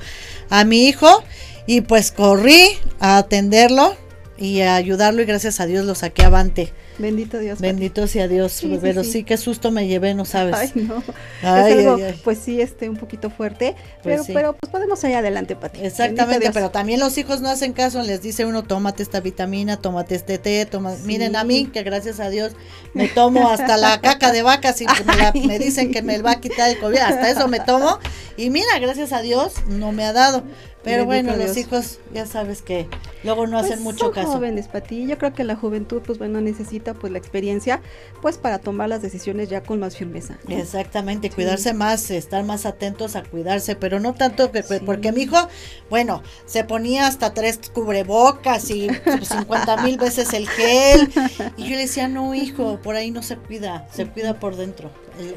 a 0.50 0.62
mi 0.62 0.86
hijo. 0.86 1.24
Y 1.66 1.80
pues 1.80 2.12
corrí 2.12 2.78
a 3.00 3.16
atenderlo 3.16 3.96
y 4.38 4.60
a 4.60 4.76
ayudarlo 4.76 5.20
y 5.22 5.24
gracias 5.24 5.58
a 5.58 5.66
Dios 5.66 5.84
lo 5.84 5.96
saqué 5.96 6.22
avante. 6.22 6.72
Bendito 6.98 7.38
Dios. 7.38 7.60
Bendito 7.60 8.06
sea 8.06 8.28
Dios, 8.28 8.62
pero 8.80 9.02
sí, 9.02 9.24
qué 9.24 9.36
susto 9.36 9.70
me 9.70 9.88
llevé, 9.88 10.14
no 10.14 10.24
sabes. 10.24 10.54
Ay, 10.54 10.70
no. 10.74 10.98
es 11.42 11.42
algo, 11.42 11.98
pues 12.22 12.38
sí, 12.38 12.60
este, 12.60 12.88
un 12.88 12.96
poquito 12.96 13.30
fuerte, 13.30 13.74
pues 14.02 14.22
pero, 14.22 14.34
pero 14.34 14.52
pues 14.56 14.70
podemos 14.70 15.02
ir 15.04 15.16
adelante, 15.16 15.56
Pati. 15.56 15.80
Exactamente, 15.84 16.50
pero 16.52 16.70
también 16.70 17.00
los 17.00 17.18
hijos 17.18 17.40
no 17.40 17.48
hacen 17.48 17.72
caso, 17.72 18.02
les 18.02 18.22
dice 18.22 18.44
uno, 18.44 18.62
tómate 18.62 19.02
esta 19.02 19.20
vitamina, 19.20 19.76
tómate 19.76 20.14
este 20.14 20.38
té, 20.38 20.66
toma, 20.66 20.94
miren 21.04 21.34
a 21.36 21.44
mí, 21.44 21.66
que 21.66 21.82
gracias 21.82 22.20
a 22.20 22.30
Dios 22.30 22.52
me 22.92 23.08
tomo 23.08 23.48
hasta 23.48 23.76
la 23.76 24.00
caca 24.00 24.30
de 24.30 24.42
vaca, 24.42 24.72
si 24.72 24.86
me, 24.86 25.46
me, 25.46 25.58
dicen 25.58 25.90
que 25.90 26.02
me 26.02 26.18
va 26.22 26.32
a 26.32 26.40
quitar 26.40 26.70
el 26.70 26.78
COVID, 26.78 26.98
hasta 26.98 27.30
eso 27.30 27.48
me 27.48 27.60
tomo, 27.60 27.98
y 28.36 28.50
mira, 28.50 28.78
gracias 28.80 29.12
a 29.12 29.20
Dios 29.20 29.54
no 29.68 29.92
me 29.92 30.04
ha 30.04 30.12
dado. 30.12 30.44
Pero 30.84 31.06
bueno, 31.06 31.34
los 31.34 31.56
hijos 31.56 31.98
ya 32.12 32.26
sabes 32.26 32.60
que 32.60 32.86
luego 33.24 33.46
no 33.46 33.58
hacen 33.58 33.76
pues 33.76 33.80
mucho 33.80 34.04
son 34.06 34.12
caso. 34.12 34.32
jóvenes, 34.32 34.68
Pati. 34.68 35.06
Yo 35.06 35.16
creo 35.16 35.32
que 35.32 35.42
la 35.42 35.56
juventud, 35.56 36.02
pues 36.04 36.18
bueno, 36.18 36.42
necesita 36.42 36.92
pues 36.92 37.10
la 37.10 37.18
experiencia, 37.18 37.80
pues 38.20 38.36
para 38.36 38.58
tomar 38.58 38.90
las 38.90 39.00
decisiones 39.00 39.48
ya 39.48 39.62
con 39.62 39.80
más 39.80 39.96
firmeza. 39.96 40.38
Exactamente, 40.48 41.30
cuidarse 41.30 41.72
más, 41.72 42.10
estar 42.10 42.44
más 42.44 42.66
atentos 42.66 43.16
a 43.16 43.22
cuidarse, 43.22 43.76
pero 43.76 43.98
no 43.98 44.14
tanto 44.14 44.52
que 44.52 44.62
porque 44.62 45.10
mi 45.10 45.22
hijo, 45.22 45.48
bueno, 45.88 46.22
se 46.44 46.64
ponía 46.64 47.06
hasta 47.06 47.32
tres 47.32 47.58
cubrebocas 47.72 48.70
y 48.70 48.88
50 49.22 49.78
mil 49.78 49.96
veces 49.96 50.34
el 50.34 50.48
gel. 50.48 51.10
Y 51.56 51.64
yo 51.64 51.70
le 51.70 51.78
decía, 51.78 52.08
no, 52.08 52.34
hijo, 52.34 52.78
por 52.82 52.94
ahí 52.96 53.10
no 53.10 53.22
se 53.22 53.36
cuida, 53.36 53.88
se 53.90 54.06
cuida 54.06 54.38
por 54.38 54.56
dentro. 54.56 54.90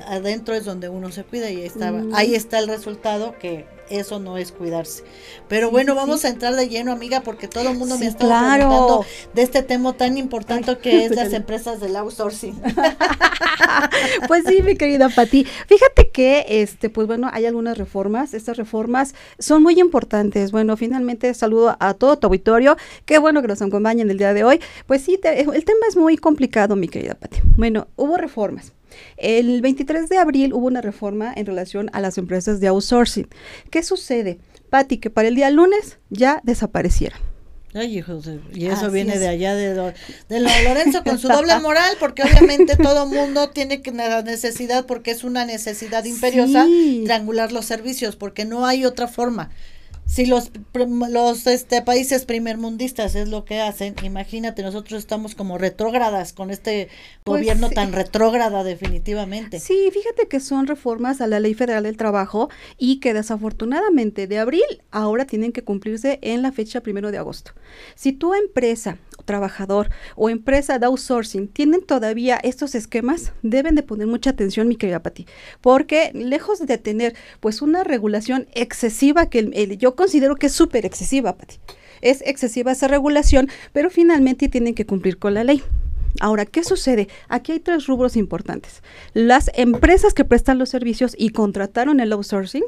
adentro 0.07 0.53
es 0.53 0.65
donde 0.65 0.89
uno 0.89 1.11
se 1.11 1.23
cuida 1.23 1.49
y 1.49 1.61
estaba, 1.61 1.99
mm. 1.99 2.15
ahí 2.15 2.35
está 2.35 2.59
el 2.59 2.67
resultado 2.67 3.37
que 3.39 3.76
eso 3.89 4.19
no 4.19 4.37
es 4.37 4.51
cuidarse. 4.51 5.03
Pero 5.47 5.71
bueno, 5.71 5.95
vamos 5.95 6.25
a 6.25 6.29
entrar 6.29 6.55
de 6.55 6.69
lleno, 6.69 6.91
amiga, 6.91 7.21
porque 7.21 7.47
todo 7.47 7.69
el 7.69 7.77
mundo 7.77 7.97
me 7.97 8.07
está 8.07 8.19
preguntando 8.19 9.05
de 9.33 9.41
este 9.41 9.63
tema 9.63 9.93
tan 9.93 10.17
importante 10.17 10.77
que 10.77 11.05
es 11.05 11.11
las 11.11 11.33
empresas 11.33 11.79
del 11.79 11.95
outsourcing. 11.95 12.59
pues 14.27 14.43
sí, 14.47 14.61
mi 14.61 14.75
querida 14.75 15.09
Pati. 15.09 15.45
Fíjate 15.67 16.09
que, 16.09 16.45
este, 16.47 16.89
pues 16.89 17.07
bueno, 17.07 17.29
hay 17.31 17.45
algunas 17.45 17.77
reformas. 17.77 18.33
Estas 18.33 18.57
reformas 18.57 19.15
son 19.39 19.63
muy 19.63 19.79
importantes. 19.79 20.51
Bueno, 20.51 20.77
finalmente 20.77 21.33
saludo 21.33 21.75
a 21.79 21.93
todo 21.93 22.17
tu 22.17 22.27
auditorio. 22.27 22.77
Qué 23.05 23.17
bueno 23.17 23.41
que 23.41 23.47
nos 23.47 23.61
acompañen 23.61 24.09
el 24.09 24.17
día 24.17 24.33
de 24.33 24.43
hoy. 24.43 24.59
Pues 24.85 25.01
sí, 25.01 25.19
el 25.23 25.65
tema 25.65 25.87
es 25.87 25.95
muy 25.95 26.17
complicado, 26.17 26.75
mi 26.75 26.87
querida 26.87 27.15
Pati. 27.15 27.39
Bueno, 27.55 27.87
hubo 27.95 28.17
reformas. 28.17 28.76
El 29.17 29.61
23 29.61 30.09
de 30.09 30.17
abril 30.17 30.53
hubo 30.53 30.67
una 30.67 30.81
reforma 30.81 31.33
en 31.35 31.45
relación 31.45 31.89
a 31.93 32.01
las 32.01 32.17
empresas 32.17 32.59
de 32.59 32.67
outsourcing. 32.67 33.27
¿Qué 33.69 33.83
sucede? 33.83 34.39
Patti, 34.69 34.97
que 34.97 35.09
para 35.09 35.27
el 35.27 35.35
día 35.35 35.49
lunes 35.49 35.97
ya 36.09 36.41
desaparecieron. 36.43 37.19
Ay, 37.73 37.97
hijos, 37.97 38.27
y 38.53 38.65
eso 38.67 38.89
viene 38.89 39.19
de 39.19 39.27
allá 39.27 39.53
de, 39.53 39.93
de 40.29 40.39
Lorenzo 40.39 41.03
con 41.03 41.19
su 41.19 41.27
doble 41.27 41.59
moral, 41.61 41.95
porque 41.99 42.23
obviamente 42.23 42.75
todo 42.75 43.05
mundo 43.05 43.49
tiene 43.49 43.81
que 43.81 43.91
la 43.91 44.23
necesidad, 44.23 44.85
porque 44.85 45.11
es 45.11 45.23
una 45.23 45.45
necesidad 45.45 46.03
imperiosa, 46.05 46.63
triangular 46.63 47.51
los 47.51 47.65
servicios, 47.65 48.15
porque 48.15 48.45
no 48.45 48.65
hay 48.65 48.85
otra 48.85 49.07
forma. 49.07 49.51
Si 50.07 50.25
los, 50.25 50.51
los 50.73 51.47
este, 51.47 51.81
países 51.81 52.23
primermundistas 52.25 53.13
es 53.15 53.27
lo 53.27 53.43
que 53.43 53.59
hacen, 53.59 53.93
imagínate, 54.03 54.63
nosotros 54.63 54.99
estamos 54.99 55.35
como 55.35 55.57
retrógradas 55.57 56.31
con 56.31 56.49
este 56.49 56.87
pues 57.25 57.41
gobierno 57.41 57.69
tan 57.69 57.91
retrógrada 57.91 58.63
definitivamente. 58.63 59.59
Sí, 59.59 59.89
fíjate 59.91 60.29
que 60.29 60.39
son 60.39 60.65
reformas 60.65 61.19
a 61.19 61.27
la 61.27 61.41
Ley 61.41 61.53
Federal 61.53 61.83
del 61.83 61.97
Trabajo 61.97 62.49
y 62.77 63.01
que 63.01 63.13
desafortunadamente 63.13 64.27
de 64.27 64.39
abril 64.39 64.81
ahora 64.91 65.25
tienen 65.25 65.51
que 65.51 65.63
cumplirse 65.63 66.19
en 66.21 66.41
la 66.41 66.53
fecha 66.53 66.81
primero 66.81 67.11
de 67.11 67.17
agosto. 67.17 67.51
Si 67.95 68.13
tu 68.13 68.33
empresa 68.33 68.97
trabajador 69.27 69.89
o 70.15 70.31
empresa 70.31 70.79
de 70.79 70.87
outsourcing 70.87 71.47
tienen 71.47 71.85
todavía 71.85 72.39
estos 72.41 72.73
esquemas, 72.73 73.33
deben 73.43 73.75
de 73.75 73.83
poner 73.83 74.07
mucha 74.07 74.31
atención, 74.31 74.67
mi 74.67 74.75
querida 74.75 75.03
Pati, 75.03 75.27
porque 75.61 76.09
lejos 76.15 76.65
de 76.65 76.79
tener 76.79 77.15
pues 77.39 77.61
una 77.61 77.83
regulación 77.83 78.47
excesiva 78.55 79.29
que 79.29 79.77
yo 79.77 79.95
considero 79.95 80.35
que 80.35 80.47
es 80.47 80.53
súper 80.53 80.87
excesiva, 80.87 81.37
Pati. 81.37 81.57
Es 82.01 82.23
excesiva 82.25 82.71
esa 82.71 82.87
regulación, 82.87 83.49
pero 83.73 83.89
finalmente 83.89 84.49
tienen 84.49 84.73
que 84.73 84.85
cumplir 84.85 85.17
con 85.17 85.33
la 85.35 85.43
ley. 85.43 85.61
Ahora, 86.19 86.45
¿qué 86.45 86.63
sucede? 86.63 87.09
Aquí 87.27 87.51
hay 87.51 87.59
tres 87.59 87.85
rubros 87.85 88.15
importantes. 88.15 88.81
Las 89.13 89.51
empresas 89.53 90.13
que 90.13 90.25
prestan 90.25 90.57
los 90.57 90.69
servicios 90.69 91.15
y 91.17 91.29
contrataron 91.29 91.99
el 91.99 92.13
outsourcing, 92.13 92.63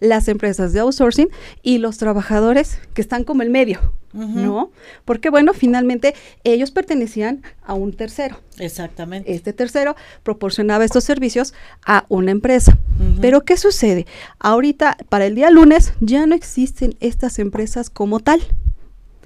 las 0.00 0.28
empresas 0.28 0.72
de 0.72 0.80
outsourcing 0.80 1.28
y 1.62 1.78
los 1.78 1.98
trabajadores 1.98 2.78
que 2.94 3.00
están 3.00 3.24
como 3.24 3.42
el 3.42 3.50
medio, 3.50 3.92
¿no? 4.12 4.70
Porque 5.04 5.30
bueno, 5.30 5.52
finalmente 5.54 6.14
ellos 6.42 6.70
pertenecían 6.70 7.42
a 7.62 7.74
un 7.74 7.92
tercero. 7.92 8.40
Exactamente. 8.58 9.32
Este 9.32 9.52
tercero 9.52 9.94
proporcionaba 10.22 10.84
estos 10.84 11.04
servicios 11.04 11.54
a 11.84 12.06
una 12.08 12.30
empresa. 12.30 12.76
Pero 13.20 13.42
¿qué 13.42 13.56
sucede? 13.56 14.06
Ahorita, 14.38 14.98
para 15.08 15.26
el 15.26 15.34
día 15.34 15.50
lunes, 15.50 15.94
ya 16.00 16.26
no 16.26 16.34
existen 16.34 16.96
estas 17.00 17.38
empresas 17.38 17.88
como 17.88 18.20
tal. 18.20 18.42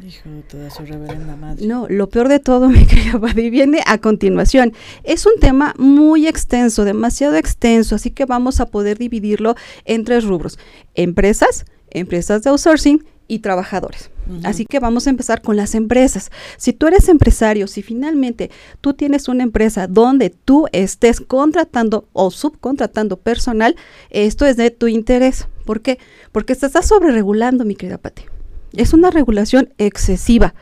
Hijo 0.06 0.28
de 0.28 0.42
toda 0.42 0.68
su 0.68 0.84
reverenda 0.84 1.34
madre. 1.34 1.66
No, 1.66 1.86
lo 1.88 2.10
peor 2.10 2.28
de 2.28 2.38
todo, 2.38 2.68
mi 2.70 2.84
querida 2.84 3.16
Buddy, 3.16 3.48
viene 3.48 3.80
a 3.86 3.96
continuación. 3.98 4.74
Es 5.02 5.24
un 5.24 5.32
tema 5.40 5.74
muy 5.78 6.26
extenso, 6.26 6.84
demasiado 6.84 7.36
extenso, 7.36 7.94
así 7.94 8.10
que 8.10 8.26
vamos 8.26 8.60
a 8.60 8.66
poder 8.66 8.98
dividirlo 8.98 9.54
en 9.86 10.04
tres 10.04 10.24
rubros. 10.24 10.58
Empresas, 10.94 11.64
empresas 11.90 12.42
de 12.42 12.50
outsourcing 12.50 13.02
y 13.28 13.38
trabajadores. 13.38 14.10
Así 14.42 14.66
que 14.66 14.78
vamos 14.78 15.06
a 15.06 15.10
empezar 15.10 15.40
con 15.40 15.56
las 15.56 15.74
empresas. 15.74 16.30
Si 16.58 16.74
tú 16.74 16.86
eres 16.86 17.08
empresario, 17.08 17.66
si 17.66 17.82
finalmente 17.82 18.50
tú 18.82 18.92
tienes 18.92 19.28
una 19.28 19.42
empresa 19.42 19.86
donde 19.86 20.28
tú 20.28 20.66
estés 20.72 21.22
contratando 21.22 22.08
o 22.12 22.30
subcontratando 22.30 23.16
personal, 23.16 23.74
esto 24.10 24.44
es 24.44 24.58
de 24.58 24.70
tu 24.70 24.86
interés. 24.86 25.46
¿Por 25.64 25.80
qué? 25.80 25.98
Porque 26.30 26.54
se 26.54 26.66
está 26.66 26.82
sobreregulando, 26.82 27.64
mi 27.64 27.74
querida 27.74 27.96
Pati. 27.96 28.33
Es 28.76 28.92
una 28.92 29.10
regulación 29.10 29.72
excesiva. 29.78 30.54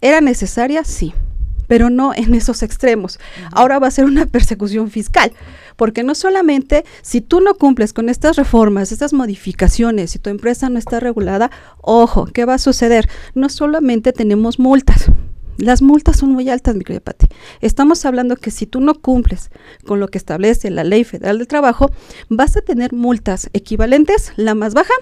¿Era 0.00 0.20
necesaria? 0.20 0.84
Sí 0.84 1.12
pero 1.68 1.90
no 1.90 2.12
en 2.14 2.34
esos 2.34 2.64
extremos. 2.64 3.20
Ahora 3.52 3.78
va 3.78 3.86
a 3.86 3.92
ser 3.92 4.06
una 4.06 4.26
persecución 4.32 4.90
fiscal, 4.90 5.32
porque 5.76 6.02
no 6.02 6.16
solamente 6.16 6.84
si 7.02 7.20
tú 7.20 7.40
no 7.40 7.54
cumples 7.54 7.92
con 7.92 8.08
estas 8.08 8.36
reformas, 8.36 8.90
estas 8.90 9.12
modificaciones, 9.12 10.10
si 10.10 10.18
tu 10.18 10.30
empresa 10.30 10.68
no 10.70 10.78
está 10.78 10.98
regulada, 10.98 11.50
ojo, 11.80 12.24
¿qué 12.24 12.44
va 12.44 12.54
a 12.54 12.58
suceder? 12.58 13.08
No 13.34 13.48
solamente 13.48 14.12
tenemos 14.12 14.58
multas, 14.58 15.10
las 15.58 15.82
multas 15.82 16.16
son 16.16 16.30
muy 16.30 16.48
altas, 16.48 16.76
mi 16.76 16.84
querida 16.84 17.00
Pati. 17.00 17.26
Estamos 17.60 18.04
hablando 18.04 18.36
que 18.36 18.52
si 18.52 18.66
tú 18.66 18.80
no 18.80 18.94
cumples 18.94 19.50
con 19.84 19.98
lo 19.98 20.06
que 20.08 20.16
establece 20.16 20.70
la 20.70 20.84
Ley 20.84 21.02
Federal 21.02 21.38
del 21.38 21.48
Trabajo, 21.48 21.90
vas 22.28 22.56
a 22.56 22.60
tener 22.60 22.92
multas 22.92 23.50
equivalentes, 23.52 24.32
la 24.36 24.54
más 24.54 24.74
baja, 24.74 24.94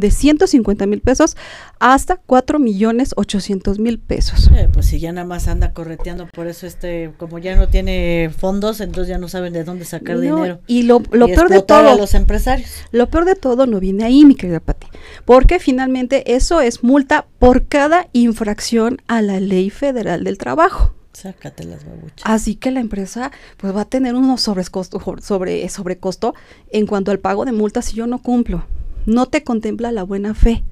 de 0.00 0.10
150 0.10 0.86
mil 0.86 1.00
pesos 1.00 1.36
hasta 1.78 2.16
4 2.16 2.58
millones 2.58 3.12
800 3.16 3.78
mil 3.78 3.98
pesos. 3.98 4.50
Eh, 4.54 4.68
pues 4.72 4.86
si 4.86 4.98
ya 4.98 5.12
nada 5.12 5.26
más 5.26 5.48
anda 5.48 5.72
correteando, 5.72 6.26
por 6.28 6.46
eso 6.46 6.66
este, 6.66 7.12
como 7.16 7.38
ya 7.38 7.56
no 7.56 7.68
tiene 7.68 8.30
fondos, 8.36 8.80
entonces 8.80 9.08
ya 9.08 9.18
no 9.18 9.28
saben 9.28 9.52
de 9.52 9.64
dónde 9.64 9.84
sacar 9.84 10.18
dinero. 10.18 10.60
Y 10.66 10.82
lo, 10.82 11.00
peor 11.00 11.48
de 11.48 11.62
todo, 11.62 11.90
a 11.90 11.94
los 11.96 12.14
empresarios. 12.14 12.70
Lo 12.90 13.08
peor 13.08 13.24
de 13.24 13.34
todo 13.34 13.66
no 13.66 13.80
viene 13.80 14.04
ahí, 14.04 14.24
mi 14.24 14.34
querida 14.34 14.60
Pati, 14.60 14.88
porque 15.24 15.58
finalmente 15.58 16.34
eso 16.34 16.60
es 16.60 16.82
multa 16.82 17.26
por 17.38 17.66
cada 17.66 18.08
infracción 18.12 18.98
a 19.06 19.22
la 19.22 19.40
ley 19.40 19.70
federal 19.70 20.24
del 20.24 20.38
trabajo. 20.38 20.94
Sácate 21.12 21.64
las 21.64 21.84
babuchas. 21.84 22.22
Así 22.22 22.54
que 22.54 22.70
la 22.70 22.80
empresa 22.80 23.32
pues 23.56 23.74
va 23.74 23.80
a 23.80 23.84
tener 23.84 24.14
unos 24.14 24.40
sobrecosto, 24.40 25.00
sobre, 25.20 25.68
sobrecosto 25.68 26.34
en 26.70 26.86
cuanto 26.86 27.10
al 27.10 27.18
pago 27.18 27.44
de 27.44 27.52
multas 27.52 27.86
si 27.86 27.96
yo 27.96 28.06
no 28.06 28.22
cumplo 28.22 28.64
no 29.08 29.26
te 29.26 29.42
contempla 29.42 29.90
la 29.90 30.04
buena 30.04 30.34
fe. 30.34 30.62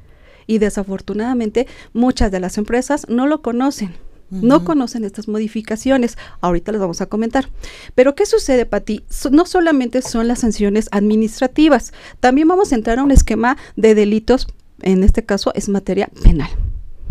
Y 0.47 0.59
desafortunadamente 0.59 1.67
muchas 1.93 2.31
de 2.31 2.39
las 2.39 2.59
empresas 2.59 3.07
no 3.09 3.27
lo 3.27 3.43
conocen. 3.43 3.95
No 4.31 4.65
conocen 4.65 5.05
estas 5.05 5.29
modificaciones. 5.29 6.19
Ahorita 6.41 6.73
les 6.73 6.81
vamos 6.81 7.01
a 7.01 7.07
comentar. 7.07 7.49
Pero 7.95 8.17
¿qué 8.17 8.27
sucede, 8.27 8.67
Pati? 8.67 9.05
no 9.31 9.47
solamente 9.47 10.03
son 10.03 10.27
las 10.27 10.41
sanciones 10.41 10.89
administrativas, 10.91 11.93
también 12.19 12.49
vamos 12.49 12.73
a 12.73 12.75
entrar 12.75 12.99
a 12.99 13.05
un 13.05 13.13
esquema 13.13 13.57
de 13.77 13.95
delitos, 13.95 14.49
en 14.83 15.05
este 15.05 15.25
caso 15.25 15.53
es 15.55 15.69
materia 15.69 16.11
penal. 16.23 16.51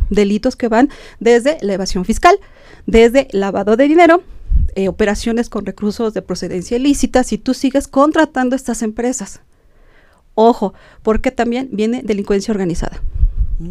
Delitos 0.09 0.55
que 0.55 0.67
van 0.67 0.89
desde 1.19 1.57
la 1.61 1.73
evasión 1.73 2.03
fiscal, 2.03 2.38
desde 2.86 3.30
lavado 3.32 3.78
de 3.78 3.88
dinero, 3.88 4.21
eh, 4.76 4.89
operaciones 4.89 5.49
con 5.49 5.65
recursos 5.65 6.13
de 6.13 6.21
procedencia 6.21 6.78
ilícita, 6.78 7.23
si 7.23 7.38
tú 7.38 7.53
sigues 7.53 7.88
contratando 7.88 8.57
estas 8.57 8.82
empresas. 8.82 9.39
Ojo, 10.36 10.74
porque 11.02 11.32
también 11.32 11.70
viene 11.72 12.02
delincuencia 12.04 12.52
organizada. 12.52 13.02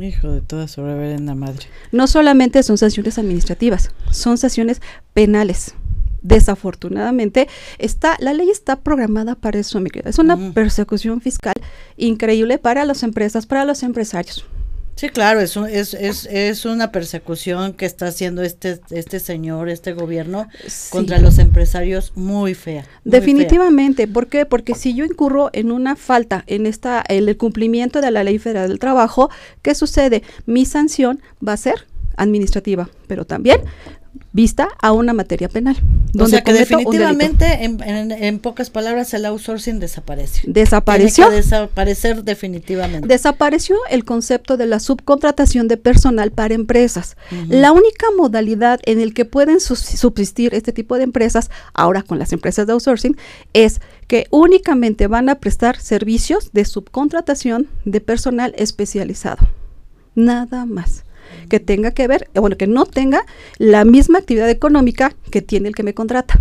Hijo 0.00 0.32
de 0.32 0.40
toda 0.40 0.66
su 0.66 0.82
reverenda 0.82 1.34
madre. 1.34 1.66
No 1.92 2.06
solamente 2.06 2.62
son 2.62 2.78
sanciones 2.78 3.18
administrativas, 3.18 3.90
son 4.10 4.38
sanciones 4.38 4.80
penales. 5.12 5.74
Desafortunadamente, 6.22 7.48
está, 7.78 8.16
la 8.18 8.32
ley 8.32 8.48
está 8.48 8.80
programada 8.80 9.34
para 9.34 9.58
eso, 9.58 9.78
mi 9.80 9.90
querida. 9.90 10.08
Es 10.08 10.18
una 10.18 10.54
persecución 10.54 11.20
fiscal 11.20 11.52
increíble 11.98 12.56
para 12.56 12.86
las 12.86 13.02
empresas, 13.02 13.44
para 13.44 13.66
los 13.66 13.82
empresarios. 13.82 14.46
Sí, 14.96 15.08
claro, 15.08 15.40
es, 15.40 15.56
es, 15.56 15.92
es, 15.94 16.26
es, 16.26 16.64
una 16.64 16.92
persecución 16.92 17.72
que 17.72 17.84
está 17.84 18.06
haciendo 18.06 18.42
este, 18.42 18.80
este 18.90 19.18
señor, 19.18 19.68
este 19.68 19.92
gobierno, 19.92 20.46
contra 20.90 21.18
los 21.18 21.38
empresarios 21.38 22.12
muy 22.14 22.54
fea. 22.54 22.86
Definitivamente, 23.04 24.06
¿por 24.06 24.28
qué? 24.28 24.46
Porque 24.46 24.74
si 24.74 24.94
yo 24.94 25.04
incurro 25.04 25.50
en 25.52 25.72
una 25.72 25.96
falta 25.96 26.44
en 26.46 26.66
esta, 26.66 27.02
el 27.08 27.36
cumplimiento 27.36 28.00
de 28.00 28.12
la 28.12 28.22
ley 28.22 28.38
federal 28.38 28.68
del 28.68 28.78
trabajo, 28.78 29.30
¿qué 29.62 29.74
sucede? 29.74 30.22
Mi 30.46 30.64
sanción 30.64 31.20
va 31.46 31.54
a 31.54 31.56
ser 31.56 31.86
administrativa, 32.16 32.88
pero 33.08 33.24
también 33.24 33.60
vista 34.34 34.68
a 34.82 34.90
una 34.90 35.14
materia 35.14 35.48
penal. 35.48 35.76
o 36.18 36.26
sea 36.26 36.42
que 36.42 36.52
definitivamente, 36.52 37.64
en, 37.64 38.38
pocas 38.40 38.68
palabras, 38.68 39.14
el 39.14 39.24
outsourcing 39.26 39.78
desapareció. 39.78 40.52
Desapareció. 40.52 41.30
desaparecer 41.30 42.24
definitivamente. 42.24 43.06
Desapareció 43.06 43.76
el 43.88 44.04
concepto 44.04 44.56
de 44.56 44.66
la 44.66 44.80
subcontratación 44.80 45.68
de 45.68 45.76
personal 45.76 46.32
para 46.32 46.52
empresas. 46.52 47.16
La 47.48 47.70
única 47.70 48.06
modalidad 48.16 48.80
en 48.86 49.00
el 49.00 49.14
que 49.14 49.24
pueden 49.24 49.60
subsistir 49.60 50.52
este 50.52 50.72
tipo 50.72 50.96
de 50.96 51.04
empresas, 51.04 51.50
ahora 51.72 52.02
con 52.02 52.18
las 52.18 52.32
empresas 52.32 52.66
de 52.66 52.72
outsourcing, 52.72 53.16
es 53.52 53.80
que 54.08 54.26
únicamente 54.30 55.06
van 55.06 55.28
a 55.28 55.36
prestar 55.36 55.80
servicios 55.80 56.50
de 56.52 56.64
subcontratación 56.64 57.68
de 57.84 58.00
personal 58.00 58.52
especializado. 58.58 59.46
Nada 60.16 60.66
más 60.66 61.04
que 61.48 61.60
tenga 61.60 61.90
que 61.90 62.06
ver, 62.06 62.28
eh, 62.34 62.40
bueno, 62.40 62.56
que 62.56 62.66
no 62.66 62.86
tenga 62.86 63.24
la 63.58 63.84
misma 63.84 64.18
actividad 64.18 64.48
económica 64.50 65.14
que 65.30 65.42
tiene 65.42 65.68
el 65.68 65.74
que 65.74 65.82
me 65.82 65.94
contrata. 65.94 66.40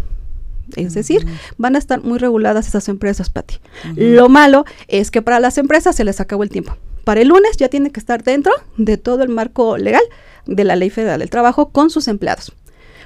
Es 0.76 0.94
decir, 0.94 1.26
van 1.58 1.76
a 1.76 1.80
estar 1.80 2.04
muy 2.04 2.18
reguladas 2.20 2.68
esas 2.68 2.88
empresas, 2.90 3.30
Pati. 3.30 3.58
Lo 3.96 4.30
malo 4.30 4.66
es 4.88 5.12
que 5.12 5.22
para 5.22 5.40
las 5.40 5.58
empresas 5.58 5.96
se 5.96 6.04
les 6.04 6.20
acabó 6.20 6.44
el 6.44 6.50
tiempo. 6.50 6.76
Para 7.04 7.22
el 7.22 7.28
lunes 7.28 7.58
ya 7.58 7.68
tiene 7.68 7.92
que 7.92 8.00
estar 8.00 8.24
dentro 8.24 8.54
de 8.78 8.98
todo 8.98 9.24
el 9.24 9.30
marco 9.30 9.78
legal 9.78 10.04
de 10.46 10.64
la 10.64 10.76
Ley 10.76 10.90
Federal 10.90 11.20
del 11.20 11.30
Trabajo 11.30 11.70
con 11.70 11.90
sus 11.90 12.08
empleados. 12.08 12.54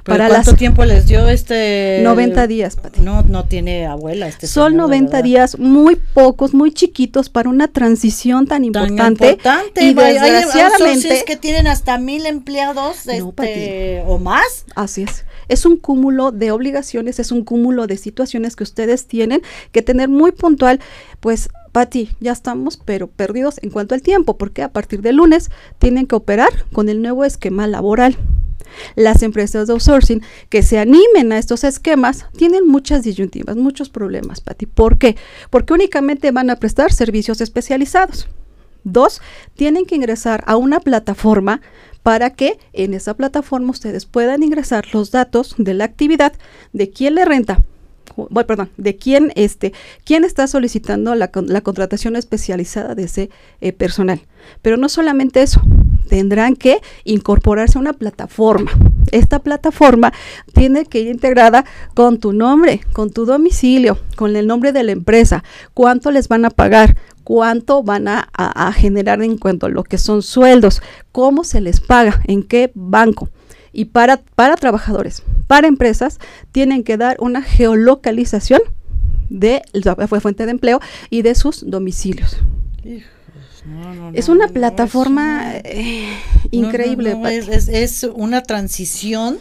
¿Para 0.07 0.29
¿Cuánto 0.29 0.55
tiempo 0.55 0.85
les 0.85 1.05
dio 1.05 1.27
este? 1.27 1.99
90 2.01 2.47
días, 2.47 2.77
Pati. 2.77 3.01
No, 3.01 3.23
no 3.23 3.43
tiene 3.43 3.85
abuela 3.87 4.27
este 4.27 4.47
Son 4.47 4.77
90 4.77 5.21
días, 5.21 5.59
muy 5.59 5.97
pocos, 5.97 6.53
muy 6.53 6.71
chiquitos 6.71 7.27
para 7.29 7.49
una 7.49 7.67
transición 7.67 8.47
tan 8.47 8.63
importante. 8.63 9.35
Tan 9.35 9.65
importante. 9.65 9.83
Y 9.83 9.93
desgraciadamente. 9.93 11.11
Hay 11.11 11.25
que 11.25 11.35
tienen 11.35 11.67
hasta 11.67 11.97
mil 11.97 12.25
empleados 12.25 13.05
este, 13.05 14.03
o 14.07 14.17
más. 14.17 14.65
Así 14.75 15.03
es. 15.03 15.25
Es 15.49 15.65
un 15.65 15.75
cúmulo 15.75 16.31
de 16.31 16.51
obligaciones, 16.51 17.19
es 17.19 17.31
un 17.31 17.43
cúmulo 17.43 17.85
de 17.85 17.97
situaciones 17.97 18.55
que 18.55 18.63
ustedes 18.63 19.07
tienen 19.07 19.41
que 19.73 19.81
tener 19.81 20.07
muy 20.07 20.31
puntual, 20.31 20.79
pues 21.19 21.49
Pati, 21.73 22.09
ya 22.19 22.31
estamos 22.31 22.77
pero 22.83 23.07
perdidos 23.07 23.59
en 23.61 23.69
cuanto 23.69 23.93
al 23.93 24.01
tiempo, 24.01 24.37
porque 24.37 24.63
a 24.63 24.69
partir 24.69 25.01
del 25.01 25.17
lunes 25.17 25.49
tienen 25.79 26.05
que 26.07 26.15
operar 26.15 26.49
con 26.71 26.89
el 26.89 27.01
nuevo 27.01 27.25
esquema 27.25 27.67
laboral. 27.67 28.17
Las 28.95 29.23
empresas 29.23 29.67
de 29.67 29.73
outsourcing 29.73 30.21
que 30.49 30.63
se 30.63 30.79
animen 30.79 31.31
a 31.31 31.37
estos 31.37 31.63
esquemas 31.63 32.25
tienen 32.37 32.67
muchas 32.67 33.03
disyuntivas, 33.03 33.55
muchos 33.55 33.89
problemas, 33.89 34.41
Pati. 34.41 34.65
¿Por 34.65 34.97
qué? 34.97 35.15
Porque 35.49 35.73
únicamente 35.73 36.31
van 36.31 36.49
a 36.49 36.57
prestar 36.57 36.91
servicios 36.91 37.41
especializados. 37.41 38.27
Dos, 38.83 39.21
tienen 39.55 39.85
que 39.85 39.95
ingresar 39.95 40.43
a 40.47 40.55
una 40.55 40.79
plataforma 40.79 41.61
para 42.03 42.29
que 42.29 42.57
en 42.71 42.93
esa 42.93 43.15
plataforma 43.15 43.71
ustedes 43.71 44.05
puedan 44.05 44.43
ingresar 44.43 44.85
los 44.93 45.11
datos 45.11 45.55
de 45.57 45.73
la 45.73 45.83
actividad, 45.83 46.33
de 46.71 46.89
quién 46.89 47.15
le 47.15 47.25
renta, 47.25 47.61
bueno, 48.15 48.47
perdón, 48.47 48.69
de 48.77 48.95
quién, 48.95 49.31
este, 49.35 49.73
quién 50.03 50.23
está 50.23 50.47
solicitando 50.47 51.13
la, 51.15 51.29
la 51.33 51.61
contratación 51.61 52.15
especializada 52.15 52.95
de 52.95 53.03
ese 53.03 53.29
eh, 53.61 53.73
personal. 53.73 54.21
Pero 54.61 54.77
no 54.77 54.89
solamente 54.89 55.41
eso, 55.41 55.61
tendrán 56.07 56.55
que 56.55 56.81
incorporarse 57.03 57.77
a 57.77 57.81
una 57.81 57.93
plataforma. 57.93 58.71
Esta 59.11 59.39
plataforma 59.39 60.13
tiene 60.53 60.85
que 60.85 60.99
ir 60.99 61.07
integrada 61.07 61.65
con 61.93 62.19
tu 62.19 62.33
nombre, 62.33 62.81
con 62.93 63.11
tu 63.11 63.25
domicilio, 63.25 63.99
con 64.15 64.35
el 64.35 64.47
nombre 64.47 64.71
de 64.71 64.83
la 64.83 64.91
empresa, 64.91 65.43
cuánto 65.73 66.11
les 66.11 66.27
van 66.27 66.45
a 66.45 66.49
pagar, 66.49 66.97
cuánto 67.23 67.83
van 67.83 68.07
a, 68.07 68.71
generar 68.73 69.21
en 69.21 69.37
cuanto 69.37 69.65
a 69.65 69.69
lo 69.69 69.83
que 69.83 69.97
son 69.97 70.21
sueldos, 70.21 70.81
cómo 71.11 71.43
se 71.43 71.61
les 71.61 71.79
paga, 71.79 72.21
en 72.25 72.43
qué 72.43 72.71
banco. 72.73 73.29
Y 73.73 73.85
para, 73.85 74.17
para 74.35 74.55
trabajadores, 74.55 75.23
para 75.45 75.67
empresas, 75.67 76.19
tienen 76.51 76.83
que 76.83 76.97
dar 76.97 77.17
una 77.19 77.41
geolocalización 77.41 78.61
de 79.29 79.61
la 79.73 79.95
fuente 80.07 80.45
de 80.45 80.51
empleo 80.51 80.79
y 81.09 81.21
de 81.21 81.35
sus 81.35 81.69
domicilios. 81.69 82.37
Es 84.13 84.29
una 84.29 84.47
plataforma 84.47 85.55
increíble. 86.51 87.17
es, 87.33 88.03
una 88.03 88.43
transición 88.43 89.39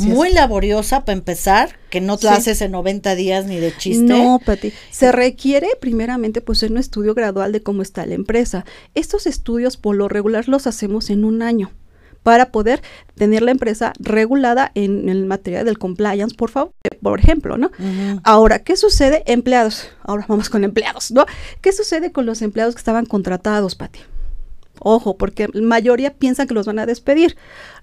muy 0.00 0.32
laboriosa 0.32 1.04
para 1.04 1.16
empezar, 1.16 1.78
que 1.90 2.00
no 2.00 2.16
te 2.16 2.28
haces 2.28 2.60
en 2.60 2.72
90 2.72 3.14
días 3.14 3.46
ni 3.46 3.58
de 3.58 3.76
chiste. 3.76 4.04
No, 4.04 4.40
Pati. 4.44 4.72
Se 4.90 5.12
requiere 5.12 5.68
primeramente 5.80 6.40
pues 6.40 6.62
un 6.62 6.78
estudio 6.78 7.14
gradual 7.14 7.52
de 7.52 7.62
cómo 7.62 7.82
está 7.82 8.06
la 8.06 8.14
empresa. 8.14 8.64
Estos 8.94 9.26
estudios 9.26 9.76
por 9.76 9.96
lo 9.96 10.08
regular 10.08 10.48
los 10.48 10.66
hacemos 10.66 11.10
en 11.10 11.24
un 11.24 11.42
año 11.42 11.70
para 12.26 12.50
poder 12.50 12.82
tener 13.14 13.42
la 13.42 13.52
empresa 13.52 13.92
regulada 14.00 14.72
en, 14.74 15.08
el 15.08 15.26
materia 15.26 15.62
del 15.62 15.78
compliance, 15.78 16.34
por 16.34 16.50
favor, 16.50 16.72
por 17.00 17.20
ejemplo, 17.20 17.56
¿no? 17.56 17.70
Ahora, 18.24 18.64
¿qué 18.64 18.74
sucede? 18.74 19.22
Empleados. 19.26 19.90
Ahora 20.02 20.26
vamos 20.26 20.50
con 20.50 20.64
empleados, 20.64 21.12
¿no? 21.12 21.24
¿Qué 21.60 21.70
sucede 21.70 22.10
con 22.10 22.26
los 22.26 22.42
empleados 22.42 22.74
que 22.74 22.80
estaban 22.80 23.06
contratados, 23.06 23.76
Pati? 23.76 24.00
Ojo, 24.80 25.16
porque 25.16 25.48
la 25.52 25.62
mayoría 25.62 26.14
piensa 26.14 26.46
que 26.46 26.54
los 26.54 26.66
van 26.66 26.80
a 26.80 26.86
despedir. 26.86 27.36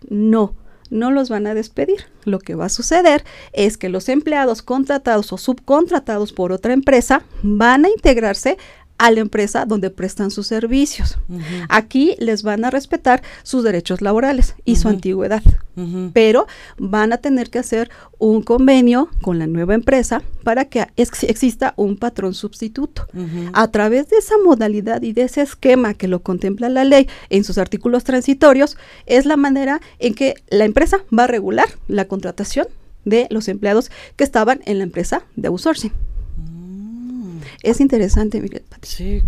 No, 0.10 0.56
no 0.90 1.10
los 1.10 1.30
van 1.30 1.48
a 1.48 1.54
despedir. 1.54 2.08
Lo 2.26 2.40
que 2.40 2.56
va 2.56 2.66
a 2.66 2.70
suceder 2.70 3.24
es 3.54 3.78
que 3.78 3.88
los 3.88 4.10
empleados 4.10 4.62
contratados 4.62 5.32
o 5.32 5.38
subcontratados 5.38 6.34
por 6.34 6.52
otra 6.52 6.74
empresa 6.74 7.24
van 7.44 7.86
a 7.86 7.90
integrarse 7.90 8.58
a 8.98 9.12
la 9.12 9.20
empresa 9.20 9.66
donde 9.66 9.90
prestan 9.90 10.32
sus 10.32 10.48
servicios. 10.48 11.18
Aquí 11.70 12.16
les 12.20 12.44
van 12.44 12.64
a 12.64 12.70
respetar 12.70 13.22
sus 13.44 13.64
derechos 13.64 14.02
laborales 14.02 14.56
y 14.66 14.76
su 14.78 14.88
antigüedad, 14.88 15.44
pero 16.14 16.48
van 16.78 17.12
a 17.14 17.18
tener 17.18 17.50
que 17.50 17.60
hacer 17.60 17.90
un 18.20 18.42
convenio 18.42 19.10
con 19.22 19.40
la 19.40 19.48
nueva 19.48 19.74
empresa 19.74 20.22
para 20.44 20.66
que 20.66 20.88
exista 20.96 21.74
un 21.76 21.98
patrón 21.98 22.34
sustituto. 22.34 23.08
A 23.54 23.68
través 23.70 24.10
de 24.10 24.18
esa 24.18 24.36
modalidad 24.44 25.02
y 25.02 25.14
de 25.14 25.24
ese 25.24 25.42
esquema 25.42 25.94
que 25.94 26.08
lo 26.08 26.22
contempla 26.22 26.70
la 26.70 26.84
ley 26.84 27.08
en 27.30 27.44
sus 27.44 27.58
artículos 27.58 28.04
transitorios, 28.04 28.78
es 29.06 29.26
la 29.26 29.38
manera 29.38 29.82
en 30.00 30.14
que 30.14 30.36
la 30.50 30.66
empresa 30.66 31.04
va 31.18 31.26
a 31.26 31.28
regular 31.28 31.68
la 31.88 32.06
contratación 32.06 32.68
de 33.06 33.28
los 33.30 33.48
empleados 33.48 33.92
que 34.16 34.24
estaban 34.24 34.62
en 34.66 34.78
la 34.78 34.86
empresa 34.86 35.24
de 35.36 35.50
outsourcing. 35.50 35.92
Es 37.64 37.80
interesante, 37.80 38.42
Miguel. 38.42 38.64
Sí, 38.82 39.24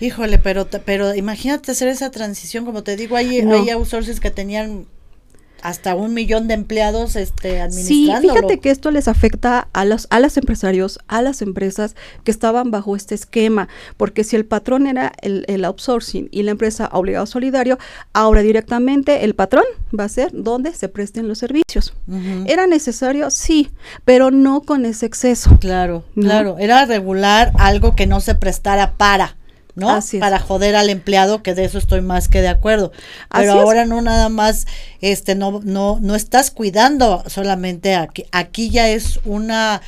híjole, 0.00 0.38
pero, 0.38 0.66
pero 0.84 1.14
imagínate 1.14 1.70
hacer 1.70 1.88
esa 1.88 2.10
transición, 2.10 2.64
como 2.64 2.82
te 2.82 2.96
digo, 2.96 3.16
hay, 3.16 3.40
hay 3.40 3.70
outsources 3.70 4.18
que 4.18 4.30
tenían 4.30 4.86
hasta 5.62 5.94
un 5.94 6.14
millón 6.14 6.48
de 6.48 6.54
empleados 6.54 7.16
este, 7.16 7.60
administrándolo. 7.60 8.34
Sí, 8.34 8.38
fíjate 8.40 8.60
que 8.60 8.70
esto 8.70 8.90
les 8.90 9.08
afecta 9.08 9.68
a 9.72 9.84
los, 9.84 10.06
a 10.10 10.20
los 10.20 10.36
empresarios, 10.36 10.98
a 11.08 11.22
las 11.22 11.42
empresas 11.42 11.96
que 12.24 12.30
estaban 12.30 12.70
bajo 12.70 12.96
este 12.96 13.14
esquema, 13.14 13.68
porque 13.96 14.24
si 14.24 14.36
el 14.36 14.46
patrón 14.46 14.86
era 14.86 15.12
el, 15.22 15.44
el 15.48 15.64
outsourcing 15.64 16.28
y 16.30 16.42
la 16.42 16.52
empresa 16.52 16.88
obligado 16.92 17.26
solidario, 17.26 17.78
ahora 18.12 18.42
directamente 18.42 19.24
el 19.24 19.34
patrón 19.34 19.64
va 19.98 20.04
a 20.04 20.08
ser 20.08 20.30
donde 20.32 20.74
se 20.74 20.88
presten 20.88 21.28
los 21.28 21.38
servicios. 21.38 21.94
¿Era 22.46 22.66
necesario? 22.66 23.30
Sí, 23.30 23.70
pero 24.04 24.30
no 24.30 24.62
con 24.62 24.84
ese 24.84 25.06
exceso. 25.06 25.58
Claro, 25.60 26.04
claro, 26.14 26.56
era 26.58 26.84
regular 26.84 27.52
algo 27.58 27.94
que 27.94 28.06
no 28.06 28.20
se 28.20 28.34
prestara 28.34 28.92
para. 28.96 29.36
¿No? 29.74 30.00
Para 30.18 30.38
joder 30.38 30.76
al 30.76 30.90
empleado, 30.90 31.42
que 31.42 31.54
de 31.54 31.64
eso 31.64 31.78
estoy 31.78 32.00
más 32.00 32.28
que 32.28 32.42
de 32.42 32.48
acuerdo. 32.48 32.92
Pero 33.32 33.52
ahora 33.52 33.84
no 33.84 34.00
nada 34.02 34.28
más, 34.28 34.66
este, 35.00 35.34
no, 35.34 35.60
no, 35.62 35.98
no 36.00 36.14
estás 36.14 36.50
cuidando 36.50 37.22
solamente 37.26 37.94
aquí, 37.94 38.24
aquí 38.32 38.70
ya 38.70 38.88
es 38.88 39.20
una, 39.24 39.82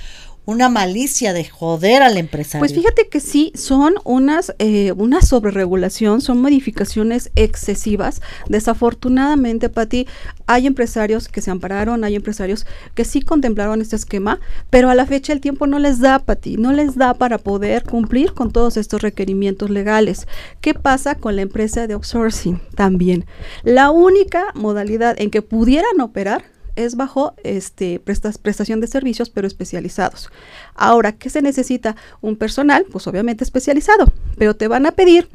una 0.44 0.68
malicia 0.68 1.32
de 1.32 1.44
joder 1.44 2.02
al 2.02 2.16
empresario. 2.16 2.60
Pues 2.60 2.74
fíjate 2.74 3.08
que 3.08 3.20
sí, 3.20 3.52
son 3.54 3.94
unas, 4.04 4.54
eh, 4.58 4.92
una 4.92 5.22
sobreregulación, 5.22 6.20
son 6.20 6.40
modificaciones 6.40 7.30
excesivas. 7.36 8.20
Desafortunadamente, 8.48 9.68
Pati, 9.68 10.08
hay 10.46 10.66
empresarios 10.66 11.28
que 11.28 11.40
se 11.40 11.50
ampararon, 11.50 12.02
hay 12.02 12.16
empresarios 12.16 12.66
que 12.94 13.04
sí 13.04 13.22
contemplaron 13.22 13.80
este 13.80 13.96
esquema, 13.96 14.40
pero 14.68 14.90
a 14.90 14.94
la 14.96 15.06
fecha 15.06 15.32
el 15.32 15.40
tiempo 15.40 15.66
no 15.66 15.78
les 15.78 16.00
da, 16.00 16.18
Pati, 16.18 16.56
no 16.56 16.72
les 16.72 16.96
da 16.96 17.14
para 17.14 17.38
poder 17.38 17.84
cumplir 17.84 18.32
con 18.32 18.50
todos 18.50 18.76
estos 18.76 19.00
requerimientos 19.02 19.70
legales. 19.70 20.26
¿Qué 20.60 20.74
pasa 20.74 21.14
con 21.14 21.36
la 21.36 21.42
empresa 21.42 21.86
de 21.86 21.94
outsourcing? 21.94 22.60
También. 22.74 23.26
La 23.62 23.90
única 23.90 24.46
modalidad 24.54 25.20
en 25.20 25.30
que 25.30 25.42
pudieran 25.42 26.00
operar 26.00 26.44
es 26.76 26.96
bajo 26.96 27.34
este, 27.44 28.00
prestación 28.00 28.80
de 28.80 28.86
servicios, 28.86 29.30
pero 29.30 29.46
especializados. 29.46 30.30
Ahora, 30.74 31.12
¿qué 31.12 31.30
se 31.30 31.42
necesita? 31.42 31.96
Un 32.20 32.36
personal, 32.36 32.86
pues 32.90 33.06
obviamente 33.06 33.44
especializado, 33.44 34.06
pero 34.36 34.54
te 34.54 34.68
van 34.68 34.86
a 34.86 34.92
pedir 34.92 35.28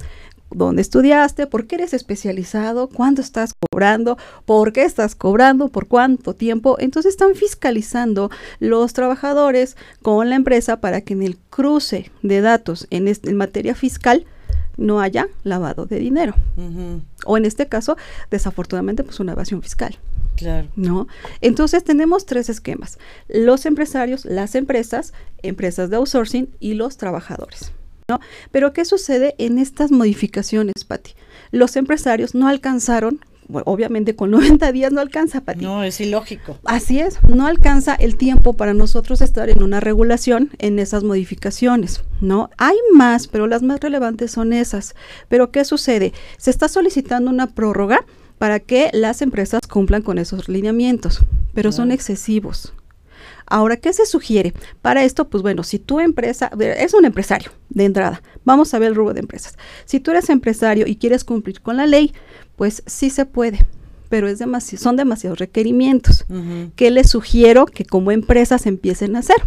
dónde 0.50 0.82
estudiaste, 0.82 1.48
por 1.48 1.68
qué 1.68 1.76
eres 1.76 1.94
especializado, 1.94 2.88
cuánto 2.88 3.22
estás 3.22 3.54
cobrando, 3.54 4.18
por 4.46 4.72
qué 4.72 4.84
estás 4.84 5.16
cobrando, 5.16 5.70
por 5.70 5.88
cuánto 5.88 6.34
tiempo. 6.34 6.78
Entonces 6.80 7.12
están 7.12 7.36
fiscalizando 7.36 8.32
los 8.60 8.94
trabajadores 8.94 9.78
con 10.02 10.30
la 10.30 10.36
empresa 10.36 10.80
para 10.80 11.02
que 11.02 11.14
en 11.14 11.24
el 11.24 11.38
cruce 11.38 12.12
de 12.24 12.42
datos 12.42 12.88
en, 12.90 13.08
en 13.08 13.38
materia 13.38 13.76
fiscal 13.76 14.26
no 14.78 15.02
haya 15.02 15.28
lavado 15.44 15.86
de 15.86 16.00
dinero. 16.00 16.36
O 17.26 17.38
en 17.38 17.46
este 17.46 17.68
caso, 17.68 17.98
desafortunadamente, 18.30 19.04
pues 19.04 19.20
una 19.20 19.34
evasión 19.34 19.62
fiscal. 19.62 19.98
Claro. 20.38 20.70
¿No? 20.76 21.08
Entonces 21.42 21.84
tenemos 21.84 22.26
tres 22.26 22.50
esquemas. 22.50 22.98
Los 23.28 23.66
empresarios, 23.66 24.24
las 24.24 24.56
empresas, 24.56 25.14
empresas 25.44 25.90
de 25.90 25.98
outsourcing 25.98 26.50
y 26.60 26.76
los 26.76 26.98
trabajadores. 26.98 27.74
¿No? 28.08 28.22
Pero 28.52 28.72
¿qué 28.72 28.86
sucede 28.86 29.36
en 29.38 29.58
estas 29.58 29.92
modificaciones, 29.92 30.86
Patti? 30.88 31.14
Los 31.52 31.76
empresarios 31.76 32.36
no 32.36 32.48
alcanzaron 32.48 33.20
obviamente 33.50 34.16
con 34.16 34.32
90 34.32 34.72
días 34.72 34.92
no 34.92 35.02
alcanza, 35.02 35.42
Pati. 35.42 35.64
No, 35.64 35.84
es 35.84 36.00
ilógico. 36.02 36.58
Así 36.66 37.00
es, 37.00 37.20
no 37.24 37.48
alcanza 37.48 37.96
el 37.96 38.18
tiempo 38.18 38.54
para 38.54 38.74
nosotros 38.74 39.22
estar 39.22 39.50
en 39.50 39.64
una 39.64 39.80
regulación 39.80 40.52
en 40.60 40.80
esas 40.80 41.04
modificaciones, 41.04 42.04
¿no? 42.22 42.50
Hay 42.58 42.76
más, 42.94 43.28
pero 43.28 43.48
las 43.48 43.64
más 43.64 43.80
relevantes 43.80 44.32
son 44.32 44.54
esas. 44.54 44.96
Pero 45.30 45.52
¿qué 45.52 45.64
sucede? 45.66 46.14
Se 46.38 46.50
está 46.50 46.68
solicitando 46.68 47.32
una 47.32 47.48
prórroga 47.48 48.06
para 48.38 48.60
que 48.60 48.90
las 48.94 49.22
empresas 49.22 49.62
cumplan 49.68 50.02
con 50.02 50.18
esos 50.18 50.48
lineamientos, 50.50 51.24
pero 51.54 51.72
son 51.72 51.92
excesivos. 51.92 52.74
Ahora, 53.50 53.78
¿qué 53.78 53.94
se 53.94 54.06
sugiere? 54.06 54.54
Para 54.82 55.06
esto, 55.06 55.30
pues 55.30 55.42
bueno, 55.42 55.64
si 55.64 55.80
tu 55.80 56.00
empresa, 56.00 56.52
es 56.60 56.94
un 56.94 57.06
empresario 57.06 57.52
de 57.70 57.86
entrada, 57.86 58.22
vamos 58.44 58.74
a 58.74 58.80
ver 58.80 58.90
el 58.90 58.96
rubro 58.96 59.14
de 59.14 59.22
empresas. 59.22 59.58
Si 59.86 60.00
tú 60.00 60.12
eres 60.12 60.30
empresario 60.30 60.86
y 60.86 60.98
quieres 60.98 61.24
cumplir 61.24 61.62
con 61.62 61.78
la 61.78 61.88
ley, 61.88 62.14
pues 62.58 62.84
sí 62.86 63.10
se 63.10 63.26
puede, 63.26 63.66
pero 64.10 64.28
es 64.28 64.40
son 64.78 64.98
demasiados 64.98 65.40
requerimientos. 65.40 66.26
¿Qué 66.76 66.92
les 66.92 67.10
sugiero 67.10 67.66
que 67.66 67.86
como 67.86 68.12
empresas 68.12 68.66
empiecen 68.66 69.16
a 69.16 69.20
hacer? 69.20 69.38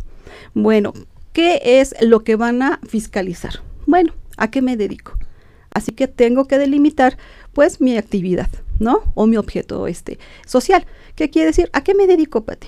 Bueno, 0.54 0.94
¿qué 1.32 1.60
es 1.62 1.94
lo 2.00 2.24
que 2.24 2.36
van 2.36 2.62
a 2.62 2.80
fiscalizar? 2.88 3.60
Bueno, 3.86 4.14
¿a 4.36 4.50
qué 4.50 4.62
me 4.62 4.76
dedico? 4.76 5.18
Así 5.72 5.92
que 5.92 6.08
tengo 6.08 6.46
que 6.46 6.58
delimitar 6.58 7.18
pues 7.52 7.80
mi 7.80 7.96
actividad, 7.96 8.48
¿no? 8.80 9.02
O 9.14 9.26
mi 9.26 9.36
objeto 9.36 9.86
este 9.86 10.18
social. 10.44 10.84
¿Qué 11.14 11.30
quiere 11.30 11.48
decir? 11.48 11.70
¿A 11.72 11.84
qué 11.84 11.94
me 11.94 12.08
dedico, 12.08 12.44
Pati? 12.44 12.66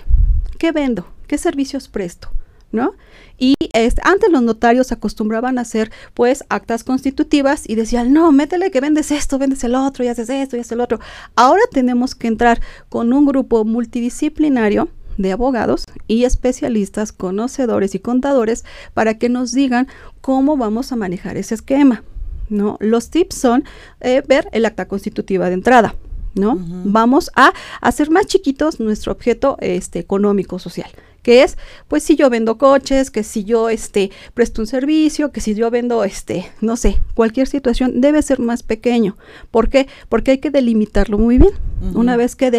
¿Qué 0.59 0.71
vendo? 0.71 1.09
¿Qué 1.27 1.39
servicios 1.39 1.89
presto? 1.89 2.31
¿No? 2.71 2.95
Y 3.37 3.55
este, 3.73 4.01
antes 4.05 4.31
los 4.31 4.43
notarios 4.43 4.93
acostumbraban 4.93 5.59
a 5.59 5.63
hacer 5.63 5.91
pues 6.15 6.45
actas 6.49 6.85
constitutivas 6.85 7.69
y 7.69 7.75
decían, 7.75 8.13
no, 8.13 8.31
métele 8.33 8.71
que 8.71 8.81
vendes 8.81 9.11
esto, 9.11 9.39
vendes 9.39 9.65
el 9.65 9.75
otro, 9.75 10.05
y 10.05 10.09
haces 10.09 10.31
esto, 10.31 10.57
y 10.57 10.61
haces 10.61 10.73
el 10.73 10.81
otro. 10.81 11.01
Ahora 11.35 11.63
tenemos 11.71 12.15
que 12.15 12.29
entrar 12.29 12.63
con 12.89 13.13
un 13.13 13.27
grupo 13.27 13.65
multidisciplinario 13.65 14.89
de 15.19 15.33
abogados 15.33 15.85
y 16.07 16.25
especialistas, 16.25 17.13
conocedores 17.13 17.95
y 17.95 17.99
contadores 17.99 18.65
para 18.95 19.19
que 19.19 19.29
nos 19.29 19.53
digan 19.53 19.89
cómo 20.23 20.57
vamos 20.57 20.93
a 20.93 20.97
manejar 20.97 21.37
ese 21.37 21.55
esquema. 21.55 22.05
¿No? 22.53 22.77
Los 22.81 23.11
tips 23.11 23.35
son 23.37 23.65
eh, 24.01 24.23
ver 24.27 24.49
el 24.53 24.65
acta 24.65 24.87
constitutiva 24.87 25.49
de 25.49 25.55
entrada. 25.55 25.95
¿no? 26.35 26.57
Vamos 26.85 27.31
a 27.37 27.53
hacer 27.83 28.11
más 28.11 28.27
chiquitos 28.27 28.81
nuestro 28.81 29.13
objeto 29.13 29.59
este, 29.61 29.99
económico 29.99 30.59
social 30.59 30.91
que 31.23 31.43
es, 31.43 31.57
pues 31.89 32.03
si 32.03 32.17
yo 32.17 32.29
vendo 32.31 32.59
coches, 32.59 33.11
que 33.11 33.23
si 33.23 33.45
yo 33.45 33.69
este 33.69 34.11
presto 34.35 34.61
un 34.61 34.67
servicio, 34.67 35.31
que 35.31 35.41
si 35.41 35.55
yo 35.55 35.71
vendo 35.71 36.05
este, 36.05 36.47
no 36.61 36.77
sé, 36.77 36.99
cualquier 37.15 37.47
situación 37.47 38.01
debe 38.01 38.23
ser 38.23 38.41
más 38.41 38.63
pequeño. 38.63 39.17
¿Por 39.51 39.69
qué? 39.69 39.87
Porque 40.09 40.33
hay 40.33 40.39
que 40.39 40.51
delimitarlo 40.51 41.19
muy 41.19 41.39
bien. 41.39 41.53
Una 41.95 42.17
vez 42.17 42.37
que 42.37 42.51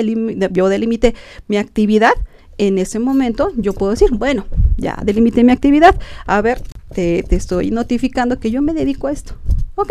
yo 0.51 0.69
delimite 0.69 1.13
mi 1.47 1.57
actividad, 1.57 2.13
en 2.57 2.77
ese 2.77 2.99
momento 2.99 3.51
yo 3.57 3.73
puedo 3.73 3.91
decir, 3.91 4.11
bueno, 4.11 4.45
ya 4.77 4.97
delimité 5.03 5.43
mi 5.43 5.51
actividad, 5.51 5.95
a 6.25 6.41
ver, 6.41 6.61
te, 6.93 7.23
te 7.23 7.35
estoy 7.35 7.71
notificando 7.71 8.39
que 8.39 8.51
yo 8.51 8.61
me 8.61 8.73
dedico 8.73 9.07
a 9.07 9.11
esto. 9.11 9.35
Ok. 9.75 9.89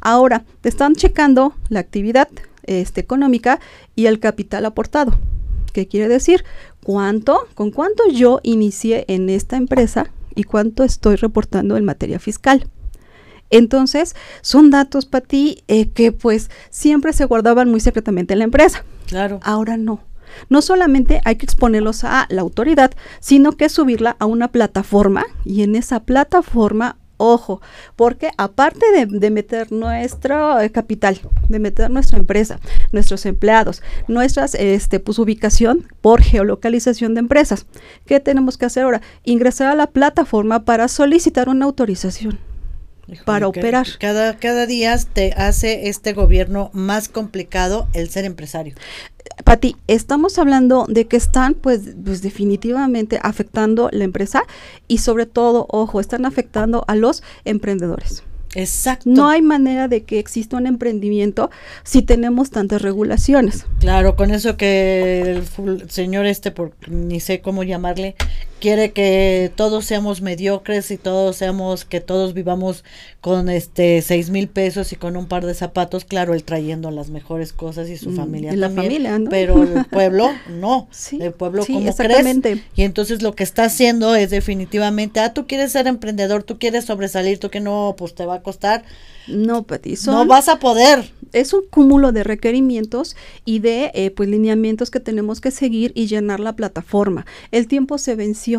Ahora, 0.00 0.44
te 0.60 0.68
están 0.68 0.94
checando 0.94 1.54
la 1.68 1.80
actividad 1.80 2.28
este, 2.64 3.00
económica 3.00 3.60
y 3.94 4.06
el 4.06 4.20
capital 4.20 4.66
aportado. 4.66 5.18
¿Qué 5.72 5.86
quiere 5.86 6.08
decir? 6.08 6.44
¿Cuánto? 6.82 7.46
¿Con 7.54 7.70
cuánto 7.70 8.08
yo 8.08 8.40
inicié 8.42 9.04
en 9.08 9.28
esta 9.28 9.56
empresa 9.56 10.10
y 10.34 10.44
cuánto 10.44 10.84
estoy 10.84 11.16
reportando 11.16 11.76
en 11.76 11.84
materia 11.84 12.18
fiscal? 12.18 12.68
Entonces, 13.50 14.16
son 14.40 14.70
datos 14.70 15.06
para 15.06 15.26
ti 15.26 15.62
eh, 15.68 15.90
que 15.90 16.12
pues 16.12 16.50
siempre 16.70 17.12
se 17.12 17.26
guardaban 17.26 17.70
muy 17.70 17.80
secretamente 17.80 18.32
en 18.32 18.40
la 18.40 18.44
empresa. 18.44 18.84
Claro. 19.06 19.40
Ahora 19.42 19.76
no. 19.76 20.00
No 20.48 20.62
solamente 20.62 21.20
hay 21.24 21.36
que 21.36 21.46
exponerlos 21.46 22.04
a 22.04 22.26
la 22.28 22.42
autoridad, 22.42 22.92
sino 23.20 23.52
que 23.52 23.68
subirla 23.68 24.16
a 24.18 24.26
una 24.26 24.48
plataforma 24.48 25.24
y 25.44 25.62
en 25.62 25.76
esa 25.76 26.00
plataforma 26.00 26.96
Ojo, 27.18 27.62
porque 27.96 28.30
aparte 28.36 28.84
de, 29.06 29.30
meter 29.30 29.72
nuestro 29.72 30.60
eh, 30.60 30.70
capital, 30.70 31.18
de 31.48 31.58
meter 31.58 31.90
nuestra 31.90 32.18
empresa, 32.18 32.60
nuestros 32.92 33.24
empleados, 33.24 33.82
nuestras 34.06 34.54
este, 34.54 35.00
pues, 35.00 35.18
ubicación 35.18 35.86
por 36.02 36.22
geolocalización 36.22 37.14
de 37.14 37.20
empresas, 37.20 37.66
¿qué 38.04 38.20
tenemos 38.20 38.58
que 38.58 38.66
hacer 38.66 38.84
ahora? 38.84 39.00
Ingresar 39.24 39.68
a 39.68 39.74
la 39.74 39.86
plataforma 39.86 40.64
para 40.64 40.88
solicitar 40.88 41.48
una 41.48 41.64
autorización 41.64 42.38
para 43.24 43.48
operar. 43.48 43.86
Cada, 43.98 44.36
cada 44.36 44.66
día 44.66 44.96
te 45.12 45.32
hace 45.32 45.88
este 45.88 46.12
gobierno 46.12 46.70
más 46.72 47.08
complicado 47.08 47.88
el 47.92 48.08
ser 48.08 48.24
empresario. 48.24 48.74
Pati, 49.44 49.76
estamos 49.86 50.38
hablando 50.38 50.86
de 50.88 51.06
que 51.06 51.16
están 51.16 51.54
pues, 51.54 51.80
pues 52.04 52.22
definitivamente 52.22 53.18
afectando 53.22 53.88
la 53.92 54.04
empresa 54.04 54.42
y 54.88 54.98
sobre 54.98 55.26
todo, 55.26 55.66
ojo, 55.68 56.00
están 56.00 56.24
afectando 56.24 56.84
a 56.88 56.96
los 56.96 57.22
emprendedores. 57.44 58.22
Exacto. 58.54 59.10
No 59.10 59.28
hay 59.28 59.42
manera 59.42 59.86
de 59.86 60.04
que 60.04 60.18
exista 60.18 60.56
un 60.56 60.66
emprendimiento 60.66 61.50
si 61.84 62.00
tenemos 62.00 62.50
tantas 62.50 62.80
regulaciones. 62.80 63.66
Claro, 63.80 64.16
con 64.16 64.30
eso 64.30 64.56
que 64.56 65.42
el 65.60 65.90
señor 65.90 66.24
este, 66.24 66.50
por, 66.52 66.72
ni 66.88 67.20
sé 67.20 67.42
cómo 67.42 67.64
llamarle, 67.64 68.16
quiere 68.60 68.92
que 68.92 69.50
todos 69.54 69.84
seamos 69.84 70.22
mediocres 70.22 70.90
y 70.90 70.96
todos 70.96 71.36
seamos, 71.36 71.84
que 71.84 72.00
todos 72.00 72.34
vivamos 72.34 72.84
con 73.20 73.48
este 73.48 74.02
seis 74.02 74.30
mil 74.30 74.48
pesos 74.48 74.92
y 74.92 74.96
con 74.96 75.16
un 75.16 75.26
par 75.26 75.44
de 75.44 75.54
zapatos, 75.54 76.04
claro, 76.04 76.34
él 76.34 76.44
trayendo 76.44 76.90
las 76.90 77.10
mejores 77.10 77.52
cosas 77.52 77.88
y 77.88 77.96
su 77.96 78.10
mm, 78.10 78.16
familia 78.16 78.52
y 78.52 78.56
la 78.56 78.70
familia, 78.70 79.18
¿no? 79.18 79.30
pero 79.30 79.62
el 79.62 79.84
pueblo 79.90 80.30
no, 80.48 80.88
sí, 80.90 81.18
el 81.20 81.32
pueblo 81.32 81.64
como 81.66 81.80
exactamente. 81.80 82.62
y 82.74 82.82
entonces 82.82 83.22
lo 83.22 83.34
que 83.34 83.44
está 83.44 83.64
haciendo 83.64 84.14
es 84.14 84.30
definitivamente, 84.30 85.20
ah, 85.20 85.34
tú 85.34 85.46
quieres 85.46 85.72
ser 85.72 85.86
emprendedor, 85.86 86.42
tú 86.42 86.58
quieres 86.58 86.84
sobresalir, 86.84 87.38
tú 87.38 87.50
que 87.50 87.60
no, 87.60 87.94
pues 87.98 88.14
te 88.14 88.26
va 88.26 88.36
a 88.36 88.42
costar. 88.42 88.84
No, 89.26 89.64
Pati, 89.64 89.94
no 90.06 90.26
vas 90.26 90.48
a 90.48 90.58
poder. 90.58 91.10
Es 91.32 91.52
un 91.52 91.62
cúmulo 91.68 92.12
de 92.12 92.22
requerimientos 92.22 93.16
y 93.44 93.58
de 93.58 93.90
eh, 93.94 94.10
pues 94.10 94.28
lineamientos 94.28 94.90
que 94.90 95.00
tenemos 95.00 95.40
que 95.40 95.50
seguir 95.50 95.92
y 95.94 96.06
llenar 96.06 96.38
la 96.38 96.54
plataforma. 96.54 97.26
El 97.50 97.66
tiempo 97.66 97.98
se 97.98 98.14
venció 98.14 98.55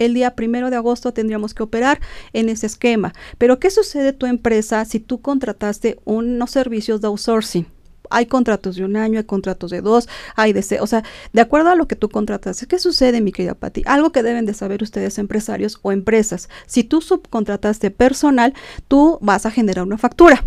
el 0.00 0.14
día 0.14 0.34
primero 0.34 0.70
de 0.70 0.76
agosto 0.76 1.12
tendríamos 1.12 1.54
que 1.54 1.62
operar 1.62 2.00
en 2.32 2.48
ese 2.48 2.66
esquema. 2.66 3.12
Pero, 3.38 3.60
¿qué 3.60 3.70
sucede 3.70 4.12
tu 4.12 4.26
empresa 4.26 4.84
si 4.84 4.98
tú 4.98 5.20
contrataste 5.20 6.00
unos 6.04 6.50
servicios 6.50 7.00
de 7.00 7.06
outsourcing? 7.06 7.66
Hay 8.12 8.26
contratos 8.26 8.74
de 8.74 8.84
un 8.84 8.96
año, 8.96 9.18
hay 9.18 9.24
contratos 9.24 9.70
de 9.70 9.82
dos, 9.82 10.08
hay 10.34 10.52
de... 10.52 10.64
O 10.80 10.86
sea, 10.88 11.04
de 11.32 11.40
acuerdo 11.40 11.70
a 11.70 11.76
lo 11.76 11.86
que 11.86 11.94
tú 11.94 12.08
contrataste, 12.08 12.66
¿qué 12.66 12.80
sucede, 12.80 13.20
mi 13.20 13.30
querida 13.30 13.54
Patti? 13.54 13.82
Algo 13.86 14.10
que 14.10 14.24
deben 14.24 14.46
de 14.46 14.54
saber 14.54 14.82
ustedes 14.82 15.18
empresarios 15.18 15.78
o 15.82 15.92
empresas. 15.92 16.48
Si 16.66 16.82
tú 16.82 17.02
subcontrataste 17.02 17.92
personal, 17.92 18.54
tú 18.88 19.18
vas 19.20 19.46
a 19.46 19.52
generar 19.52 19.84
una 19.84 19.98
factura. 19.98 20.44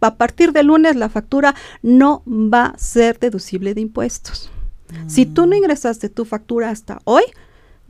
A 0.00 0.16
partir 0.16 0.52
de 0.52 0.62
lunes 0.62 0.96
la 0.96 1.08
factura 1.08 1.54
no 1.82 2.22
va 2.26 2.66
a 2.66 2.78
ser 2.78 3.18
deducible 3.18 3.74
de 3.74 3.80
impuestos. 3.80 4.50
Si 5.06 5.26
tú 5.26 5.42
no 5.46 5.54
mm. 5.54 5.58
ingresaste 5.58 6.08
tu 6.08 6.24
factura 6.24 6.70
hasta 6.70 7.00
hoy, 7.04 7.22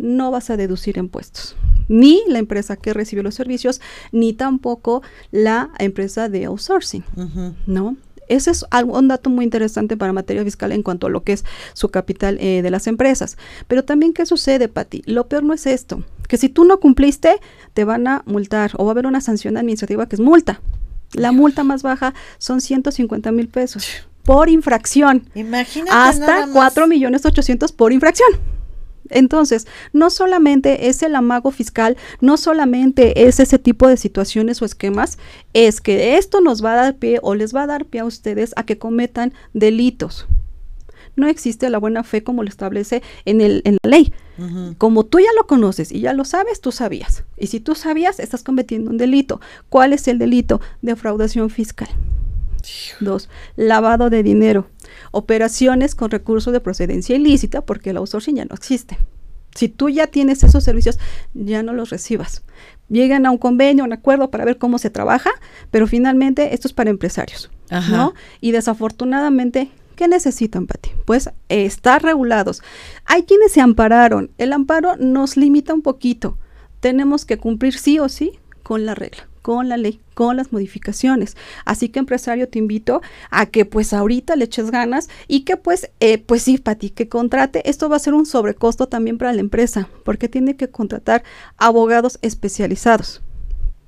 no 0.03 0.31
vas 0.31 0.51
a 0.51 0.57
deducir 0.59 0.99
impuestos. 0.99 1.57
Ni 1.89 2.23
la 2.29 2.39
empresa 2.39 2.77
que 2.77 2.93
recibió 2.93 3.23
los 3.23 3.35
servicios, 3.35 3.81
ni 4.11 4.35
tampoco 4.35 5.03
la 5.31 5.71
empresa 5.79 6.29
de 6.29 6.45
outsourcing, 6.45 7.05
¿no? 7.67 7.97
Ese 8.29 8.51
es 8.51 8.65
un 8.87 9.09
dato 9.09 9.31
muy 9.31 9.45
interesante 9.45 9.97
para 9.97 10.13
materia 10.13 10.45
fiscal 10.45 10.73
en 10.73 10.83
cuanto 10.83 11.07
a 11.07 11.11
lo 11.11 11.23
que 11.23 11.33
es 11.33 11.45
su 11.75 11.89
capital 11.91 12.39
eh, 12.41 12.63
de 12.63 12.71
las 12.71 12.87
empresas. 12.87 13.37
Pero 13.69 13.85
también, 13.85 14.15
¿qué 14.15 14.27
sucede, 14.27 14.69
Pati? 14.69 15.03
Lo 15.07 15.27
peor 15.27 15.43
no 15.43 15.53
es 15.53 15.67
esto, 15.67 16.05
que 16.29 16.37
si 16.37 16.49
tú 16.49 16.65
no 16.65 16.81
cumpliste, 16.81 17.41
te 17.75 17.85
van 17.85 18.07
a 18.07 18.23
multar 18.27 18.73
o 18.77 18.85
va 18.85 18.91
a 18.91 18.93
haber 18.93 19.07
una 19.07 19.21
sanción 19.21 19.57
administrativa 19.57 20.09
que 20.09 20.17
es 20.17 20.21
multa. 20.21 20.61
La 21.13 21.31
multa 21.31 21.63
más 21.63 21.83
baja 21.83 22.15
son 22.39 22.61
150 22.61 23.33
mil 23.33 23.49
pesos 23.49 23.87
por 24.25 24.49
infracción. 24.49 25.29
Imagínate. 25.35 25.91
Hasta 25.93 26.47
4 26.53 26.87
millones 26.87 27.27
800 27.27 27.73
por 27.73 27.93
infracción. 27.93 28.31
Entonces, 29.11 29.67
no 29.93 30.11
solamente 30.11 30.89
es 30.89 31.03
el 31.03 31.15
amago 31.15 31.51
fiscal, 31.51 31.97
no 32.21 32.37
solamente 32.37 33.27
es 33.27 33.41
ese 33.41 33.59
tipo 33.59 33.89
de 33.89 33.97
situaciones 33.97 34.63
o 34.63 34.65
esquemas, 34.65 35.19
es 35.53 35.81
que 35.81 36.17
esto 36.17 36.41
nos 36.41 36.65
va 36.65 36.73
a 36.73 36.77
dar 36.77 36.97
pie 36.97 37.19
o 37.23 37.35
les 37.35 37.55
va 37.55 37.63
a 37.63 37.67
dar 37.67 37.85
pie 37.85 38.01
a 38.01 38.05
ustedes 38.05 38.53
a 38.57 38.65
que 38.65 38.79
cometan 38.79 39.33
delitos. 39.53 40.27
No 41.15 41.27
existe 41.27 41.69
la 41.69 41.79
buena 41.79 42.05
fe 42.05 42.23
como 42.23 42.43
lo 42.43 42.49
establece 42.49 43.03
en, 43.27 43.41
el, 43.41 43.61
en 43.65 43.77
la 43.83 43.91
ley. 43.91 44.13
Como 44.79 45.05
tú 45.05 45.21
ya 45.21 45.29
lo 45.37 45.47
conoces 45.47 45.93
y 45.93 46.01
ya 46.01 46.15
lo 46.15 46.25
sabes, 46.25 46.61
tú 46.61 46.73
sabías. 46.73 47.23
Y 47.37 47.49
si 47.49 47.61
tú 47.61 47.75
sabías, 47.75 48.19
estás 48.19 48.43
cometiendo 48.43 48.91
un 48.91 48.97
delito. 48.97 49.41
¿Cuál 49.69 49.93
es 49.93 50.09
el 50.09 50.19
delito? 50.19 50.61
Defraudación 50.81 51.51
fiscal. 51.51 51.89
Dos, 53.01 53.29
lavado 53.57 54.11
de 54.11 54.23
dinero. 54.23 54.67
Operaciones 55.11 55.95
con 55.95 56.11
recursos 56.11 56.53
de 56.53 56.61
procedencia 56.61 57.17
ilícita, 57.17 57.63
porque 57.63 57.91
el 57.91 57.97
outsourcing 57.97 58.37
ya 58.37 58.45
no 58.45 58.55
existe. 58.55 58.99
Si 59.55 59.69
tú 59.69 59.91
ya 59.91 60.07
tienes 60.07 60.43
esos 60.45 60.65
servicios, 60.65 60.99
ya 61.35 61.63
no 61.63 61.73
los 61.73 61.91
recibas. 61.91 62.43
Llegan 62.89 63.27
a 63.27 63.31
un 63.31 63.39
convenio, 63.39 63.85
un 63.85 63.93
acuerdo 63.93 64.31
para 64.31 64.45
ver 64.45 64.59
cómo 64.59 64.79
se 64.79 64.91
trabaja, 64.91 65.31
pero 65.71 65.87
finalmente 65.87 66.55
esto 66.55 66.69
es 66.69 66.75
para 66.75 66.91
empresarios, 66.91 67.51
¿no? 67.91 68.15
Y 68.41 68.53
desafortunadamente, 68.53 69.71
¿qué 69.97 70.09
necesitan, 70.09 70.67
Pati? 70.67 70.91
Pues 71.05 71.31
estar 71.49 72.03
regulados. 72.03 72.63
Hay 73.05 73.25
quienes 73.25 73.53
se 73.53 73.61
ampararon. 73.61 74.31
El 74.39 74.53
amparo 74.53 74.97
nos 74.97 75.37
limita 75.37 75.75
un 75.75 75.83
poquito. 75.83 76.39
Tenemos 76.81 77.25
que 77.25 77.39
cumplir 77.39 77.79
sí 77.79 77.99
o 77.99 78.09
sí 78.09 78.39
con 78.63 78.87
la 78.87 78.95
regla 78.95 79.29
con 79.43 79.69
la 79.69 79.77
ley, 79.77 80.01
con 80.15 80.37
las 80.37 80.53
modificaciones. 80.53 81.37
Así 81.65 81.89
que 81.89 81.99
empresario 81.99 82.49
te 82.49 82.59
invito 82.59 83.03
a 83.31 83.47
que 83.47 83.65
pues 83.65 83.93
ahorita 83.93 84.37
le 84.37 84.45
eches 84.45 84.71
ganas 84.71 85.11
y 85.29 85.41
que 85.41 85.57
pues, 85.57 85.91
eh, 86.01 86.19
pues 86.19 86.43
sí, 86.43 86.59
Pati, 86.59 86.91
que 86.91 87.09
contrate. 87.09 87.69
Esto 87.69 87.89
va 87.89 87.97
a 87.97 88.01
ser 88.01 88.15
un 88.15 88.25
sobrecosto 88.25 88.87
también 88.87 89.19
para 89.19 89.33
la 89.33 89.41
empresa 89.41 89.89
porque 90.05 90.29
tiene 90.29 90.57
que 90.57 90.71
contratar 90.71 91.25
abogados 91.59 92.19
especializados, 92.23 93.21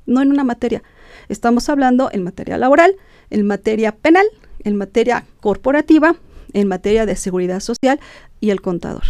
no 0.06 0.20
en 0.20 0.30
una 0.30 0.44
materia. 0.44 0.82
Estamos 1.28 1.68
hablando 1.68 2.10
en 2.12 2.24
materia 2.24 2.58
laboral, 2.58 2.96
en 3.30 3.46
materia 3.46 3.92
penal, 3.96 4.26
en 4.64 4.76
materia 4.76 5.24
corporativa, 5.40 6.16
en 6.52 6.68
materia 6.68 7.06
de 7.06 7.16
seguridad 7.16 7.60
social 7.60 8.00
y 8.40 8.50
el 8.50 8.60
contador. 8.60 9.04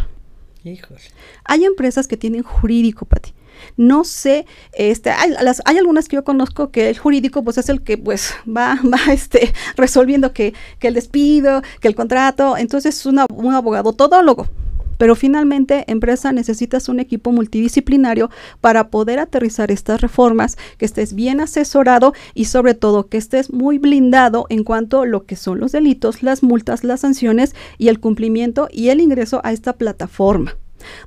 Híjole. 0.62 1.01
Hay 1.45 1.64
empresas 1.64 2.07
que 2.07 2.16
tienen 2.16 2.42
jurídico, 2.42 3.05
Pati 3.05 3.34
no 3.76 4.04
sé, 4.04 4.46
este, 4.72 5.10
hay, 5.10 5.30
las, 5.42 5.62
hay 5.64 5.78
algunas 5.78 6.08
que 6.08 6.16
yo 6.16 6.24
conozco 6.24 6.70
que 6.70 6.88
el 6.88 6.98
jurídico 6.98 7.42
pues 7.42 7.58
es 7.58 7.68
el 7.68 7.82
que 7.82 7.98
pues 7.98 8.34
va, 8.46 8.78
va 8.84 9.12
este, 9.12 9.52
resolviendo 9.76 10.32
que, 10.32 10.54
que 10.78 10.88
el 10.88 10.94
despido, 10.94 11.62
que 11.80 11.88
el 11.88 11.94
contrato, 11.94 12.56
entonces 12.56 12.96
es 12.96 13.06
un 13.06 13.18
abogado 13.18 13.92
todólogo. 13.92 14.46
Pero 14.98 15.16
finalmente, 15.16 15.84
empresa, 15.86 16.32
necesitas 16.32 16.88
un 16.88 17.00
equipo 17.00 17.32
multidisciplinario 17.32 18.30
para 18.60 18.88
poder 18.88 19.18
aterrizar 19.18 19.70
estas 19.70 20.00
reformas, 20.00 20.56
que 20.78 20.84
estés 20.84 21.14
bien 21.14 21.40
asesorado 21.40 22.14
y 22.34 22.46
sobre 22.46 22.74
todo 22.74 23.08
que 23.08 23.18
estés 23.18 23.52
muy 23.52 23.78
blindado 23.78 24.46
en 24.48 24.64
cuanto 24.64 25.02
a 25.02 25.06
lo 25.06 25.26
que 25.26 25.36
son 25.36 25.60
los 25.60 25.72
delitos, 25.72 26.22
las 26.22 26.42
multas, 26.42 26.84
las 26.84 27.00
sanciones 27.00 27.54
y 27.78 27.88
el 27.88 28.00
cumplimiento 28.00 28.68
y 28.70 28.88
el 28.88 29.00
ingreso 29.00 29.40
a 29.44 29.52
esta 29.52 29.74
plataforma. 29.74 30.56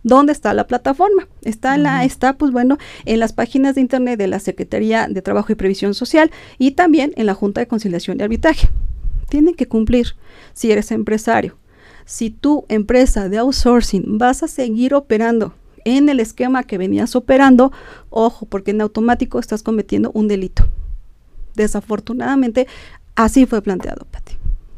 ¿Dónde 0.03 0.31
está 0.31 0.53
la 0.53 0.67
plataforma? 0.67 1.27
Está, 1.43 1.75
en 1.75 1.83
la, 1.83 2.03
está, 2.03 2.37
pues 2.37 2.51
bueno, 2.51 2.77
en 3.05 3.19
las 3.19 3.33
páginas 3.33 3.75
de 3.75 3.81
internet 3.81 4.17
de 4.17 4.27
la 4.27 4.39
Secretaría 4.39 5.07
de 5.07 5.21
Trabajo 5.21 5.51
y 5.51 5.55
Previsión 5.55 5.93
Social 5.93 6.31
y 6.57 6.71
también 6.71 7.13
en 7.15 7.25
la 7.25 7.33
Junta 7.33 7.61
de 7.61 7.67
Conciliación 7.67 8.19
y 8.19 8.23
Arbitraje. 8.23 8.69
Tienen 9.29 9.55
que 9.55 9.67
cumplir 9.67 10.15
si 10.53 10.71
eres 10.71 10.91
empresario. 10.91 11.57
Si 12.05 12.29
tu 12.29 12.65
empresa 12.69 13.27
de 13.27 13.37
outsourcing 13.37 14.17
vas 14.17 14.43
a 14.43 14.47
seguir 14.47 14.93
operando 14.93 15.53
en 15.83 16.09
el 16.09 16.19
esquema 16.19 16.63
que 16.63 16.77
venías 16.77 17.15
operando, 17.15 17.71
ojo, 18.09 18.45
porque 18.45 18.71
en 18.71 18.81
automático 18.81 19.39
estás 19.39 19.63
cometiendo 19.63 20.11
un 20.13 20.27
delito. 20.27 20.67
Desafortunadamente, 21.55 22.67
así 23.15 23.45
fue 23.45 23.61
planteado, 23.61 24.05
Pati. 24.11 24.26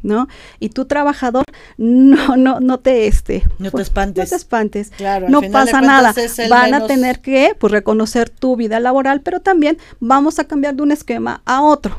¿No? 0.03 0.27
Y 0.59 0.69
tu 0.69 0.85
trabajador 0.85 1.43
no 1.77 2.37
no 2.37 2.59
no 2.59 2.79
te 2.79 3.07
este 3.07 3.43
no 3.57 3.65
te 3.65 3.71
pues, 3.71 3.87
espantes. 3.87 4.25
No 4.25 4.29
te 4.29 4.35
espantes. 4.35 4.91
no 5.27 5.41
pasa 5.51 5.81
nada. 5.81 6.13
Van 6.49 6.73
a 6.73 6.85
tener 6.87 7.21
que 7.21 7.55
pues 7.59 7.71
reconocer 7.71 8.29
tu 8.29 8.55
vida 8.55 8.79
laboral, 8.79 9.21
pero 9.21 9.39
también 9.39 9.77
vamos 9.99 10.39
a 10.39 10.45
cambiar 10.45 10.75
de 10.75 10.83
un 10.83 10.91
esquema 10.91 11.41
a 11.45 11.61
otro. 11.61 11.97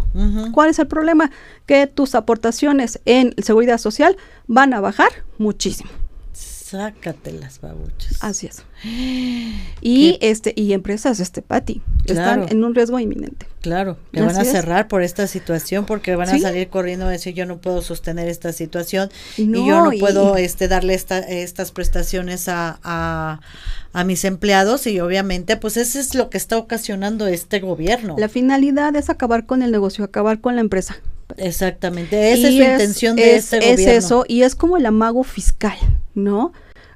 ¿Cuál 0.53 0.71
es 0.71 0.79
el 0.79 0.87
problema? 0.87 1.31
Que 1.67 1.87
tus 1.87 2.15
aportaciones 2.15 3.01
en 3.05 3.35
seguridad 3.43 3.79
social 3.79 4.17
van 4.47 4.75
a 4.75 4.81
bajar 4.81 5.11
muchísimo. 5.39 5.91
Sácate 6.33 7.33
las 7.33 7.61
babuchas. 7.61 8.23
Así 8.23 8.47
es. 8.47 8.63
Y 8.83 10.19
este 10.21 10.53
y 10.57 10.73
empresas 10.73 11.21
este 11.21 11.43
Pati 11.43 11.83
están 12.07 12.47
en 12.49 12.65
un 12.65 12.75
riesgo 12.75 12.99
inminente. 12.99 13.47
Claro, 13.61 13.99
que 14.13 14.23
van 14.23 14.37
a 14.37 14.45
cerrar 14.45 14.89
por 14.89 15.03
esta 15.03 15.27
situación 15.27 15.85
porque 15.85 16.17
van 16.17 16.31
a 16.31 16.39
salir 16.39 16.69
corriendo 16.69 17.07
a 17.07 17.11
decir 17.11 17.35
yo 17.35 17.45
no 17.45 17.59
puedo 17.59 17.83
sostener 17.83 18.29
esta 18.29 18.53
situación 18.53 19.11
y 19.37 19.53
yo 19.53 19.85
no 19.85 19.91
puedo 19.99 20.37
este 20.37 20.69
darle 20.69 20.95
estas 20.95 21.73
prestaciones 21.73 22.49
a, 22.49 22.79
a, 22.83 23.41
a 23.93 24.05
mis 24.05 24.25
empleados 24.25 24.87
y 24.87 24.99
obviamente 25.01 25.57
pues 25.57 25.77
eso 25.77 25.99
es 25.99 26.15
lo 26.15 26.31
que 26.31 26.39
está 26.39 26.57
ocasionando 26.57 27.27
este 27.27 27.61
gobierno. 27.61 28.17
La 28.19 28.29
finalidad 28.29 28.97
es 28.97 29.11
acabar 29.11 29.47
con 29.47 29.63
el 29.63 29.71
negocio, 29.71 30.05
acabar 30.05 30.41
con 30.41 30.55
la 30.55 30.63
empresa. 30.63 30.97
Exactamente, 31.37 32.33
esa 32.33 32.49
es 32.49 32.55
su 32.55 32.63
intención 32.63 33.17
de 33.17 33.37
este 33.37 33.59
gobierno. 33.59 33.83
Es 33.83 34.05
eso, 34.05 34.25
y 34.27 34.43
es 34.43 34.55
como 34.55 34.77
el 34.77 34.87
amago 34.87 35.23
fiscal, 35.23 35.77
¿no? 36.15 36.53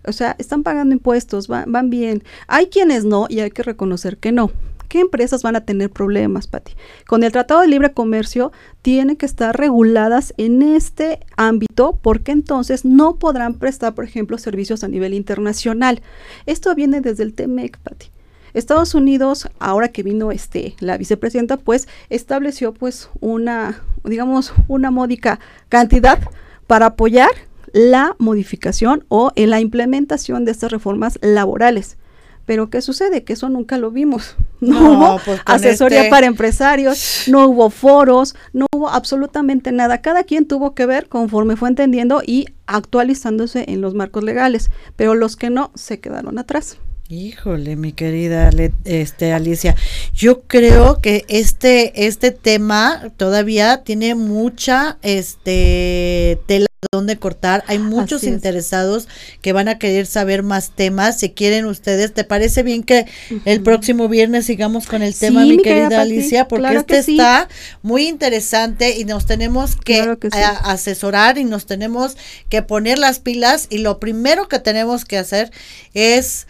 O 0.07 0.13
sea, 0.13 0.37
están 0.39 0.63
pagando 0.63 0.95
impuestos, 0.95 1.49
van, 1.49 1.71
van 1.71 1.91
bien. 1.91 2.23
Hay 2.47 2.67
quienes 2.67 3.05
no, 3.05 3.27
y 3.29 3.41
hay 3.41 3.51
que 3.51 3.63
reconocer 3.63 4.19
que 4.19 4.33
no 4.33 4.51
qué 4.95 5.01
empresas 5.01 5.43
van 5.43 5.57
a 5.57 5.65
tener 5.65 5.91
problemas, 5.91 6.47
Pati? 6.47 6.75
Con 7.09 7.25
el 7.25 7.33
Tratado 7.33 7.63
de 7.63 7.67
Libre 7.67 7.93
Comercio 7.93 8.53
tienen 8.81 9.17
que 9.17 9.27
estar 9.27 9.59
reguladas 9.59 10.33
en 10.37 10.63
este 10.63 11.19
ámbito 11.37 11.99
porque 12.01 12.31
entonces 12.31 12.85
no 12.85 13.17
podrán 13.17 13.55
prestar, 13.55 13.97
por 13.97 14.05
ejemplo, 14.05 14.39
servicios 14.39 14.85
a 14.85 14.89
nivel 14.89 15.13
internacional. 15.15 16.01
Esto 16.47 16.73
viene 16.77 17.01
desde 17.01 17.25
el 17.25 17.35
TEMEC, 17.35 17.77
Pati. 17.79 18.13
Estados 18.53 18.95
Unidos, 18.95 19.49
ahora 19.59 19.89
que 19.89 20.05
vino 20.05 20.31
este 20.31 20.77
la 20.79 20.97
vicepresidenta, 20.97 21.57
pues 21.57 21.89
estableció 22.09 22.73
pues 22.73 23.09
una, 23.21 23.83
digamos, 24.05 24.55
una 24.69 24.93
módica 24.93 25.41
cantidad 25.69 26.21
para 26.69 26.87
apoyar 26.87 27.31
la 27.75 28.15
modificación 28.19 29.05
o 29.09 29.33
en 29.35 29.51
la 29.51 29.61
implementación 29.61 30.45
de 30.47 30.53
estas 30.53 30.71
reformas 30.71 31.19
laborales. 31.21 31.99
Pero 32.47 32.71
¿qué 32.71 32.81
sucede? 32.81 33.25
Que 33.25 33.33
eso 33.33 33.49
nunca 33.49 33.77
lo 33.77 33.91
vimos. 33.91 34.37
No, 34.65 34.93
hubo 34.93 35.21
pues, 35.23 35.41
asesoría 35.45 35.99
este 35.99 36.11
para 36.11 36.27
empresarios, 36.27 37.25
no 37.27 37.49
hubo 37.49 37.69
foros, 37.69 38.35
no 38.55 38.65
hubo 38.75 38.89
absolutamente 38.89 39.73
nada. 39.73 40.01
Cada 40.01 40.25
quien 40.25 40.47
tuvo 40.47 40.75
que 40.75 40.87
ver 40.87 41.11
conforme 41.11 41.57
fue 41.57 41.69
entendiendo 41.69 42.23
y 42.27 42.47
actualizándose 42.67 43.67
en 43.69 43.83
los 43.83 43.93
marcos 43.93 44.25
legales, 44.25 44.71
pero 44.97 45.15
los 45.15 45.37
que 45.37 45.51
no 45.51 45.71
se 45.75 46.01
quedaron 46.01 46.39
atrás. 46.39 46.79
Híjole, 47.11 47.77
mi 47.77 47.93
querida 47.93 48.49
este, 48.85 49.35
Alicia, 49.35 49.77
yo 50.15 50.41
creo 50.45 51.03
que 51.03 51.27
este, 51.29 52.07
este 52.07 52.31
tema 52.31 53.13
todavía 53.19 53.83
tiene 53.83 54.15
mucha 54.15 54.97
este, 55.03 56.41
tela 56.47 56.67
donde 56.93 57.19
cortar. 57.19 57.65
Hay 57.67 57.79
muchos 57.79 58.25
interesados 58.25 59.09
que 59.41 59.53
van 59.53 59.69
a 59.69 59.79
querer 59.79 60.07
saber 60.07 60.43
más 60.43 60.71
temas. 60.71 61.19
Si 61.19 61.31
quieren 61.31 61.67
ustedes, 61.67 62.13
¿te 62.13 62.25
parece 62.25 62.63
bien 62.63 62.83
que 62.83 63.07
el 63.45 63.63
próximo 63.63 64.09
viernes 64.09 64.47
sigamos 64.47 64.87
con 64.87 65.03
el 65.03 65.15
tema, 65.15 65.45
mi, 65.45 65.59
querida, 65.59 66.03
Alicia? 66.03 66.49
Porque 66.49 66.77
este 66.77 66.99
está 66.99 67.49
muy 67.83 68.07
interesante 68.07 68.99
y 68.99 69.05
nos 69.05 69.27
tenemos 69.27 69.77
que, 69.77 70.17
asesorar 70.63 71.39
y 71.39 71.45
nos 71.45 71.67
tenemos 71.67 72.17
que 72.49 72.63
poner 72.63 72.99
las 72.99 73.21
pilas 73.21 73.67
y 73.71 73.79
lo 73.79 73.99
primero 73.99 74.49
que 74.49 74.59
tenemos 74.59 75.05
que 75.05 75.19
hacer 75.19 75.51
es 75.95 76.47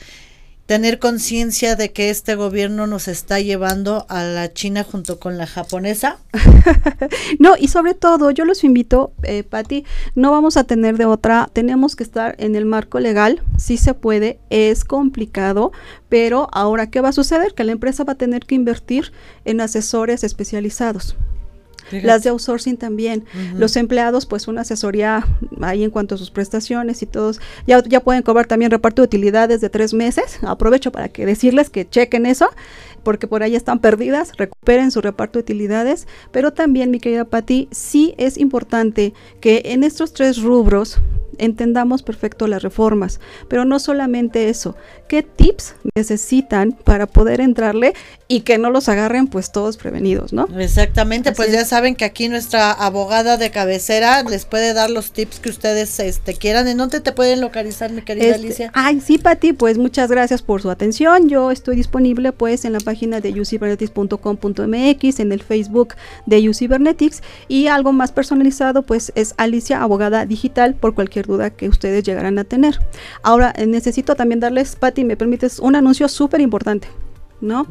tener 0.66 0.98
conciencia 0.98 1.76
de 1.76 1.92
que 1.92 2.10
este 2.10 2.34
gobierno 2.36 2.86
nos 2.86 3.08
está 3.08 3.38
llevando 3.40 4.06
a 4.08 4.24
la 4.24 4.52
China 4.52 4.82
junto 4.82 5.18
con 5.18 5.36
la 5.36 5.46
japonesa. 5.46 6.18
no, 7.38 7.54
y 7.58 7.68
sobre 7.68 7.94
todo, 7.94 8.30
yo 8.30 8.44
los 8.44 8.64
invito, 8.64 9.12
eh, 9.22 9.42
Patti, 9.42 9.84
no 10.14 10.30
vamos 10.30 10.56
a 10.56 10.64
tener 10.64 10.96
de 10.96 11.04
otra, 11.04 11.50
tenemos 11.52 11.96
que 11.96 12.04
estar 12.04 12.34
en 12.38 12.56
el 12.56 12.64
marco 12.64 12.98
legal, 12.98 13.42
sí 13.58 13.76
se 13.76 13.94
puede, 13.94 14.38
es 14.48 14.84
complicado, 14.84 15.72
pero 16.08 16.48
ahora, 16.52 16.90
¿qué 16.90 17.00
va 17.00 17.10
a 17.10 17.12
suceder? 17.12 17.54
Que 17.54 17.64
la 17.64 17.72
empresa 17.72 18.04
va 18.04 18.14
a 18.14 18.18
tener 18.18 18.46
que 18.46 18.54
invertir 18.54 19.12
en 19.44 19.60
asesores 19.60 20.24
especializados. 20.24 21.16
Las 21.90 22.22
de 22.22 22.30
outsourcing 22.30 22.76
también. 22.76 23.24
Los 23.56 23.76
empleados, 23.76 24.26
pues 24.26 24.48
una 24.48 24.62
asesoría 24.62 25.26
ahí 25.60 25.84
en 25.84 25.90
cuanto 25.90 26.14
a 26.14 26.18
sus 26.18 26.30
prestaciones 26.30 27.02
y 27.02 27.06
todos. 27.06 27.40
Ya, 27.66 27.82
ya 27.82 28.00
pueden 28.00 28.22
cobrar 28.22 28.46
también 28.46 28.70
reparto 28.70 29.02
de 29.02 29.06
utilidades 29.06 29.60
de 29.60 29.70
tres 29.70 29.94
meses. 29.94 30.38
Aprovecho 30.42 30.92
para 30.92 31.08
que 31.08 31.26
decirles 31.26 31.70
que 31.70 31.88
chequen 31.88 32.26
eso 32.26 32.50
porque 33.04 33.28
por 33.28 33.42
ahí 33.42 33.54
están 33.54 33.78
perdidas, 33.78 34.32
recuperen 34.36 34.90
su 34.90 35.00
reparto 35.00 35.38
de 35.38 35.42
utilidades, 35.42 36.08
pero 36.32 36.52
también, 36.52 36.90
mi 36.90 36.98
querida 36.98 37.26
Patti, 37.26 37.68
sí 37.70 38.14
es 38.18 38.38
importante 38.38 39.12
que 39.40 39.62
en 39.66 39.84
estos 39.84 40.12
tres 40.12 40.42
rubros 40.42 40.98
entendamos 41.38 42.02
perfecto 42.02 42.46
las 42.46 42.62
reformas, 42.62 43.20
pero 43.48 43.64
no 43.64 43.78
solamente 43.78 44.48
eso, 44.48 44.76
¿qué 45.08 45.22
tips 45.22 45.74
necesitan 45.94 46.72
para 46.72 47.06
poder 47.06 47.40
entrarle 47.40 47.94
y 48.26 48.40
que 48.40 48.58
no 48.58 48.70
los 48.70 48.88
agarren 48.88 49.28
pues 49.28 49.52
todos 49.52 49.76
prevenidos, 49.76 50.32
¿no? 50.32 50.48
Exactamente, 50.58 51.32
pues 51.32 51.52
ya 51.52 51.64
saben 51.64 51.94
que 51.94 52.04
aquí 52.04 52.28
nuestra 52.28 52.72
abogada 52.72 53.36
de 53.36 53.50
cabecera 53.50 54.22
les 54.22 54.44
puede 54.44 54.72
dar 54.72 54.90
los 54.90 55.12
tips 55.12 55.40
que 55.40 55.50
ustedes 55.50 56.00
este, 56.00 56.34
quieran. 56.34 56.66
¿En 56.68 56.78
dónde 56.78 57.00
te 57.00 57.12
pueden 57.12 57.40
localizar, 57.40 57.92
mi 57.92 58.02
querida 58.02 58.26
este, 58.26 58.46
Alicia? 58.46 58.70
Ay, 58.74 59.00
sí, 59.00 59.18
Pati, 59.18 59.52
pues 59.52 59.78
muchas 59.78 60.10
gracias 60.10 60.42
por 60.42 60.62
su 60.62 60.70
atención. 60.70 61.28
Yo 61.28 61.50
estoy 61.50 61.76
disponible 61.76 62.32
pues 62.32 62.64
en 62.64 62.72
la 62.72 62.80
página 62.80 63.20
de 63.20 63.40
ucybernetics.com.mx, 63.40 65.20
en 65.20 65.32
el 65.32 65.42
Facebook 65.42 65.94
de 66.26 66.48
ucybernetics 66.48 67.22
y 67.48 67.66
algo 67.66 67.92
más 67.92 68.12
personalizado 68.12 68.82
pues 68.82 69.12
es 69.14 69.34
Alicia, 69.36 69.82
abogada 69.82 70.26
digital, 70.26 70.74
por 70.74 70.94
cualquier 70.94 71.23
duda 71.24 71.50
que 71.50 71.68
ustedes 71.68 72.04
llegaran 72.04 72.38
a 72.38 72.44
tener. 72.44 72.78
Ahora 73.22 73.52
eh, 73.56 73.66
necesito 73.66 74.14
también 74.14 74.40
darles, 74.40 74.76
Patti, 74.76 75.04
me 75.04 75.16
permites 75.16 75.58
un 75.58 75.76
anuncio 75.76 76.08
súper 76.08 76.40
importante. 76.40 76.88
¿no? 77.40 77.66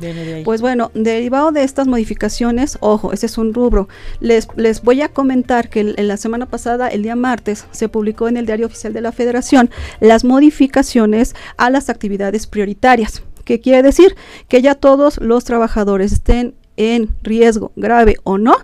Pues 0.45 0.61
bueno, 0.61 0.91
derivado 0.93 1.51
de 1.51 1.63
estas 1.63 1.87
modificaciones, 1.87 2.77
ojo, 2.79 3.11
ese 3.11 3.25
es 3.25 3.37
un 3.37 3.53
rubro. 3.53 3.87
Les, 4.19 4.47
les 4.55 4.81
voy 4.83 5.01
a 5.01 5.09
comentar 5.09 5.69
que 5.69 5.93
en 5.97 6.07
la 6.07 6.17
semana 6.17 6.45
pasada, 6.45 6.87
el 6.89 7.03
día 7.03 7.15
martes, 7.15 7.65
se 7.71 7.89
publicó 7.89 8.27
en 8.27 8.37
el 8.37 8.45
Diario 8.45 8.67
Oficial 8.67 8.93
de 8.93 9.01
la 9.01 9.11
Federación 9.11 9.69
las 9.99 10.23
modificaciones 10.23 11.35
a 11.57 11.69
las 11.69 11.89
actividades 11.89 12.45
prioritarias. 12.45 13.23
¿Qué 13.45 13.59
quiere 13.59 13.81
decir? 13.81 14.15
Que 14.47 14.61
ya 14.61 14.75
todos 14.75 15.19
los 15.19 15.43
trabajadores 15.43 16.13
estén 16.13 16.55
en 16.77 17.09
riesgo 17.21 17.71
grave 17.75 18.15
o 18.23 18.37
no, 18.37 18.55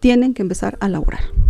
tienen 0.00 0.34
que 0.34 0.42
empezar 0.42 0.78
a 0.80 0.88
laborar. 0.88 1.41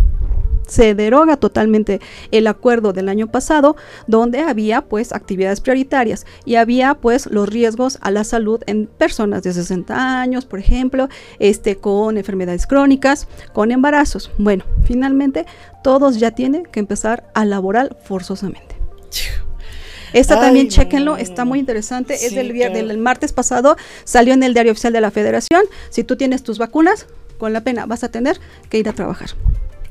Se 0.72 0.94
deroga 0.94 1.36
totalmente 1.36 2.00
el 2.30 2.46
acuerdo 2.46 2.94
del 2.94 3.10
año 3.10 3.26
pasado 3.26 3.76
donde 4.06 4.40
había 4.40 4.80
pues 4.80 5.12
actividades 5.12 5.60
prioritarias 5.60 6.24
y 6.46 6.54
había 6.54 6.94
pues 6.94 7.26
los 7.26 7.46
riesgos 7.46 7.98
a 8.00 8.10
la 8.10 8.24
salud 8.24 8.62
en 8.64 8.86
personas 8.86 9.42
de 9.42 9.52
60 9.52 10.22
años, 10.22 10.46
por 10.46 10.60
ejemplo, 10.60 11.10
este 11.38 11.76
con 11.76 12.16
enfermedades 12.16 12.66
crónicas, 12.66 13.28
con 13.52 13.70
embarazos. 13.70 14.30
Bueno, 14.38 14.64
finalmente 14.86 15.44
todos 15.84 16.18
ya 16.18 16.30
tienen 16.30 16.62
que 16.64 16.80
empezar 16.80 17.30
a 17.34 17.44
laborar 17.44 17.98
forzosamente. 18.04 18.74
Esta 20.14 20.40
también, 20.40 20.68
chequenlo, 20.68 21.18
está 21.18 21.44
muy 21.44 21.58
interesante. 21.58 22.14
es 22.14 22.34
del, 22.34 22.50
viernes, 22.52 22.88
del 22.88 22.96
martes 22.96 23.34
pasado, 23.34 23.76
salió 24.04 24.32
en 24.32 24.42
el 24.42 24.54
diario 24.54 24.72
oficial 24.72 24.94
de 24.94 25.02
la 25.02 25.10
federación. 25.10 25.64
Si 25.90 26.02
tú 26.02 26.16
tienes 26.16 26.42
tus 26.42 26.56
vacunas, 26.56 27.06
con 27.36 27.52
la 27.52 27.60
pena 27.60 27.84
vas 27.84 28.04
a 28.04 28.08
tener 28.08 28.40
que 28.70 28.78
ir 28.78 28.88
a 28.88 28.94
trabajar. 28.94 29.28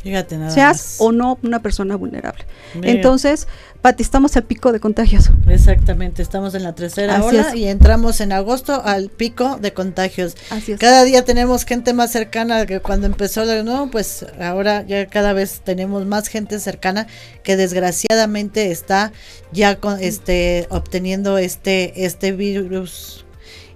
Fíjate 0.04 0.38
nada 0.38 0.52
Seas 0.52 0.95
o 0.99 1.12
no 1.12 1.38
una 1.43 1.62
persona 1.62 1.95
vulnerable. 1.95 2.45
Entonces, 2.82 3.47
Pati, 3.82 4.02
estamos 4.02 4.36
al 4.36 4.43
pico 4.43 4.72
de 4.72 4.80
contagios. 4.80 5.30
Exactamente, 5.47 6.22
estamos 6.22 6.56
en 6.56 6.64
la 6.64 6.74
tercera 6.74 7.24
ola 7.24 7.56
y 7.56 7.66
entramos 7.66 8.20
en 8.22 8.32
agosto 8.32 8.82
al 8.84 9.10
pico 9.10 9.58
de 9.58 9.74
contagios. 9.74 10.36
Así 10.49 10.74
es. 10.74 10.80
Cada 10.80 11.04
día 11.04 11.24
tenemos 11.24 11.66
gente 11.66 11.93
más 11.93 12.12
cercana 12.12 12.66
que 12.66 12.80
cuando 12.80 13.08
empezó, 13.08 13.45
no, 13.64 13.91
pues 13.91 14.26
ahora 14.39 14.84
ya 14.84 15.06
cada 15.08 15.34
vez 15.34 15.62
tenemos 15.64 16.06
más 16.06 16.28
gente 16.28 16.60
cercana 16.60 17.08
que 17.43 17.56
desgraciadamente 17.56 18.72
está 18.72 19.12
ya 19.52 19.76
con, 19.76 19.99
este 19.99 20.68
obteniendo 20.70 21.38
este 21.38 22.06
este 22.06 22.32
virus 22.32 23.26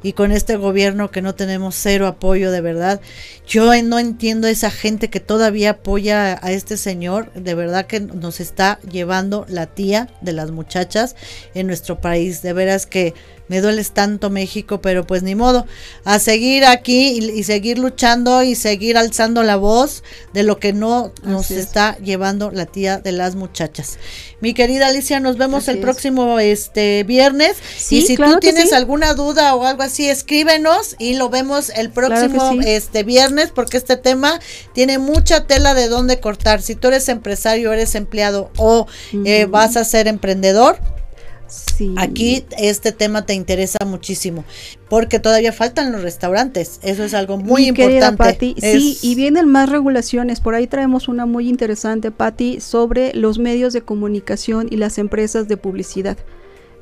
y 0.06 0.14
con 0.14 0.32
este 0.32 0.56
gobierno 0.56 1.10
que 1.10 1.24
no 1.24 1.34
tenemos 1.34 1.74
cero 1.74 2.06
apoyo 2.06 2.52
de 2.52 2.62
verdad. 2.62 3.02
Yo 3.48 3.72
no 3.82 3.98
entiendo 3.98 4.48
esa 4.48 4.70
gente 4.70 5.10
que 5.10 5.20
todavía 5.20 5.72
apoya 5.72 6.38
a 6.44 6.52
este 6.52 6.78
señor, 6.78 7.34
de 7.34 7.56
verdad 7.56 7.88
que 7.88 8.02
nos 8.02 8.40
está 8.40 8.80
llevando 8.82 9.48
la 9.50 9.66
tía 9.66 10.10
de 10.22 10.34
las 10.34 10.52
muchachas 10.52 11.16
en 11.56 11.66
nuestro 11.66 12.02
país, 12.02 12.44
de 12.44 12.54
veras 12.54 12.86
que 12.86 13.16
me 13.48 13.62
dueles 13.62 13.92
tanto 13.92 14.30
México, 14.30 14.82
pero 14.82 15.06
pues 15.06 15.24
ni 15.24 15.36
modo, 15.36 15.66
a 16.04 16.20
seguir 16.20 16.66
aquí 16.66 17.20
y, 17.20 17.44
seguir 17.44 17.78
luchando 17.78 18.44
y 18.44 18.56
seguir 18.56 18.98
alzando 18.98 19.44
la 19.44 19.56
voz 19.56 20.04
de 20.34 20.44
lo 20.44 20.60
que 20.60 20.74
no 20.74 21.12
nos 21.24 21.52
está 21.52 21.98
llevando 22.00 22.52
la 22.52 22.66
tía 22.66 22.98
de 22.98 23.12
las 23.12 23.36
muchachas. 23.36 23.98
Mi 24.42 24.54
querida 24.54 24.88
Alicia, 24.88 25.20
nos 25.20 25.38
vemos 25.38 25.68
el 25.68 25.80
próximo 25.80 26.40
este 26.40 27.04
viernes. 27.04 27.58
Y 27.90 28.02
si 28.02 28.18
tú 28.18 28.38
tienes 28.40 28.74
alguna 28.74 29.14
duda 29.14 29.56
o 29.56 29.66
algo 29.66 29.84
así, 29.84 30.10
escríbenos 30.10 30.96
y 31.00 31.16
lo 31.16 31.30
vemos 31.30 31.70
el 31.70 31.90
próximo 31.90 32.52
este 32.66 33.04
viernes 33.04 33.52
porque 33.54 33.78
este 33.78 33.98
tema 33.98 34.40
tiene 34.74 34.98
mucha 34.98 35.46
tela 35.46 35.74
de 35.74 35.88
dónde 35.88 36.20
cortar. 36.20 36.62
Si 36.62 36.76
tú 36.76 36.90
eres 36.90 37.10
empresario, 37.10 37.74
eres 37.74 37.96
empleado 37.96 38.52
o 38.58 38.88
eh, 39.26 39.46
vas 39.46 39.78
a 39.78 39.84
ser 39.84 40.08
emprendedor, 40.08 40.80
Aquí 41.98 42.46
este 42.58 42.92
tema 42.92 43.26
te 43.26 43.34
interesa 43.34 43.78
muchísimo 43.86 44.46
porque 44.90 45.20
todavía 45.20 45.52
faltan 45.52 45.92
los 45.92 46.02
restaurantes. 46.02 46.80
Eso 46.84 47.04
es 47.04 47.14
algo 47.14 47.38
muy 47.38 47.68
importante. 47.68 48.56
Sí, 48.58 48.98
y 49.02 49.16
vienen 49.16 49.48
más 49.50 49.70
regulaciones. 49.70 50.40
Por 50.40 50.56
ahí 50.56 50.68
traemos 50.68 51.08
una 51.08 51.26
muy 51.26 51.50
interesante, 51.50 52.12
Patti, 52.12 52.62
sobre 52.62 53.14
los 53.14 53.40
medios 53.40 53.74
de 53.74 53.82
comunicación 53.82 54.68
y 54.70 54.78
las 54.78 54.98
empresas 54.98 55.48
de 55.48 55.58
publicidad. 55.58 56.18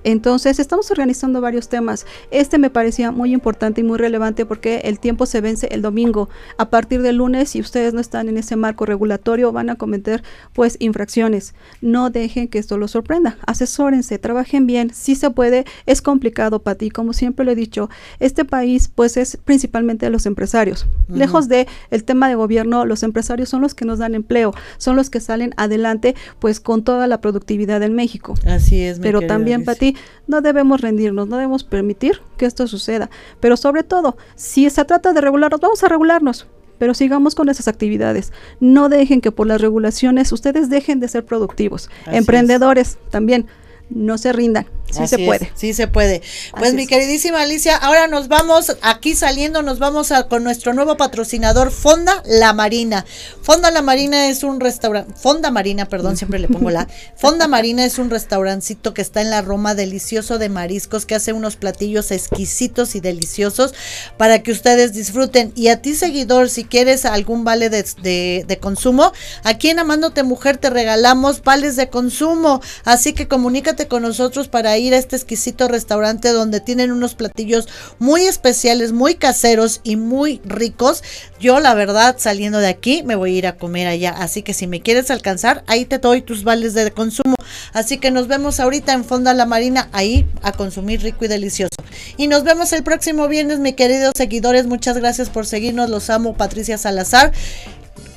Entonces, 0.04 0.60
estamos 0.60 0.89
organizando 0.91 1.41
varios 1.41 1.70
temas. 1.70 2.06
Este 2.32 2.58
me 2.58 2.70
parecía 2.70 3.12
muy 3.12 3.34
importante 3.34 3.82
y 3.82 3.84
muy 3.84 3.97
relevante 3.97 4.45
porque 4.45 4.82
el 4.86 4.99
tiempo 4.99 5.26
se 5.26 5.41
vence 5.41 5.68
el 5.72 5.82
domingo. 5.82 6.30
A 6.58 6.70
partir 6.70 7.01
del 7.01 7.18
lunes, 7.18 7.49
si 7.49 7.60
ustedes 7.60 7.93
no 7.93 7.99
están 7.99 8.30
en 8.30 8.38
ese 8.38 8.56
marco 8.56 8.86
regulatorio, 8.86 9.51
van 9.51 9.70
a 9.70 9.76
cometer 9.76 10.24
pues 10.54 10.78
infracciones. 10.80 11.54
No 11.82 12.10
dejen 12.10 12.47
que 12.47 12.60
esto 12.60 12.78
los 12.78 12.91
sorprenda. 12.91 13.38
Asesórense, 13.45 14.20
trabajen 14.20 14.68
bien. 14.68 14.91
Si 14.93 15.16
se 15.16 15.30
puede, 15.30 15.66
es 15.86 16.01
complicado 16.01 16.60
para 16.60 16.78
ti. 16.78 16.89
Como 16.89 17.14
siempre 17.14 17.45
lo 17.45 17.51
he 17.51 17.56
dicho, 17.56 17.89
este 18.20 18.45
país 18.45 18.89
pues 18.93 19.18
es 19.18 19.38
principalmente 19.38 20.06
de 20.06 20.10
los 20.12 20.26
empresarios. 20.26 20.88
Lejos 21.08 21.47
de 21.47 21.68
el 21.91 22.04
tema 22.04 22.28
de 22.30 22.36
gobierno, 22.36 22.86
los 22.86 23.04
empresarios 23.04 23.49
son 23.49 23.62
los 23.62 23.76
que 23.76 23.86
nos 23.86 23.99
dan 23.99 24.16
empleo, 24.16 24.54
son 24.78 24.95
los 24.95 25.10
que 25.10 25.20
salen 25.20 25.54
adelante 25.58 26.16
pues 26.39 26.60
con 26.60 26.84
toda 26.84 27.08
la 27.08 27.22
productividad 27.22 27.82
en 27.84 27.93
México. 27.93 28.34
Así 28.45 28.82
es. 28.82 28.99
Pero 28.99 29.22
también, 29.22 29.64
para 29.64 29.78
ti 29.78 29.93
no 30.28 30.41
debemos 30.41 30.82
rendirnos, 30.82 31.28
no 31.28 31.38
debemos 31.38 31.64
permitir 31.64 32.22
que 32.38 32.46
esto 32.46 32.68
suceda. 32.68 33.10
Pero 33.39 33.58
sobre 33.58 33.84
todo, 33.84 34.18
si 34.36 34.70
se 34.70 34.86
trata 34.86 35.14
de 35.14 35.22
regularnos, 35.22 35.60
vamos 35.60 35.84
a 35.84 35.88
regularnos. 35.88 36.48
Pero 36.80 36.94
sigamos 36.94 37.36
con 37.36 37.50
esas 37.50 37.68
actividades. 37.68 38.34
No 38.60 38.89
dejen 38.89 39.22
que 39.22 39.32
por 39.32 39.48
las 39.48 39.62
regulaciones 39.62 40.32
ustedes 40.32 40.70
dejen 40.70 41.00
de 41.00 41.08
ser 41.08 41.24
productivos. 41.24 41.89
Emprendedores 42.08 42.98
también 43.10 43.48
no 43.90 44.18
se 44.18 44.34
rindan, 44.34 44.66
sí 44.92 45.08
se 45.08 45.20
puede. 45.20 45.52
sí 45.56 45.74
se 45.74 45.88
puede. 45.88 46.22
Pues 46.58 46.74
mi 46.74 46.88
queridísima 46.88 47.42
Alicia, 47.42 47.76
ahora 47.76 48.08
nos 48.08 48.28
vamos, 48.28 48.78
aquí 48.82 49.16
saliendo, 49.16 49.62
nos 49.62 49.80
vamos 49.80 50.12
a, 50.12 50.28
con 50.28 50.44
nuestro 50.44 50.74
nuevo 50.74 50.98
patrocinador, 50.98 51.72
Fonda 51.72 52.24
La 52.26 52.54
Marina. 52.54 53.06
Fonda 53.42 53.72
La 53.72 53.82
Marina 53.82 54.28
es 54.28 54.44
un 54.44 54.60
restaurante, 54.60 55.14
Fonda 55.16 55.52
Marina, 55.52 55.86
perdón, 55.86 56.18
siempre 56.18 56.40
le 56.40 56.48
pongo 56.48 56.70
la. 56.70 56.88
Fonda 57.16 57.48
Marina 57.48 57.86
es 57.86 58.00
un 58.00 58.10
restaurancito 58.10 58.94
que 58.94 59.02
está 59.02 59.22
en 59.22 59.30
la 59.30 59.42
Roma, 59.42 59.76
delicioso 59.76 60.38
de 60.38 60.50
mariscos, 60.50 61.06
que 61.06 61.16
hace 61.16 61.34
unos 61.34 61.56
platillos 61.56 62.12
exquisitos 62.12 62.96
y 62.96 63.00
deliciosos 63.00 63.74
para 64.18 64.44
que 64.44 64.52
ustedes 64.52 64.94
disfruten. 64.94 65.52
Y 65.56 65.68
a 65.68 65.82
ti, 65.82 65.94
seguidor, 65.94 66.50
si 66.50 66.64
quieres 66.64 67.06
algún 67.06 67.44
vale 67.44 67.70
de, 67.70 67.86
de, 68.02 68.46
de 68.48 68.58
consumo, 68.60 69.12
aquí 69.44 69.70
en 69.70 69.80
Amándote 69.80 70.24
Mujer 70.24 70.58
te 70.58 70.70
regalamos 70.70 71.44
vales 71.44 71.76
de 71.76 71.90
consumo. 71.90 72.62
Así 72.86 73.14
que 73.14 73.28
comunícate 73.28 73.83
con 73.88 74.04
nosotros 74.04 74.48
para 74.48 74.78
ir 74.78 74.94
a 74.94 74.98
este 74.98 75.16
exquisito 75.16 75.68
restaurante 75.68 76.30
donde 76.30 76.60
tienen 76.60 76.92
unos 76.92 77.16
platillos 77.16 77.68
muy 78.00 78.24
especiales, 78.24 78.92
muy 78.92 79.16
caseros 79.16 79.82
y 79.84 79.96
muy 79.96 80.42
ricos. 80.46 81.04
Yo 81.40 81.60
la 81.60 81.74
verdad 81.74 82.16
saliendo 82.20 82.60
de 82.60 82.68
aquí 82.68 83.04
me 83.04 83.16
voy 83.16 83.36
a 83.36 83.38
ir 83.38 83.48
a 83.48 83.58
comer 83.58 83.88
allá, 83.88 84.12
así 84.12 84.44
que 84.44 84.54
si 84.54 84.68
me 84.68 84.82
quieres 84.82 85.12
alcanzar, 85.12 85.64
ahí 85.68 85.86
te 85.86 85.98
doy 85.98 86.22
tus 86.22 86.44
vales 86.44 86.74
de 86.74 86.92
consumo. 86.92 87.36
Así 87.74 87.98
que 87.98 88.12
nos 88.12 88.28
vemos 88.28 88.60
ahorita 88.60 88.94
en 88.94 89.06
Fonda 89.06 89.34
La 89.34 89.46
Marina, 89.46 89.90
ahí 89.92 90.26
a 90.42 90.52
consumir 90.52 91.02
rico 91.02 91.26
y 91.26 91.28
delicioso. 91.28 91.76
Y 92.18 92.28
nos 92.28 92.44
vemos 92.44 92.74
el 92.74 92.84
próximo 92.84 93.28
viernes, 93.28 93.60
mis 93.60 93.76
queridos 93.76 94.14
seguidores. 94.16 94.66
Muchas 94.66 94.98
gracias 94.98 95.30
por 95.30 95.46
seguirnos. 95.46 95.90
Los 95.90 96.10
amo, 96.10 96.36
Patricia 96.36 96.78
Salazar, 96.78 97.32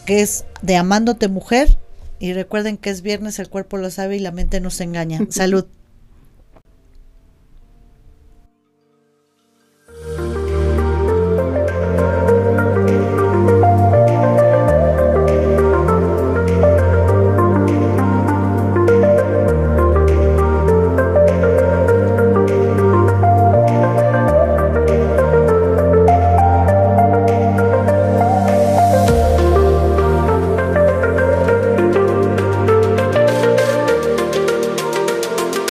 que 0.05 0.21
es 0.21 0.45
de 0.63 0.77
Amándote 0.77 1.29
Mujer 1.29 1.79
y 2.19 2.33
recuerden 2.33 2.77
que 2.77 2.91
es 2.91 3.03
viernes, 3.03 3.39
el 3.39 3.49
cuerpo 3.49 3.77
lo 3.77 3.91
sabe 3.91 4.17
y 4.17 4.21
la 4.21 4.33
mente 4.33 4.61
nos 4.61 4.81
engaña. 4.81 5.21
Salud. 5.31 5.67